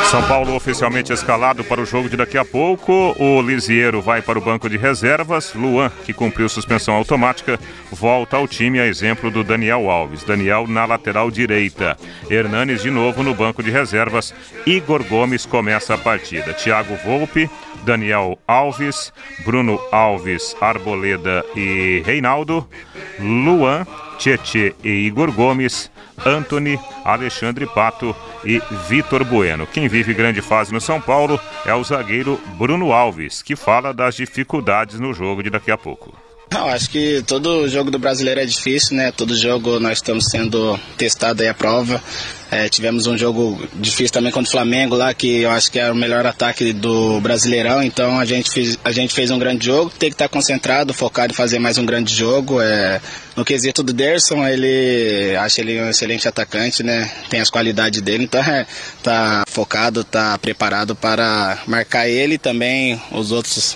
São 0.10 0.22
Paulo 0.28 0.56
oficialmente 0.56 1.14
escalado 1.14 1.64
para 1.64 1.82
o 1.82 1.86
jogo 1.86 2.10
de 2.10 2.18
daqui 2.18 2.38
a 2.38 2.46
pouco. 2.46 3.16
O 3.20 3.42
Lisiero 3.42 4.02
vai 4.02 4.22
para 4.22 4.38
o 4.38 4.42
banco 4.42 4.70
de 4.70 4.78
reservas. 4.78 5.54
Luan, 5.54 5.92
que 6.06 6.14
cumpriu 6.14 6.50
suspensão 6.50 6.96
automática, 6.96 7.60
volta 7.92 8.38
ao 8.38 8.48
time, 8.48 8.80
a 8.80 8.88
exemplo 8.88 9.30
do 9.30 9.44
Daniel 9.44 9.90
Alves. 9.90 10.24
Daniel 10.24 10.68
na 10.68 10.86
lateral 10.86 11.30
direita. 11.30 11.98
Hernanes 12.30 12.82
de 12.82 12.90
novo 12.90 13.22
no 13.22 13.34
banco 13.34 13.62
de 13.62 13.70
reservas. 13.70 14.34
Igor 14.66 15.04
Gomes 15.04 15.46
começa 15.46 15.94
a 15.94 15.98
partida. 15.98 16.54
Thiago 16.54 16.96
Volpe, 17.06 17.50
Daniel 17.84 18.40
Alves, 18.48 19.14
Bruno 19.46 19.80
Alves, 19.92 20.56
Arboleda 20.62 21.46
e 21.56 22.02
Reinaldo. 22.06 22.68
Luan, 23.20 23.86
Tietê 24.18 24.76
e 24.84 24.90
Igor 24.90 25.32
Gomes, 25.32 25.92
Anthony, 26.26 26.80
Alexandre 27.04 27.66
Pato 27.66 28.16
e 28.44 28.62
Vitor 28.88 29.24
Bueno. 29.24 29.68
Quem 29.68 29.88
vive 29.88 30.14
grande 30.14 30.42
fase 30.42 30.74
no 30.74 30.80
São 30.80 31.02
Paulo 31.02 31.40
é 31.66 31.74
o 31.74 31.84
zagueiro 31.84 32.40
Bruno 32.58 32.92
Alves, 32.92 33.42
que 33.42 33.56
fala 33.56 33.94
das 33.94 34.16
dificuldades 34.16 35.00
no 35.00 35.14
jogo 35.14 35.44
de 35.44 35.50
daqui 35.50 35.72
a 35.72 35.78
pouco. 35.78 36.14
Não, 36.54 36.68
acho 36.68 36.88
que 36.88 37.24
todo 37.26 37.68
jogo 37.68 37.90
do 37.90 37.98
brasileiro 37.98 38.40
é 38.40 38.46
difícil, 38.46 38.96
né? 38.96 39.12
Todo 39.12 39.36
jogo 39.36 39.80
nós 39.80 39.94
estamos 39.94 40.26
sendo 40.26 40.80
testados 40.96 41.42
aí 41.42 41.48
à 41.48 41.54
prova. 41.54 42.00
É, 42.52 42.70
tivemos 42.70 43.08
um 43.08 43.18
jogo 43.18 43.60
difícil 43.74 44.14
também 44.14 44.32
contra 44.32 44.48
o 44.48 44.52
Flamengo 44.52 44.96
lá, 44.96 45.12
que 45.16 45.42
eu 45.42 45.50
acho 45.50 45.72
que 45.72 45.80
é 45.80 45.92
o 45.92 45.96
melhor 45.96 46.28
ataque 46.28 46.72
do 46.72 47.20
Brasileirão. 47.22 47.82
Então 47.82 48.20
a 48.20 48.26
gente 48.26 48.52
fez, 48.52 48.78
a 48.86 48.92
gente 48.92 49.16
fez 49.16 49.32
um 49.32 49.40
grande 49.40 49.66
jogo. 49.66 49.90
Tem 49.98 50.12
que 50.12 50.14
estar 50.14 50.30
concentrado, 50.30 50.94
focado 50.94 51.34
em 51.34 51.36
fazer 51.36 51.58
mais 51.58 51.80
um 51.80 51.86
grande 51.88 52.14
jogo. 52.14 52.62
É, 52.62 53.02
no 53.36 53.44
quesito 53.44 53.82
do 53.82 53.92
Derson, 53.92 54.48
ele 54.48 55.36
acho 55.36 55.60
ele 55.60 55.82
um 55.82 55.90
excelente 55.90 56.28
atacante, 56.28 56.84
né? 56.84 57.12
Tem 57.32 57.42
as 57.42 57.50
qualidades 57.50 58.00
dele, 58.00 58.26
então 58.26 58.44
é, 58.44 58.68
tá 59.02 59.44
focado, 59.48 60.04
tá 60.04 60.38
preparado 60.38 60.96
para 60.96 61.58
marcar 61.66 62.08
ele 62.08 62.36
e 62.36 62.38
também 62.38 63.02
os 63.12 63.32
outros 63.32 63.76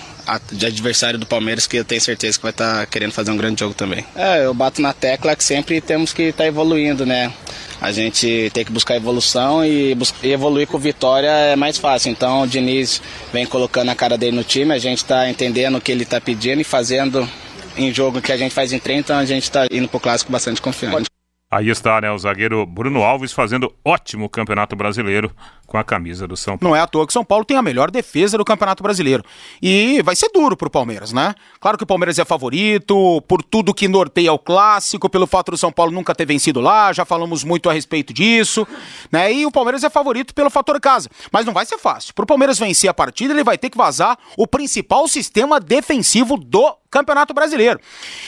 de 0.52 0.66
adversário 0.66 1.20
do 1.20 1.26
Palmeiras 1.26 1.68
que 1.68 1.78
eu 1.78 1.86
tenho 1.86 2.02
certeza 2.02 2.38
que 2.38 2.44
vai 2.44 2.52
estar 2.52 2.80
tá 2.80 2.86
querendo 2.86 3.12
fazer 3.12 3.32
um 3.32 3.38
grande 3.38 3.60
jogo 3.60 3.74
também. 3.74 4.06
É, 4.16 4.46
eu 4.46 4.54
bato 4.54 4.82
na 4.82 4.94
tecla 4.94 5.36
que 5.36 5.44
sempre 5.44 5.80
temos 5.82 6.14
que 6.14 6.24
estar 6.24 6.44
tá 6.44 6.48
evoluindo, 6.48 7.06
né? 7.06 7.32
A 7.80 7.92
gente 7.92 8.50
tem 8.54 8.66
que 8.66 8.72
buscar 8.72 8.96
evolução 8.96 9.64
e, 9.64 9.96
e 10.24 10.32
evoluir 10.32 10.68
com 10.68 10.80
vitória 10.80 11.30
é 11.30 11.56
mais 11.56 11.78
fácil. 11.78 12.12
Então 12.12 12.42
o 12.42 12.48
Diniz 12.48 13.02
vem 13.32 13.46
colocando 13.46 13.90
a 13.90 13.96
cara 13.96 14.18
dele 14.18 14.36
no 14.36 14.44
time, 14.44 14.74
a 14.74 14.80
gente 14.80 15.00
está 15.00 15.30
entendendo 15.30 15.78
o 15.78 15.82
que 15.82 15.92
ele 15.92 16.04
está 16.04 16.20
pedindo 16.20 16.60
e 16.60 16.64
fazendo 16.64 17.30
em 17.78 17.94
jogo 17.94 18.22
que 18.22 18.32
a 18.32 18.38
gente 18.38 18.54
faz 18.54 18.74
em 18.74 18.80
treino, 18.80 19.02
então 19.02 19.18
a 19.18 19.26
gente 19.26 19.44
está 19.44 19.68
indo 19.72 19.88
para 19.88 19.98
o 19.98 20.00
clássico 20.00 20.32
bastante 20.32 20.60
confiante. 20.60 21.08
Aí 21.50 21.70
está, 21.70 22.02
né, 22.02 22.12
o 22.12 22.18
zagueiro 22.18 22.66
Bruno 22.66 23.02
Alves 23.04 23.32
fazendo 23.32 23.74
ótimo 23.84 24.28
campeonato 24.28 24.76
brasileiro 24.76 25.32
com 25.66 25.78
a 25.78 25.84
camisa 25.84 26.28
do 26.28 26.36
São 26.36 26.58
Paulo. 26.58 26.70
Não 26.70 26.76
é 26.78 26.82
à 26.82 26.88
toa 26.88 27.08
que 27.08 27.14
São 27.14 27.24
Paulo 27.24 27.46
tem 27.46 27.56
a 27.56 27.62
melhor 27.62 27.90
defesa 27.90 28.38
do 28.38 28.44
Campeonato 28.44 28.84
Brasileiro. 28.84 29.24
E 29.62 30.02
vai 30.02 30.14
ser 30.16 30.30
duro 30.34 30.58
pro 30.58 30.70
Palmeiras, 30.70 31.14
né? 31.14 31.34
Claro 31.60 31.78
que 31.78 31.86
o 31.86 31.88
Palmeiras 31.88 32.20
é 32.20 32.26
favorito, 32.26 33.22
por 33.30 33.42
tudo 33.42 33.74
que 33.74 33.88
norteia 33.88 34.32
o 34.34 34.40
clássico, 34.40 35.10
pelo 35.10 35.26
fato 35.26 35.52
do 35.52 35.58
São 35.58 35.72
Paulo 35.72 35.92
nunca 35.92 36.14
ter 36.14 36.26
vencido 36.26 36.60
lá, 36.60 36.92
já 36.92 37.06
falamos 37.06 37.46
muito 37.46 37.70
a 37.70 37.74
respeito 37.74 38.14
disso, 38.14 38.68
né? 39.10 39.32
E 39.32 39.46
o 39.46 39.52
Palmeiras 39.52 39.86
é 39.86 39.90
favorito 39.90 40.34
pelo 40.34 40.50
fator 40.50 40.78
casa. 40.82 41.10
Mas 41.32 41.46
não 41.46 41.54
vai 41.54 41.66
ser 41.66 41.78
fácil. 41.78 42.14
Pro 42.14 42.26
Palmeiras 42.26 42.60
vencer 42.60 42.90
a 42.90 42.94
partida, 42.94 43.34
ele 43.34 43.44
vai 43.44 43.58
ter 43.58 43.70
que 43.70 43.78
vazar 43.78 44.18
o 44.38 44.46
principal 44.46 45.08
sistema 45.08 45.62
defensivo 45.62 46.36
do 46.38 46.76
Campeonato 46.90 47.34
Brasileiro. 47.34 47.80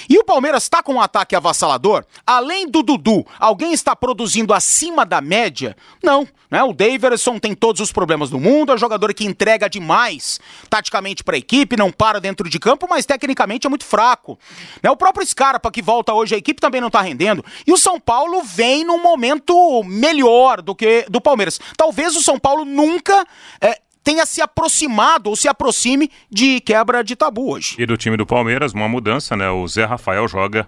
E 0.10 0.18
o 0.18 0.24
Palmeiras 0.24 0.64
está 0.64 0.84
com 0.84 0.96
um 0.96 1.02
ataque 1.02 1.36
avassalador? 1.36 2.06
Além 2.26 2.68
do 2.68 2.84
Dudu, 2.84 3.26
alguém 3.40 3.74
está 3.74 3.96
produzindo 3.96 4.54
acima 4.54 5.06
da 5.06 5.22
média? 5.22 5.76
Não. 6.04 6.28
Né? 6.50 6.64
O 6.64 6.74
Daverson 6.74 7.38
tem 7.38 7.54
todos 7.54 7.80
os 7.80 7.92
problemas 7.92 8.30
do 8.30 8.40
mundo, 8.40 8.72
é 8.72 8.76
um 8.76 8.78
jogador 8.78 9.14
que 9.14 9.26
entrega 9.26 9.70
demais 9.70 10.40
taticamente 10.70 11.24
para 11.24 11.36
a 11.36 11.38
equipe, 11.38 11.78
não 11.78 11.92
para 11.92 12.20
dentro 12.20 12.50
de 12.50 12.60
campo, 12.60 12.88
mas 12.90 13.06
tecnicamente 13.06 13.68
é 13.68 13.70
muito 13.70 13.86
fraco. 13.86 14.38
Né? 14.82 14.90
O 14.90 14.98
próprio 14.98 15.26
Scarpa, 15.26 15.72
que 15.72 15.82
volta 15.82 16.14
hoje, 16.14 16.34
a 16.34 16.38
equipe 16.38 16.60
também 16.60 16.82
não 16.82 16.88
está 16.88 17.02
rendendo. 17.02 17.46
E 17.68 17.72
o 17.72 17.78
São 17.78 18.00
Paulo 18.00 18.42
vem 18.42 18.84
num 18.84 19.02
momento 19.02 19.84
melhor 19.84 20.62
do 20.62 20.74
que 20.74 21.06
do 21.08 21.22
Palmeiras. 21.22 21.60
Talvez 21.78 22.16
o 22.16 22.22
São 22.22 22.40
Paulo 22.40 22.66
nunca. 22.66 23.26
É, 23.62 23.80
tenha 24.04 24.26
se 24.26 24.42
aproximado 24.42 25.30
ou 25.30 25.36
se 25.36 25.48
aproxime 25.48 26.10
de 26.30 26.60
quebra 26.62 27.04
de 27.04 27.16
tabu 27.16 27.52
hoje. 27.52 27.76
E 27.78 27.86
do 27.86 27.98
time 27.98 28.18
do 28.18 28.26
Palmeiras, 28.26 28.74
uma 28.74 28.88
mudança, 28.88 29.36
né? 29.36 29.50
O 29.50 29.68
Zé 29.68 29.86
Rafael 29.86 30.28
joga 30.28 30.68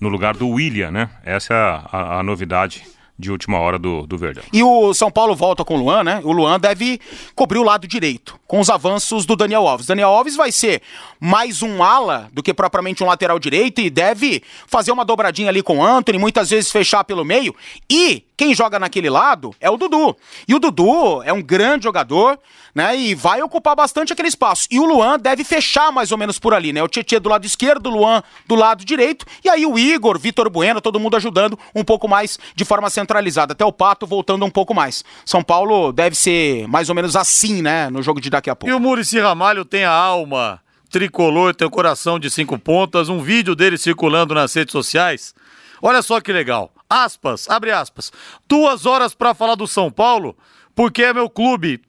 no 0.00 0.08
lugar 0.08 0.36
do 0.36 0.48
William, 0.48 0.90
né? 0.90 1.10
Essa 1.24 1.54
é 1.54 1.56
a, 1.56 1.88
a, 1.92 2.18
a 2.20 2.22
novidade 2.22 2.84
de 3.18 3.30
última 3.30 3.58
hora 3.58 3.78
do, 3.78 4.06
do 4.06 4.18
Verdão. 4.18 4.42
E 4.52 4.62
o 4.62 4.92
São 4.92 5.10
Paulo 5.10 5.34
volta 5.34 5.64
com 5.64 5.76
o 5.76 5.78
Luan, 5.78 6.02
né? 6.02 6.20
O 6.24 6.32
Luan 6.32 6.58
deve 6.58 7.00
cobrir 7.34 7.58
o 7.58 7.62
lado 7.62 7.86
direito, 7.86 8.38
com 8.46 8.58
os 8.58 8.68
avanços 8.68 9.24
do 9.24 9.36
Daniel 9.36 9.66
Alves. 9.66 9.86
Daniel 9.86 10.08
Alves 10.08 10.34
vai 10.34 10.50
ser 10.50 10.82
mais 11.20 11.62
um 11.62 11.82
ala 11.82 12.28
do 12.32 12.42
que 12.42 12.52
propriamente 12.52 13.02
um 13.02 13.06
lateral 13.06 13.38
direito 13.38 13.80
e 13.80 13.88
deve 13.88 14.42
fazer 14.66 14.90
uma 14.90 15.04
dobradinha 15.04 15.48
ali 15.48 15.62
com 15.62 15.78
o 15.78 15.84
Anthony, 15.84 16.18
muitas 16.18 16.50
vezes 16.50 16.72
fechar 16.72 17.04
pelo 17.04 17.24
meio. 17.24 17.54
E 17.88 18.24
quem 18.36 18.54
joga 18.54 18.78
naquele 18.78 19.10
lado 19.10 19.54
é 19.60 19.70
o 19.70 19.76
Dudu. 19.76 20.16
E 20.48 20.54
o 20.54 20.58
Dudu 20.58 21.22
é 21.22 21.32
um 21.32 21.42
grande 21.42 21.84
jogador, 21.84 22.38
né? 22.74 22.96
E 22.96 23.14
vai 23.14 23.42
ocupar 23.42 23.76
bastante 23.76 24.12
aquele 24.12 24.28
espaço. 24.28 24.66
E 24.70 24.80
o 24.80 24.84
Luan 24.84 25.18
deve 25.18 25.44
fechar 25.44 25.92
mais 25.92 26.10
ou 26.12 26.18
menos 26.18 26.38
por 26.38 26.54
ali, 26.54 26.72
né? 26.72 26.82
O 26.82 26.88
Tietchan 26.88 27.20
do 27.20 27.28
lado 27.28 27.44
esquerdo, 27.44 27.88
o 27.88 27.90
Luan 27.90 28.22
do 28.46 28.54
lado 28.54 28.84
direito. 28.84 29.26
E 29.44 29.48
aí 29.48 29.66
o 29.66 29.78
Igor, 29.78 30.18
Vitor 30.18 30.48
Bueno, 30.48 30.80
todo 30.80 30.98
mundo 30.98 31.16
ajudando 31.16 31.58
um 31.74 31.84
pouco 31.84 32.08
mais 32.08 32.38
de 32.54 32.64
forma 32.64 32.88
centralizada. 32.88 33.52
Até 33.52 33.64
o 33.64 33.72
Pato 33.72 34.06
voltando 34.06 34.44
um 34.44 34.50
pouco 34.50 34.74
mais. 34.74 35.04
São 35.24 35.42
Paulo 35.42 35.92
deve 35.92 36.16
ser 36.16 36.66
mais 36.68 36.88
ou 36.88 36.94
menos 36.94 37.14
assim, 37.14 37.60
né? 37.60 37.90
No 37.90 38.02
jogo 38.02 38.20
de 38.20 38.30
daqui 38.30 38.48
a 38.48 38.56
pouco. 38.56 38.72
E 38.72 38.74
o 38.74 38.80
Murici 38.80 39.20
Ramalho 39.20 39.64
tem 39.64 39.84
a 39.84 39.92
alma 39.92 40.60
tricolor, 40.90 41.54
tem 41.54 41.66
o 41.66 41.70
coração 41.70 42.18
de 42.18 42.30
cinco 42.30 42.58
pontas. 42.58 43.08
Um 43.08 43.20
vídeo 43.20 43.54
dele 43.54 43.76
circulando 43.76 44.34
nas 44.34 44.54
redes 44.54 44.72
sociais. 44.72 45.34
Olha 45.80 46.00
só 46.00 46.20
que 46.20 46.32
legal 46.32 46.70
aspas, 46.92 47.48
abre 47.48 47.70
aspas, 47.70 48.12
duas 48.46 48.84
horas 48.84 49.14
para 49.14 49.34
falar 49.34 49.54
do 49.54 49.66
São 49.66 49.90
Paulo, 49.90 50.36
porque 50.74 51.02
é 51.02 51.14
meu 51.14 51.30
clube. 51.30 51.80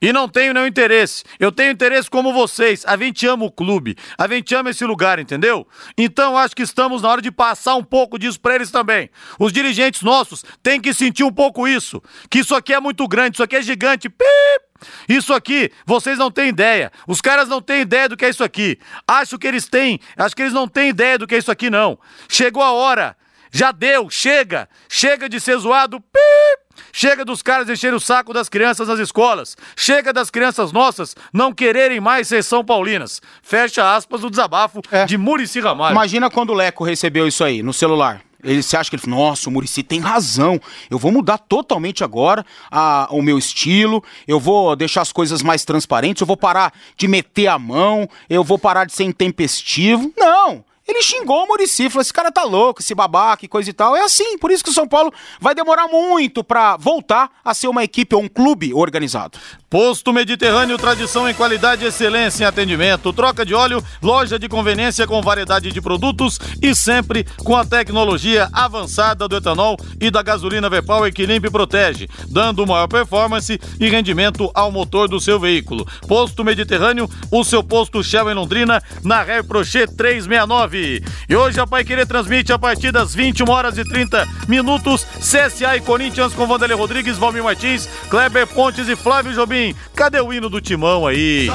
E 0.00 0.12
não 0.12 0.28
tenho 0.28 0.52
nenhum 0.52 0.66
interesse. 0.66 1.22
Eu 1.38 1.52
tenho 1.52 1.70
interesse 1.70 2.10
como 2.10 2.32
vocês. 2.32 2.84
A 2.84 2.96
gente 2.96 3.24
ama 3.24 3.44
o 3.44 3.52
clube. 3.52 3.96
A 4.18 4.26
gente 4.26 4.52
ama 4.52 4.70
esse 4.70 4.84
lugar, 4.84 5.20
entendeu? 5.20 5.64
Então 5.96 6.36
acho 6.36 6.56
que 6.56 6.62
estamos 6.62 7.02
na 7.02 7.08
hora 7.08 7.22
de 7.22 7.30
passar 7.30 7.76
um 7.76 7.84
pouco 7.84 8.18
disso 8.18 8.40
para 8.40 8.56
eles 8.56 8.72
também. 8.72 9.08
Os 9.38 9.52
dirigentes 9.52 10.02
nossos 10.02 10.44
têm 10.60 10.80
que 10.80 10.92
sentir 10.92 11.22
um 11.22 11.30
pouco 11.32 11.68
isso. 11.68 12.02
Que 12.28 12.40
isso 12.40 12.52
aqui 12.52 12.74
é 12.74 12.80
muito 12.80 13.06
grande, 13.06 13.36
isso 13.36 13.44
aqui 13.44 13.54
é 13.54 13.62
gigante. 13.62 14.08
Pip! 14.08 14.72
Isso 15.08 15.32
aqui, 15.32 15.70
vocês 15.86 16.18
não 16.18 16.32
têm 16.32 16.48
ideia. 16.48 16.90
Os 17.06 17.20
caras 17.20 17.48
não 17.48 17.62
têm 17.62 17.82
ideia 17.82 18.08
do 18.08 18.16
que 18.16 18.24
é 18.24 18.28
isso 18.28 18.42
aqui. 18.42 18.80
Acho 19.06 19.38
que 19.38 19.46
eles 19.46 19.68
têm. 19.68 20.00
Acho 20.16 20.34
que 20.34 20.42
eles 20.42 20.52
não 20.52 20.66
têm 20.66 20.88
ideia 20.88 21.16
do 21.16 21.28
que 21.28 21.36
é 21.36 21.38
isso 21.38 21.52
aqui, 21.52 21.70
não. 21.70 21.96
Chegou 22.28 22.60
a 22.60 22.72
hora 22.72 23.16
já 23.52 23.70
deu, 23.70 24.08
chega! 24.08 24.66
Chega 24.88 25.28
de 25.28 25.38
ser 25.38 25.58
zoado, 25.58 26.00
pip! 26.00 26.62
Chega 26.90 27.22
dos 27.22 27.42
caras 27.42 27.68
encherem 27.68 27.96
o 27.96 28.00
saco 28.00 28.32
das 28.32 28.48
crianças 28.48 28.88
nas 28.88 28.98
escolas. 28.98 29.56
Chega 29.76 30.10
das 30.10 30.30
crianças 30.30 30.72
nossas 30.72 31.14
não 31.32 31.52
quererem 31.52 32.00
mais 32.00 32.28
ser 32.28 32.42
São 32.42 32.64
Paulinas. 32.64 33.20
Fecha 33.42 33.94
aspas 33.94 34.22
do 34.22 34.30
desabafo 34.30 34.80
é. 34.90 35.04
de 35.04 35.18
Murici 35.18 35.60
Ramalho. 35.60 35.92
Imagina 35.92 36.30
quando 36.30 36.50
o 36.50 36.54
Leco 36.54 36.82
recebeu 36.82 37.28
isso 37.28 37.44
aí 37.44 37.62
no 37.62 37.74
celular. 37.74 38.22
Ele 38.42 38.62
se 38.62 38.76
acha 38.76 38.90
que 38.90 38.96
ele 38.96 39.02
nossa, 39.06 39.48
o 39.48 39.52
Murici 39.52 39.82
tem 39.82 40.00
razão. 40.00 40.58
Eu 40.90 40.98
vou 40.98 41.12
mudar 41.12 41.36
totalmente 41.36 42.02
agora 42.02 42.44
a, 42.70 43.06
o 43.10 43.20
meu 43.20 43.38
estilo. 43.38 44.02
Eu 44.26 44.40
vou 44.40 44.74
deixar 44.74 45.02
as 45.02 45.12
coisas 45.12 45.42
mais 45.42 45.62
transparentes. 45.64 46.22
Eu 46.22 46.26
vou 46.26 46.38
parar 46.38 46.72
de 46.96 47.06
meter 47.06 47.48
a 47.48 47.58
mão. 47.58 48.08
Eu 48.30 48.42
vou 48.42 48.58
parar 48.58 48.86
de 48.86 48.94
ser 48.94 49.04
intempestivo. 49.04 50.10
Não! 50.16 50.64
Ele 50.86 51.02
xingou 51.02 51.44
o 51.44 51.46
Murici, 51.46 51.88
falou: 51.88 52.02
esse 52.02 52.12
cara 52.12 52.32
tá 52.32 52.42
louco, 52.42 52.80
esse 52.80 52.94
babaca 52.94 53.44
e 53.44 53.48
coisa 53.48 53.70
e 53.70 53.72
tal. 53.72 53.96
É 53.96 54.02
assim, 54.02 54.36
por 54.38 54.50
isso 54.50 54.64
que 54.64 54.70
o 54.70 54.74
São 54.74 54.86
Paulo 54.88 55.12
vai 55.40 55.54
demorar 55.54 55.88
muito 55.88 56.42
para 56.42 56.76
voltar 56.76 57.30
a 57.44 57.54
ser 57.54 57.68
uma 57.68 57.84
equipe 57.84 58.14
ou 58.14 58.22
um 58.22 58.28
clube 58.28 58.74
organizado. 58.74 59.38
Posto 59.72 60.12
Mediterrâneo, 60.12 60.76
tradição 60.76 61.26
em 61.26 61.32
qualidade 61.32 61.82
e 61.82 61.88
excelência 61.88 62.44
em 62.44 62.46
atendimento. 62.46 63.10
Troca 63.10 63.42
de 63.42 63.54
óleo, 63.54 63.82
loja 64.02 64.38
de 64.38 64.46
conveniência 64.46 65.06
com 65.06 65.22
variedade 65.22 65.72
de 65.72 65.80
produtos 65.80 66.38
e 66.60 66.74
sempre 66.74 67.24
com 67.38 67.56
a 67.56 67.64
tecnologia 67.64 68.50
avançada 68.52 69.26
do 69.26 69.34
etanol 69.34 69.78
e 69.98 70.10
da 70.10 70.20
gasolina 70.22 70.68
V-Power 70.68 71.10
que 71.10 71.24
limpa 71.24 71.46
e 71.46 71.50
protege, 71.50 72.06
dando 72.28 72.66
maior 72.66 72.86
performance 72.86 73.58
e 73.80 73.88
rendimento 73.88 74.50
ao 74.54 74.70
motor 74.70 75.08
do 75.08 75.18
seu 75.18 75.40
veículo. 75.40 75.88
Posto 76.06 76.44
Mediterrâneo, 76.44 77.08
o 77.30 77.42
seu 77.42 77.64
posto 77.64 78.04
Shell 78.04 78.30
em 78.30 78.34
Londrina, 78.34 78.82
na 79.02 79.22
Ré 79.22 79.42
Prochet 79.42 79.90
369. 79.96 81.02
E 81.26 81.34
hoje 81.34 81.58
a 81.58 81.66
Pai 81.66 81.82
Querer 81.82 82.06
transmite 82.06 82.52
a 82.52 82.58
partir 82.58 82.92
das 82.92 83.14
21 83.14 83.48
horas 83.48 83.78
e 83.78 83.88
30 83.88 84.28
minutos 84.46 85.06
CSA 85.18 85.78
e 85.78 85.80
Corinthians 85.80 86.34
com 86.34 86.46
Vanderlei 86.46 86.76
Rodrigues, 86.76 87.16
Valmir 87.16 87.42
Martins, 87.42 87.88
Kleber 88.10 88.46
Pontes 88.48 88.86
e 88.86 88.94
Flávio 88.94 89.32
Jobim 89.32 89.61
cadê 89.94 90.20
o 90.20 90.32
hino 90.32 90.48
do 90.48 90.60
Timão 90.60 91.06
aí? 91.06 91.48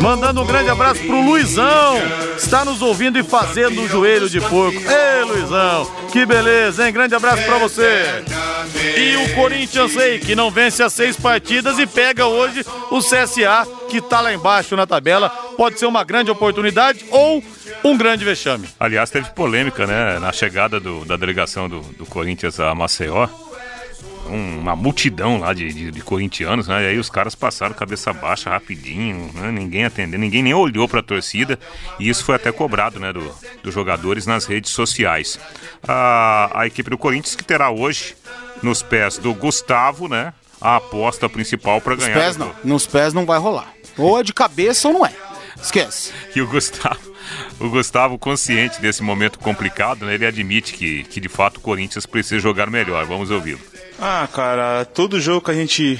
Mandando 0.00 0.42
um 0.42 0.46
grande 0.46 0.70
abraço 0.70 1.00
pro 1.02 1.20
Luizão, 1.20 1.96
está 2.36 2.64
nos 2.64 2.82
ouvindo 2.82 3.18
e 3.18 3.22
fazendo 3.22 3.82
o 3.82 3.88
joelho 3.88 4.28
de 4.28 4.40
porco. 4.40 4.78
Ei, 4.78 5.24
Luizão, 5.24 5.90
que 6.10 6.24
beleza, 6.24 6.86
hein? 6.86 6.92
Grande 6.92 7.14
abraço 7.14 7.44
para 7.44 7.58
você. 7.58 8.24
E 8.96 9.16
o 9.16 9.34
Corinthians 9.34 9.96
aí, 9.96 10.18
que 10.18 10.34
não 10.34 10.50
vence 10.50 10.82
as 10.82 10.92
seis 10.92 11.16
partidas 11.16 11.78
e 11.78 11.86
pega 11.86 12.26
hoje 12.26 12.64
o 12.90 12.98
CSA, 12.98 13.66
que 13.88 14.00
tá 14.00 14.20
lá 14.20 14.32
embaixo 14.32 14.74
na 14.74 14.86
tabela. 14.86 15.28
Pode 15.56 15.78
ser 15.78 15.86
uma 15.86 16.02
grande 16.02 16.30
oportunidade 16.30 17.04
ou 17.10 17.42
um 17.84 17.96
grande 17.96 18.24
vexame. 18.24 18.68
Aliás, 18.80 19.10
teve 19.10 19.30
polêmica, 19.30 19.86
né, 19.86 20.18
na 20.18 20.32
chegada 20.32 20.80
do, 20.80 21.04
da 21.04 21.16
delegação 21.16 21.68
do, 21.68 21.80
do 21.80 22.06
Corinthians 22.06 22.58
a 22.58 22.74
Maceió 22.74 23.28
uma 24.28 24.76
multidão 24.76 25.38
lá 25.38 25.52
de, 25.52 25.72
de, 25.72 25.90
de, 25.90 26.00
corintianos, 26.00 26.68
né? 26.68 26.82
E 26.84 26.86
aí 26.88 26.98
os 26.98 27.10
caras 27.10 27.34
passaram 27.34 27.74
cabeça 27.74 28.12
baixa 28.12 28.50
rapidinho, 28.50 29.30
né? 29.34 29.50
Ninguém 29.50 29.84
atendeu, 29.84 30.18
ninguém 30.18 30.42
nem 30.42 30.54
olhou 30.54 30.88
para 30.88 31.00
a 31.00 31.02
torcida. 31.02 31.58
E 31.98 32.08
isso 32.08 32.24
foi 32.24 32.36
até 32.36 32.52
cobrado, 32.52 33.00
né, 33.00 33.12
do, 33.12 33.34
dos 33.62 33.74
jogadores 33.74 34.26
nas 34.26 34.46
redes 34.46 34.70
sociais. 34.70 35.38
A, 35.86 36.50
a 36.60 36.66
equipe 36.66 36.90
do 36.90 36.98
Corinthians 36.98 37.34
que 37.34 37.44
terá 37.44 37.70
hoje 37.70 38.14
nos 38.62 38.82
pés 38.82 39.18
do 39.18 39.34
Gustavo, 39.34 40.08
né? 40.08 40.32
A 40.60 40.76
aposta 40.76 41.28
principal 41.28 41.80
para 41.80 41.96
ganhar. 41.96 42.14
Nos 42.14 42.24
pés 42.24 42.36
não, 42.36 42.54
nos 42.64 42.86
pés 42.86 43.12
não 43.12 43.26
vai 43.26 43.38
rolar. 43.38 43.72
Ou 43.98 44.20
é 44.20 44.22
de 44.22 44.32
cabeça 44.32 44.88
ou 44.88 44.94
não 44.94 45.04
é. 45.06 45.12
Esquece. 45.60 46.12
E 46.34 46.40
o 46.40 46.46
Gustavo, 46.46 47.12
o 47.60 47.68
Gustavo, 47.68 48.18
consciente 48.18 48.80
desse 48.80 49.02
momento 49.02 49.38
complicado, 49.38 50.06
né, 50.06 50.14
ele 50.14 50.26
admite 50.26 50.72
que, 50.72 51.04
que 51.04 51.20
de 51.20 51.28
fato 51.28 51.58
o 51.58 51.60
Corinthians 51.60 52.06
precisa 52.06 52.40
jogar 52.40 52.70
melhor. 52.70 53.04
Vamos 53.04 53.30
ouvi-lo. 53.30 53.71
Ah, 54.04 54.26
cara, 54.26 54.84
todo 54.84 55.20
jogo 55.20 55.44
que 55.44 55.52
a 55.52 55.54
gente, 55.54 55.96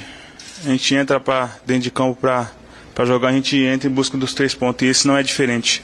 a 0.65 0.67
gente 0.67 0.93
entra 0.93 1.21
pra, 1.21 1.49
dentro 1.65 1.83
de 1.83 1.89
campo 1.89 2.19
para 2.19 3.05
jogar, 3.05 3.29
a 3.29 3.31
gente 3.31 3.55
entra 3.55 3.89
em 3.89 3.93
busca 3.93 4.17
dos 4.17 4.33
três 4.33 4.53
pontos 4.53 4.85
e 4.85 4.89
esse 4.89 5.07
não 5.07 5.15
é 5.15 5.23
diferente. 5.23 5.81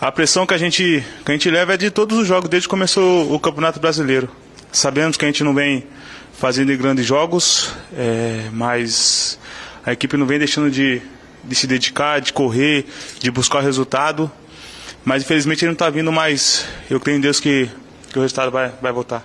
A 0.00 0.10
pressão 0.10 0.44
que 0.44 0.52
a 0.52 0.58
gente, 0.58 1.04
que 1.24 1.30
a 1.30 1.32
gente 1.32 1.48
leva 1.48 1.74
é 1.74 1.76
de 1.76 1.88
todos 1.88 2.18
os 2.18 2.26
jogos, 2.26 2.50
desde 2.50 2.66
que 2.66 2.70
começou 2.70 3.32
o 3.32 3.38
Campeonato 3.38 3.78
Brasileiro. 3.78 4.28
Sabemos 4.72 5.16
que 5.16 5.24
a 5.24 5.28
gente 5.28 5.44
não 5.44 5.54
vem 5.54 5.86
fazendo 6.36 6.76
grandes 6.76 7.06
jogos, 7.06 7.72
é, 7.96 8.50
mas 8.52 9.38
a 9.84 9.92
equipe 9.92 10.16
não 10.16 10.26
vem 10.26 10.40
deixando 10.40 10.68
de, 10.68 11.00
de 11.44 11.54
se 11.54 11.68
dedicar, 11.68 12.20
de 12.20 12.32
correr, 12.32 12.86
de 13.20 13.30
buscar 13.30 13.58
o 13.58 13.62
resultado. 13.62 14.28
Mas 15.04 15.22
infelizmente 15.22 15.60
ele 15.60 15.68
não 15.68 15.74
está 15.74 15.88
vindo 15.90 16.10
mais. 16.10 16.66
Eu 16.90 16.98
creio 16.98 17.18
em 17.18 17.20
Deus 17.20 17.38
que, 17.38 17.70
que 18.10 18.18
o 18.18 18.22
resultado 18.22 18.50
vai, 18.50 18.72
vai 18.82 18.90
voltar. 18.90 19.22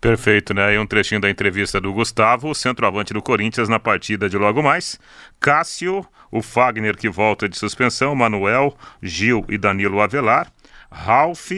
Perfeito, 0.00 0.54
né? 0.54 0.74
E 0.74 0.78
um 0.78 0.86
trechinho 0.86 1.20
da 1.20 1.30
entrevista 1.30 1.80
do 1.80 1.92
Gustavo, 1.92 2.54
centroavante 2.54 3.12
do 3.12 3.22
Corinthians 3.22 3.68
na 3.68 3.78
partida 3.78 4.28
de 4.28 4.36
logo 4.36 4.62
mais. 4.62 4.98
Cássio, 5.40 6.06
o 6.30 6.42
Fagner 6.42 6.96
que 6.96 7.08
volta 7.08 7.48
de 7.48 7.56
suspensão, 7.56 8.14
Manuel, 8.14 8.76
Gil 9.02 9.44
e 9.48 9.56
Danilo 9.56 10.00
Avelar. 10.00 10.50
Ralph, 10.90 11.50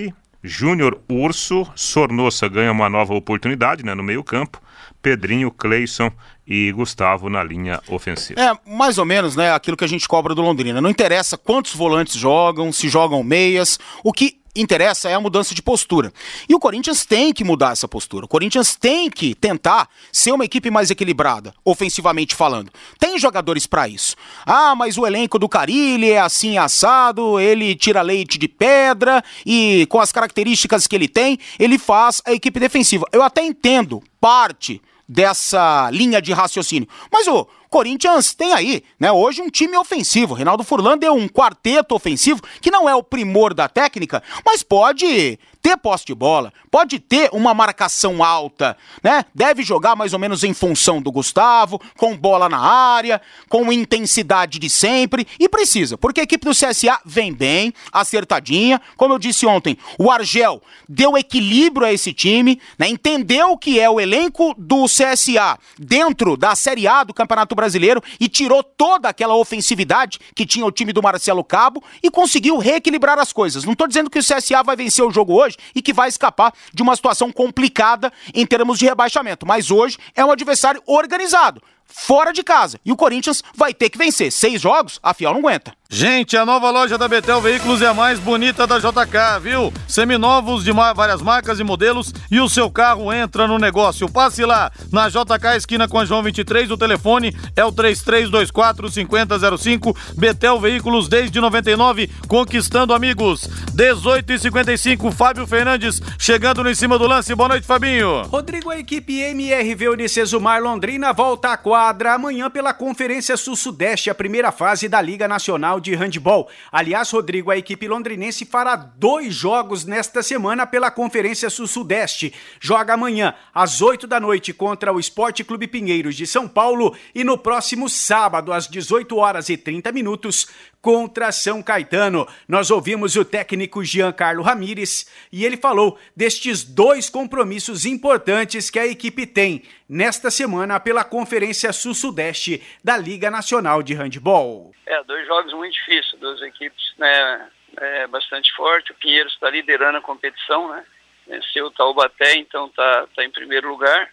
Júnior 0.43 1.01
Urso, 1.11 1.71
Sornossa 1.75 2.49
ganha 2.49 2.73
uma 2.73 2.89
nova 2.89 3.15
oportunidade 3.15 3.85
né, 3.85 3.95
no 3.95 4.03
meio-campo. 4.03 4.63
Pedrinho, 5.03 5.51
Cleison 5.51 6.11
e 6.47 6.73
Gustavo 6.73 7.29
na 7.29 7.43
linha 7.43 7.81
ofensiva. 7.89 8.41
É, 8.41 8.53
mais 8.69 8.99
ou 8.99 9.05
menos, 9.05 9.37
né, 9.37 9.53
aquilo 9.53 9.77
que 9.77 9.85
a 9.85 9.89
gente 9.89 10.09
cobra 10.09 10.35
do 10.35 10.43
Londrina. 10.43 10.81
Não 10.81 10.91
interessa 10.91 11.37
quantos 11.37 11.75
volantes 11.75 12.15
jogam, 12.17 12.73
se 12.73 12.89
jogam 12.89 13.23
meias. 13.23 13.79
O 14.03 14.13
que 14.13 14.41
interessa 14.57 15.09
é 15.09 15.15
a 15.15 15.21
mudança 15.21 15.55
de 15.55 15.63
postura. 15.63 16.13
E 16.49 16.55
o 16.55 16.59
Corinthians 16.59 17.05
tem 17.05 17.33
que 17.33 17.45
mudar 17.45 17.73
essa 17.73 17.87
postura. 17.87 18.25
O 18.25 18.29
Corinthians 18.29 18.75
tem 18.75 19.11
que 19.11 19.35
tentar 19.35 19.89
ser 20.13 20.33
uma 20.33 20.45
equipe 20.45 20.71
mais 20.71 20.91
equilibrada, 20.91 21.55
ofensivamente 21.65 22.35
falando. 22.35 22.71
Tem 22.99 23.19
jogadores 23.19 23.67
para 23.67 23.89
isso. 23.89 24.17
Ah, 24.45 24.75
mas 24.75 24.97
o 24.99 25.07
elenco 25.07 25.39
do 25.39 25.49
Carilli 25.49 26.11
é 26.11 26.21
assim 26.21 26.59
assado, 26.59 27.39
ele 27.39 27.75
tira 27.75 28.03
leite 28.03 28.39
de 28.39 28.49
pedra 28.49 29.23
e 29.45 29.87
com 29.89 30.01
as 30.01 30.13
características 30.13 30.87
que 30.87 30.97
ele 30.97 31.09
tem, 31.09 31.39
ele 31.59 31.79
faz 31.79 32.23
a 32.25 32.33
equipe 32.33 32.59
defensiva. 32.59 33.07
Eu 33.13 33.23
até 33.23 33.45
entendo 33.45 34.03
parte 34.21 34.81
dessa 35.09 35.89
linha 35.93 36.21
de 36.21 36.33
raciocínio. 36.33 36.89
Mas 37.13 37.27
o 37.29 37.47
Corinthians 37.77 38.33
tem 38.33 38.55
aí, 38.55 38.83
né, 38.99 39.13
hoje 39.13 39.43
um 39.43 39.51
time 39.51 39.77
ofensivo. 39.77 40.33
Reinaldo 40.33 40.65
Furlan 40.65 40.97
deu 40.97 41.13
um 41.13 41.29
quarteto 41.29 41.95
ofensivo 41.95 42.41
que 42.59 42.71
não 42.71 42.89
é 42.89 42.95
o 42.95 43.03
primor 43.03 43.53
da 43.53 43.69
técnica, 43.69 44.23
mas 44.47 44.63
pode 44.63 45.39
ter 45.67 45.77
posse 45.77 46.07
de 46.07 46.15
bola, 46.15 46.53
pode 46.71 47.01
ter 47.01 47.29
uma 47.33 47.53
marcação 47.53 48.23
alta, 48.23 48.77
né? 49.03 49.25
Deve 49.35 49.65
jogar 49.65 49.97
mais 49.97 50.13
ou 50.13 50.19
menos 50.21 50.45
em 50.45 50.55
função 50.55 51.03
do 51.03 51.11
Gustavo, 51.11 51.81
com 51.97 52.17
bola 52.17 52.49
na 52.49 52.61
área, 52.61 53.21
com 53.49 53.73
intensidade 53.73 54.61
de 54.61 54.71
sempre 54.71 55.27
e 55.41 55.49
precisa, 55.49 55.99
porque 55.99 56.21
a 56.21 56.23
equipe 56.23 56.45
do 56.45 56.53
CSA 56.53 57.01
vem 57.05 57.33
bem, 57.33 57.75
acertadinha. 57.91 58.81
Como 58.97 59.13
eu 59.13 59.19
disse 59.19 59.45
ontem, 59.45 59.77
o 59.99 60.09
Argel 60.09 60.63
deu 60.89 61.19
equilíbrio 61.19 61.85
a 61.85 61.93
esse 61.93 62.13
time, 62.13 62.61
né? 62.79 62.87
Entendeu 62.89 63.51
o 63.51 63.59
que 63.59 63.81
é 63.81 63.91
o 63.91 63.99
elenco 63.99 64.55
do 64.57 64.85
CSA 64.85 65.59
dentro 65.77 66.37
da 66.37 66.55
Série 66.55 66.87
A 66.87 67.03
do 67.03 67.13
Campeonato 67.13 67.57
Brasileiro 67.57 68.01
e 68.21 68.29
tirou 68.29 68.63
toda 68.63 69.09
aquela 69.09 69.35
ofensividade 69.35 70.21
que 70.33 70.47
tinha 70.47 70.65
o 70.65 70.71
time 70.71 70.93
do 70.93 71.03
Marcelo 71.03 71.43
Cabo 71.43 71.83
e 72.01 72.09
conseguiu 72.09 72.57
reequilibrar 72.57 73.19
as 73.19 73.33
coisas. 73.33 73.65
Não 73.65 73.73
estou 73.73 73.89
dizendo 73.89 74.09
que 74.09 74.21
o 74.21 74.23
CSA 74.23 74.63
vai 74.63 74.77
vencer 74.77 75.05
o 75.05 75.11
jogo 75.11 75.35
hoje, 75.35 75.56
e 75.75 75.83
que 75.83 75.93
vai 75.93 76.09
escapar 76.09 76.53
de 76.73 76.83
uma 76.83 76.97
situação 76.97 77.33
complicada 77.33 78.13
em 78.35 78.47
termos 78.47 78.79
de 78.79 78.87
rebaixamento. 78.87 79.47
Mas 79.47 79.71
hoje 79.71 79.99
é 80.15 80.25
um 80.25 80.31
adversário 80.31 80.83
organizado, 80.87 81.63
fora 81.97 82.33
de 82.33 82.43
casa. 82.43 82.79
E 82.85 82.93
o 82.93 82.97
Corinthians 82.97 83.43
vai 83.55 83.73
ter 83.73 83.89
que 83.89 83.99
vencer. 83.99 84.31
Seis 84.31 84.61
jogos, 84.61 85.01
a 85.03 85.15
Fiel 85.15 85.33
não 85.33 85.41
aguenta. 85.41 85.73
Gente, 85.89 86.37
a 86.37 86.45
nova 86.45 86.69
loja 86.69 86.99
da 86.99 87.07
Betel 87.07 87.41
Veículos 87.41 87.81
é 87.81 87.87
a 87.87 87.95
mais 87.95 88.19
bonita 88.19 88.67
da 88.67 88.77
JK, 88.77 89.41
viu? 89.41 89.73
Seminovos 89.87 90.65
de 90.65 90.73
várias 90.73 91.23
marcas 91.23 91.61
e 91.61 91.65
modelos 91.65 92.13
e 92.29 92.41
o 92.41 92.49
seu 92.49 92.69
carro 92.69 93.13
entra 93.13 93.47
no 93.47 93.57
negócio. 93.57 94.09
Passe 94.09 94.45
lá 94.45 94.73
na 94.91 95.09
JK 95.09 95.57
esquina 95.57 95.87
com 95.87 95.97
a 95.97 96.05
João 96.05 96.25
23, 96.25 96.73
o 96.73 96.77
telefone 96.77 97.33
é 97.55 97.65
o 97.65 97.71
3324 97.71 98.91
5005. 98.91 99.97
Betel 100.17 100.59
Veículos 100.59 101.09
desde 101.09 101.41
99, 101.41 102.11
conquistando 102.27 102.93
amigos. 102.93 103.49
18 103.73 104.33
e 104.33 104.39
55, 104.41 105.13
Fábio 105.13 105.47
Fernandes 105.47 106.03
chegando 106.19 106.65
no 106.65 106.71
em 106.71 106.75
cima 106.75 106.99
do 106.99 107.07
lance. 107.07 107.33
Boa 107.33 107.49
noite, 107.49 107.67
Fabinho. 107.67 108.23
Rodrigo, 108.23 108.71
a 108.71 108.79
equipe 108.79 109.21
MRV 109.21 109.91
Unicesumar 109.91 110.61
Londrina 110.61 111.13
volta 111.13 111.57
quadra 111.57 111.76
amanhã 111.77 112.51
pela 112.51 112.73
Conferência 112.73 113.37
Sul-Sudeste, 113.37 114.11
a 114.11 114.15
primeira 114.15 114.51
fase 114.51 114.89
da 114.89 115.01
Liga 115.01 115.29
Nacional 115.29 115.79
de 115.79 115.95
Handball. 115.95 116.49
Aliás, 116.73 117.11
Rodrigo, 117.11 117.51
a 117.51 117.57
equipe 117.57 117.87
londrinense 117.87 118.45
fará 118.45 118.75
dois 118.77 119.35
jogos 119.35 119.85
nesta 119.85 120.23
semana 120.23 120.67
pela 120.67 120.91
Conferência 120.91 121.51
Sul-Sudeste. 121.51 122.33
Joga 122.61 122.95
amanhã, 122.95 123.35
às 123.55 123.83
8 123.83 124.07
da 124.07 124.19
noite, 124.19 124.53
contra 124.53 124.93
o 124.93 124.99
Esporte 124.99 125.45
Clube 125.45 125.67
Pinheiros 125.67 126.17
de 126.17 126.27
São 126.27 126.49
Paulo 126.49 126.97
e 127.15 127.23
no 127.23 127.37
próximo 127.37 127.89
sábado, 127.89 128.53
às 128.53 128.67
18 128.67 129.17
horas 129.17 129.49
e 129.49 129.57
30 129.57 129.93
minutos, 129.93 130.49
contra 130.81 131.33
São 131.33 131.63
Caetano. 131.63 132.27
Nós 132.49 132.71
ouvimos 132.71 133.17
o 133.17 133.25
técnico 133.25 133.85
Giancarlo 133.85 134.43
Ramires 134.43 135.11
e 135.33 135.45
ele 135.45 135.57
falou 135.57 135.99
destes 136.15 136.63
dois 136.63 137.11
compromissos 137.11 137.85
importantes 137.85 138.71
que 138.71 138.79
a 138.79 138.87
equipe 138.87 139.27
tem 139.27 139.63
nesta 139.89 140.31
semana 140.31 140.79
pela 140.79 141.05
Conferência 141.05 141.73
Sul-Sudeste 141.73 142.63
da 142.83 142.97
Liga 142.97 143.31
Nacional 143.31 143.83
de 143.83 143.95
Handball. 143.95 144.73
É, 144.87 145.03
dois 145.05 145.27
jogos 145.27 145.53
muito 145.53 145.73
difíceis, 145.73 146.21
duas 146.21 146.41
equipes 146.43 146.95
né, 146.99 147.49
é, 147.77 148.07
bastante 148.07 148.55
fortes. 148.55 148.91
O 148.91 148.99
Pinheiros 148.99 149.33
está 149.33 149.51
liderando 149.51 149.99
a 149.99 150.03
competição, 150.03 150.71
né? 150.71 150.85
Venceu 151.27 151.67
o 151.67 151.71
Taubaté, 151.73 152.37
então 152.37 152.67
está 152.67 153.07
tá 153.15 153.25
em 153.25 153.31
primeiro 153.31 153.69
lugar. 153.69 154.11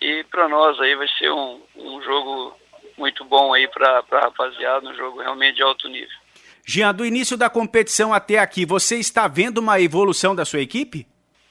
E 0.00 0.24
para 0.24 0.48
nós 0.48 0.78
aí 0.80 0.94
vai 0.94 1.08
ser 1.18 1.30
um, 1.30 1.62
um 1.76 2.02
jogo 2.02 2.54
muito 2.96 3.24
bom 3.24 3.52
aí 3.52 3.68
para 3.68 4.04
a 4.10 4.20
rapaziada, 4.20 4.88
um 4.88 4.94
jogo 4.94 5.20
realmente 5.20 5.56
de 5.56 5.62
alto 5.62 5.88
nível. 5.88 6.16
Jean, 6.66 6.94
do 6.94 7.04
início 7.04 7.36
da 7.36 7.50
competição 7.50 8.12
até 8.12 8.38
aqui, 8.38 8.64
você 8.64 8.96
está 8.96 9.28
vendo 9.28 9.58
uma 9.58 9.80
evolução 9.80 10.34
da 10.34 10.44
sua 10.44 10.60
equipe? 10.60 11.06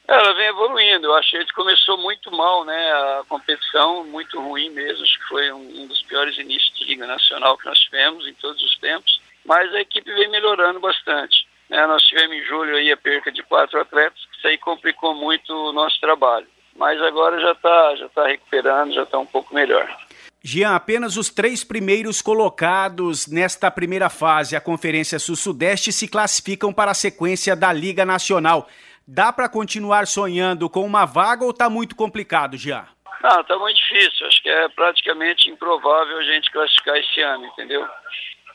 Ela 0.06 0.34
vem 0.34 0.48
evoluindo. 0.48 1.06
Eu 1.06 1.14
achei 1.14 1.44
que 1.44 1.52
começou 1.54 1.96
muito 1.96 2.30
mal, 2.30 2.64
né? 2.64 2.92
A 2.92 3.22
competição 3.28 4.04
muito 4.04 4.38
ruim 4.40 4.70
mesmo. 4.70 5.02
Acho 5.02 5.18
que 5.18 5.28
foi 5.28 5.52
um 5.52 5.86
dos 5.86 6.02
piores 6.02 6.36
inícios 6.36 6.76
de 6.76 6.84
liga 6.84 7.06
nacional 7.06 7.56
que 7.56 7.64
nós 7.64 7.78
tivemos 7.78 8.26
em 8.26 8.34
todos 8.34 8.62
os 8.62 8.76
tempos. 8.78 9.20
Mas 9.44 9.72
a 9.74 9.80
equipe 9.80 10.12
vem 10.12 10.28
melhorando 10.30 10.78
bastante. 10.80 11.46
Né? 11.70 11.86
Nós 11.86 12.02
tivemos 12.02 12.36
em 12.36 12.44
julho 12.44 12.76
aí 12.76 12.92
a 12.92 12.96
perca 12.96 13.32
de 13.32 13.42
quatro 13.42 13.80
atletas. 13.80 14.18
Isso 14.36 14.46
aí 14.46 14.58
complicou 14.58 15.14
muito 15.14 15.50
o 15.54 15.72
nosso 15.72 15.98
trabalho. 16.00 16.46
Mas 16.76 17.00
agora 17.00 17.40
já 17.40 17.52
está 17.52 17.96
já 17.96 18.08
tá 18.08 18.26
recuperando, 18.26 18.92
já 18.92 19.04
está 19.04 19.18
um 19.18 19.26
pouco 19.26 19.54
melhor. 19.54 19.88
Jean, 20.46 20.74
apenas 20.74 21.16
os 21.16 21.30
três 21.30 21.64
primeiros 21.64 22.20
colocados 22.20 23.26
nesta 23.26 23.70
primeira 23.70 24.10
fase, 24.10 24.54
a 24.54 24.60
Conferência 24.60 25.18
Sul-Sudeste, 25.18 25.90
se 25.90 26.06
classificam 26.06 26.70
para 26.70 26.90
a 26.90 26.94
sequência 26.94 27.56
da 27.56 27.72
Liga 27.72 28.04
Nacional. 28.04 28.68
Dá 29.08 29.32
para 29.32 29.48
continuar 29.48 30.06
sonhando 30.06 30.68
com 30.68 30.84
uma 30.84 31.06
vaga 31.06 31.44
ou 31.44 31.50
está 31.50 31.70
muito 31.70 31.96
complicado, 31.96 32.58
Jean? 32.58 32.86
Não, 33.22 33.40
está 33.40 33.56
muito 33.56 33.76
difícil. 33.78 34.26
Acho 34.26 34.42
que 34.42 34.50
é 34.50 34.68
praticamente 34.68 35.48
improvável 35.48 36.18
a 36.18 36.24
gente 36.24 36.52
classificar 36.52 36.98
esse 36.98 37.22
ano, 37.22 37.46
entendeu? 37.46 37.88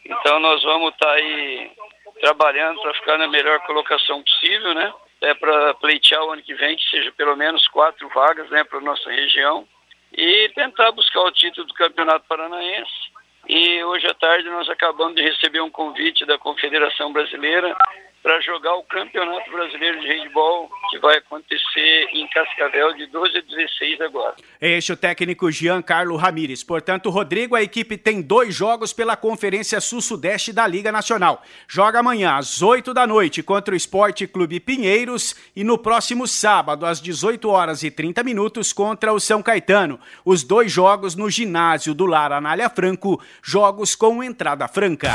Então 0.05 0.39
nós 0.39 0.61
vamos 0.61 0.93
estar 0.93 1.07
tá 1.07 1.13
aí 1.13 1.71
trabalhando 2.21 2.79
para 2.83 2.93
ficar 2.93 3.17
na 3.17 3.27
melhor 3.27 3.59
colocação 3.61 4.21
possível, 4.21 4.75
né? 4.75 4.93
É 5.21 5.33
para 5.33 5.73
pleitear 5.73 6.23
o 6.23 6.33
ano 6.33 6.43
que 6.43 6.53
vem 6.53 6.77
que 6.77 6.87
seja 6.87 7.11
pelo 7.13 7.35
menos 7.35 7.67
quatro 7.69 8.07
vagas, 8.09 8.47
né, 8.51 8.63
para 8.63 8.79
nossa 8.79 9.09
região 9.09 9.67
e 10.13 10.49
tentar 10.55 10.91
buscar 10.91 11.21
o 11.21 11.31
título 11.31 11.67
do 11.67 11.73
Campeonato 11.73 12.25
Paranaense. 12.27 13.09
E 13.47 13.83
hoje 13.83 14.05
à 14.07 14.13
tarde 14.13 14.49
nós 14.49 14.69
acabamos 14.69 15.15
de 15.15 15.21
receber 15.21 15.61
um 15.61 15.69
convite 15.69 16.25
da 16.25 16.37
Confederação 16.37 17.11
Brasileira 17.11 17.75
para 18.21 18.39
jogar 18.41 18.75
o 18.75 18.83
Campeonato 18.83 19.49
Brasileiro 19.51 19.99
de 20.01 20.07
Handball, 20.07 20.69
que 20.89 20.99
vai 20.99 21.17
acontecer 21.17 22.07
em 22.13 22.27
Cascavel 22.27 22.93
de 22.95 23.05
12 23.07 23.37
a 23.37 23.41
16 23.41 24.01
agora. 24.01 24.35
Este 24.59 24.91
é 24.91 24.93
o 24.93 24.97
técnico 24.97 25.51
Giancarlo 25.51 26.15
Ramires. 26.15 26.63
Portanto, 26.63 27.09
Rodrigo, 27.09 27.55
a 27.55 27.61
equipe 27.61 27.97
tem 27.97 28.21
dois 28.21 28.53
jogos 28.53 28.91
pela 28.91 29.15
Conferência 29.15 29.79
Sul-Sudeste 29.79 30.51
da 30.51 30.67
Liga 30.67 30.91
Nacional. 30.91 31.43
Joga 31.67 31.99
amanhã 31.99 32.35
às 32.35 32.61
8 32.61 32.93
da 32.93 33.07
noite 33.07 33.41
contra 33.41 33.73
o 33.73 33.77
Esporte 33.77 34.27
Clube 34.27 34.59
Pinheiros 34.59 35.35
e 35.55 35.63
no 35.63 35.77
próximo 35.77 36.27
sábado 36.27 36.85
às 36.85 37.01
18 37.01 37.49
horas 37.49 37.83
e 37.83 37.91
30 37.91 38.23
minutos 38.23 38.73
contra 38.73 39.13
o 39.13 39.19
São 39.19 39.41
Caetano. 39.41 39.99
Os 40.25 40.43
dois 40.43 40.71
jogos 40.71 41.15
no 41.15 41.29
ginásio 41.29 41.93
do 41.93 42.05
Lar 42.05 42.31
Anália 42.31 42.69
Franco, 42.69 43.21
jogos 43.41 43.95
com 43.95 44.23
entrada 44.23 44.67
franca. 44.67 45.09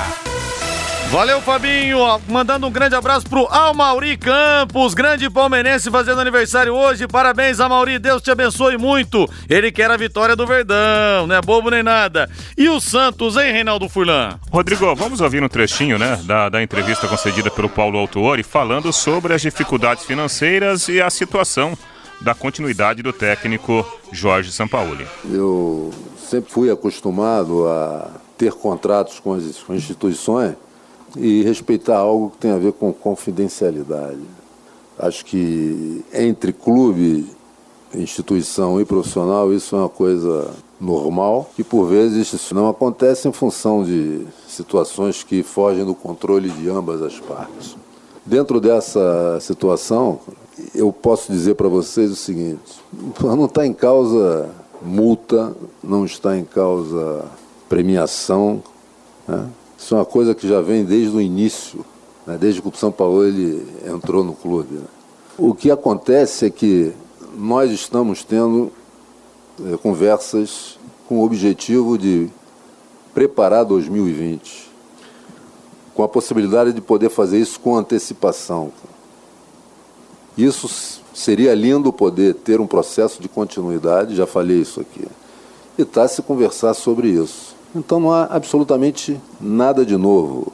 Valeu, 1.14 1.40
Fabinho. 1.40 1.98
Mandando 2.26 2.66
um 2.66 2.70
grande 2.72 2.96
abraço 2.96 3.24
pro 3.28 3.46
Almauri 3.46 4.16
Campos, 4.16 4.94
grande 4.94 5.30
palmeirense 5.30 5.88
fazendo 5.88 6.20
aniversário 6.20 6.74
hoje. 6.74 7.06
Parabéns, 7.06 7.60
Almauri. 7.60 8.00
Deus 8.00 8.20
te 8.20 8.32
abençoe 8.32 8.76
muito. 8.76 9.24
Ele 9.48 9.70
quer 9.70 9.88
a 9.92 9.96
vitória 9.96 10.34
do 10.34 10.44
Verdão, 10.44 11.28
não 11.28 11.36
é 11.36 11.40
bobo 11.40 11.70
nem 11.70 11.84
nada. 11.84 12.28
E 12.58 12.68
o 12.68 12.80
Santos, 12.80 13.36
hein, 13.36 13.52
Reinaldo 13.52 13.88
Furlan? 13.88 14.40
Rodrigo, 14.50 14.92
vamos 14.96 15.20
ouvir 15.20 15.40
um 15.40 15.48
trechinho, 15.48 16.00
né, 16.00 16.20
da, 16.24 16.48
da 16.48 16.60
entrevista 16.60 17.06
concedida 17.06 17.48
pelo 17.48 17.68
Paulo 17.68 17.96
Autuori, 17.96 18.42
falando 18.42 18.92
sobre 18.92 19.32
as 19.34 19.40
dificuldades 19.40 20.04
financeiras 20.04 20.88
e 20.88 21.00
a 21.00 21.08
situação 21.10 21.78
da 22.22 22.34
continuidade 22.34 23.04
do 23.04 23.12
técnico 23.12 23.86
Jorge 24.10 24.50
Sampaoli. 24.50 25.06
Eu 25.30 25.92
sempre 26.18 26.50
fui 26.50 26.72
acostumado 26.72 27.68
a 27.68 28.10
ter 28.36 28.52
contratos 28.52 29.20
com 29.20 29.32
as 29.32 29.44
instituições 29.68 30.56
e 31.16 31.42
respeitar 31.42 31.98
algo 31.98 32.30
que 32.30 32.38
tem 32.38 32.50
a 32.50 32.58
ver 32.58 32.72
com 32.72 32.92
confidencialidade. 32.92 34.20
Acho 34.98 35.24
que 35.24 36.04
entre 36.12 36.52
clube, 36.52 37.26
instituição 37.94 38.80
e 38.80 38.84
profissional 38.84 39.52
isso 39.52 39.74
é 39.76 39.78
uma 39.80 39.88
coisa 39.88 40.50
normal 40.80 41.50
e 41.58 41.64
por 41.64 41.86
vezes 41.86 42.32
isso 42.32 42.54
não 42.54 42.68
acontece 42.68 43.28
em 43.28 43.32
função 43.32 43.84
de 43.84 44.26
situações 44.48 45.22
que 45.22 45.42
fogem 45.42 45.84
do 45.84 45.94
controle 45.94 46.50
de 46.50 46.68
ambas 46.68 47.02
as 47.02 47.18
partes. 47.18 47.76
Dentro 48.26 48.60
dessa 48.60 49.38
situação, 49.40 50.20
eu 50.74 50.92
posso 50.92 51.30
dizer 51.30 51.54
para 51.54 51.68
vocês 51.68 52.10
o 52.10 52.16
seguinte: 52.16 52.80
não 53.20 53.46
está 53.46 53.66
em 53.66 53.72
causa 53.72 54.48
multa, 54.80 55.54
não 55.82 56.04
está 56.04 56.36
em 56.36 56.44
causa 56.44 57.24
premiação. 57.68 58.62
Né? 59.26 59.46
Isso 59.84 59.94
é 59.94 59.98
uma 59.98 60.06
coisa 60.06 60.34
que 60.34 60.48
já 60.48 60.62
vem 60.62 60.82
desde 60.82 61.14
o 61.14 61.20
início, 61.20 61.84
né? 62.26 62.38
desde 62.40 62.62
que 62.62 62.68
o 62.68 62.74
São 62.74 62.90
Paulo 62.90 63.22
ele 63.22 63.68
entrou 63.86 64.24
no 64.24 64.32
clube. 64.32 64.76
Né? 64.76 64.86
O 65.36 65.54
que 65.54 65.70
acontece 65.70 66.46
é 66.46 66.50
que 66.50 66.94
nós 67.36 67.70
estamos 67.70 68.24
tendo 68.24 68.72
é, 69.62 69.76
conversas 69.76 70.78
com 71.06 71.18
o 71.18 71.22
objetivo 71.22 71.98
de 71.98 72.30
preparar 73.12 73.66
2020, 73.66 74.70
com 75.92 76.02
a 76.02 76.08
possibilidade 76.08 76.72
de 76.72 76.80
poder 76.80 77.10
fazer 77.10 77.38
isso 77.38 77.60
com 77.60 77.76
antecipação. 77.76 78.72
Isso 80.34 80.66
seria 81.12 81.54
lindo 81.54 81.92
poder 81.92 82.36
ter 82.36 82.58
um 82.58 82.66
processo 82.66 83.20
de 83.20 83.28
continuidade, 83.28 84.16
já 84.16 84.26
falei 84.26 84.62
isso 84.62 84.80
aqui, 84.80 85.06
e 85.76 85.82
está 85.82 86.08
se 86.08 86.22
conversar 86.22 86.72
sobre 86.72 87.08
isso. 87.08 87.53
Então 87.74 87.98
não 87.98 88.12
há 88.12 88.24
absolutamente 88.24 89.20
nada 89.40 89.84
de 89.84 89.96
novo. 89.96 90.52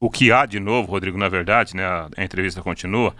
O 0.00 0.10
que 0.10 0.30
há 0.30 0.44
de 0.44 0.60
novo, 0.60 0.92
Rodrigo, 0.92 1.16
na 1.16 1.28
verdade, 1.28 1.74
né, 1.74 1.84
a 2.16 2.22
entrevista 2.22 2.60
continua, 2.60 3.14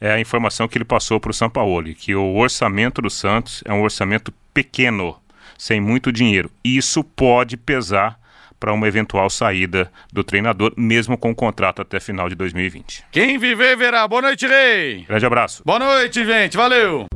é 0.00 0.12
a 0.12 0.20
informação 0.20 0.68
que 0.68 0.78
ele 0.78 0.84
passou 0.84 1.18
para 1.18 1.30
o 1.30 1.34
Sampaoli, 1.34 1.94
que 1.94 2.14
o 2.14 2.36
orçamento 2.36 3.02
do 3.02 3.10
Santos 3.10 3.62
é 3.64 3.72
um 3.72 3.82
orçamento 3.82 4.32
pequeno, 4.54 5.16
sem 5.58 5.80
muito 5.80 6.12
dinheiro. 6.12 6.50
Isso 6.64 7.02
pode 7.02 7.56
pesar 7.56 8.18
para 8.60 8.72
uma 8.72 8.86
eventual 8.86 9.28
saída 9.28 9.90
do 10.12 10.22
treinador, 10.22 10.72
mesmo 10.76 11.18
com 11.18 11.30
o 11.30 11.34
contrato 11.34 11.82
até 11.82 11.98
final 11.98 12.28
de 12.28 12.34
2020. 12.34 13.04
Quem 13.10 13.38
viver 13.38 13.76
verá. 13.76 14.06
Boa 14.06 14.22
noite, 14.22 14.46
Rei. 14.46 15.04
Grande 15.08 15.26
abraço. 15.26 15.62
Boa 15.64 15.78
noite, 15.78 16.24
gente. 16.24 16.56
Valeu. 16.56 17.06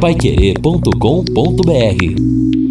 Paiquerê.com.br 0.00 2.69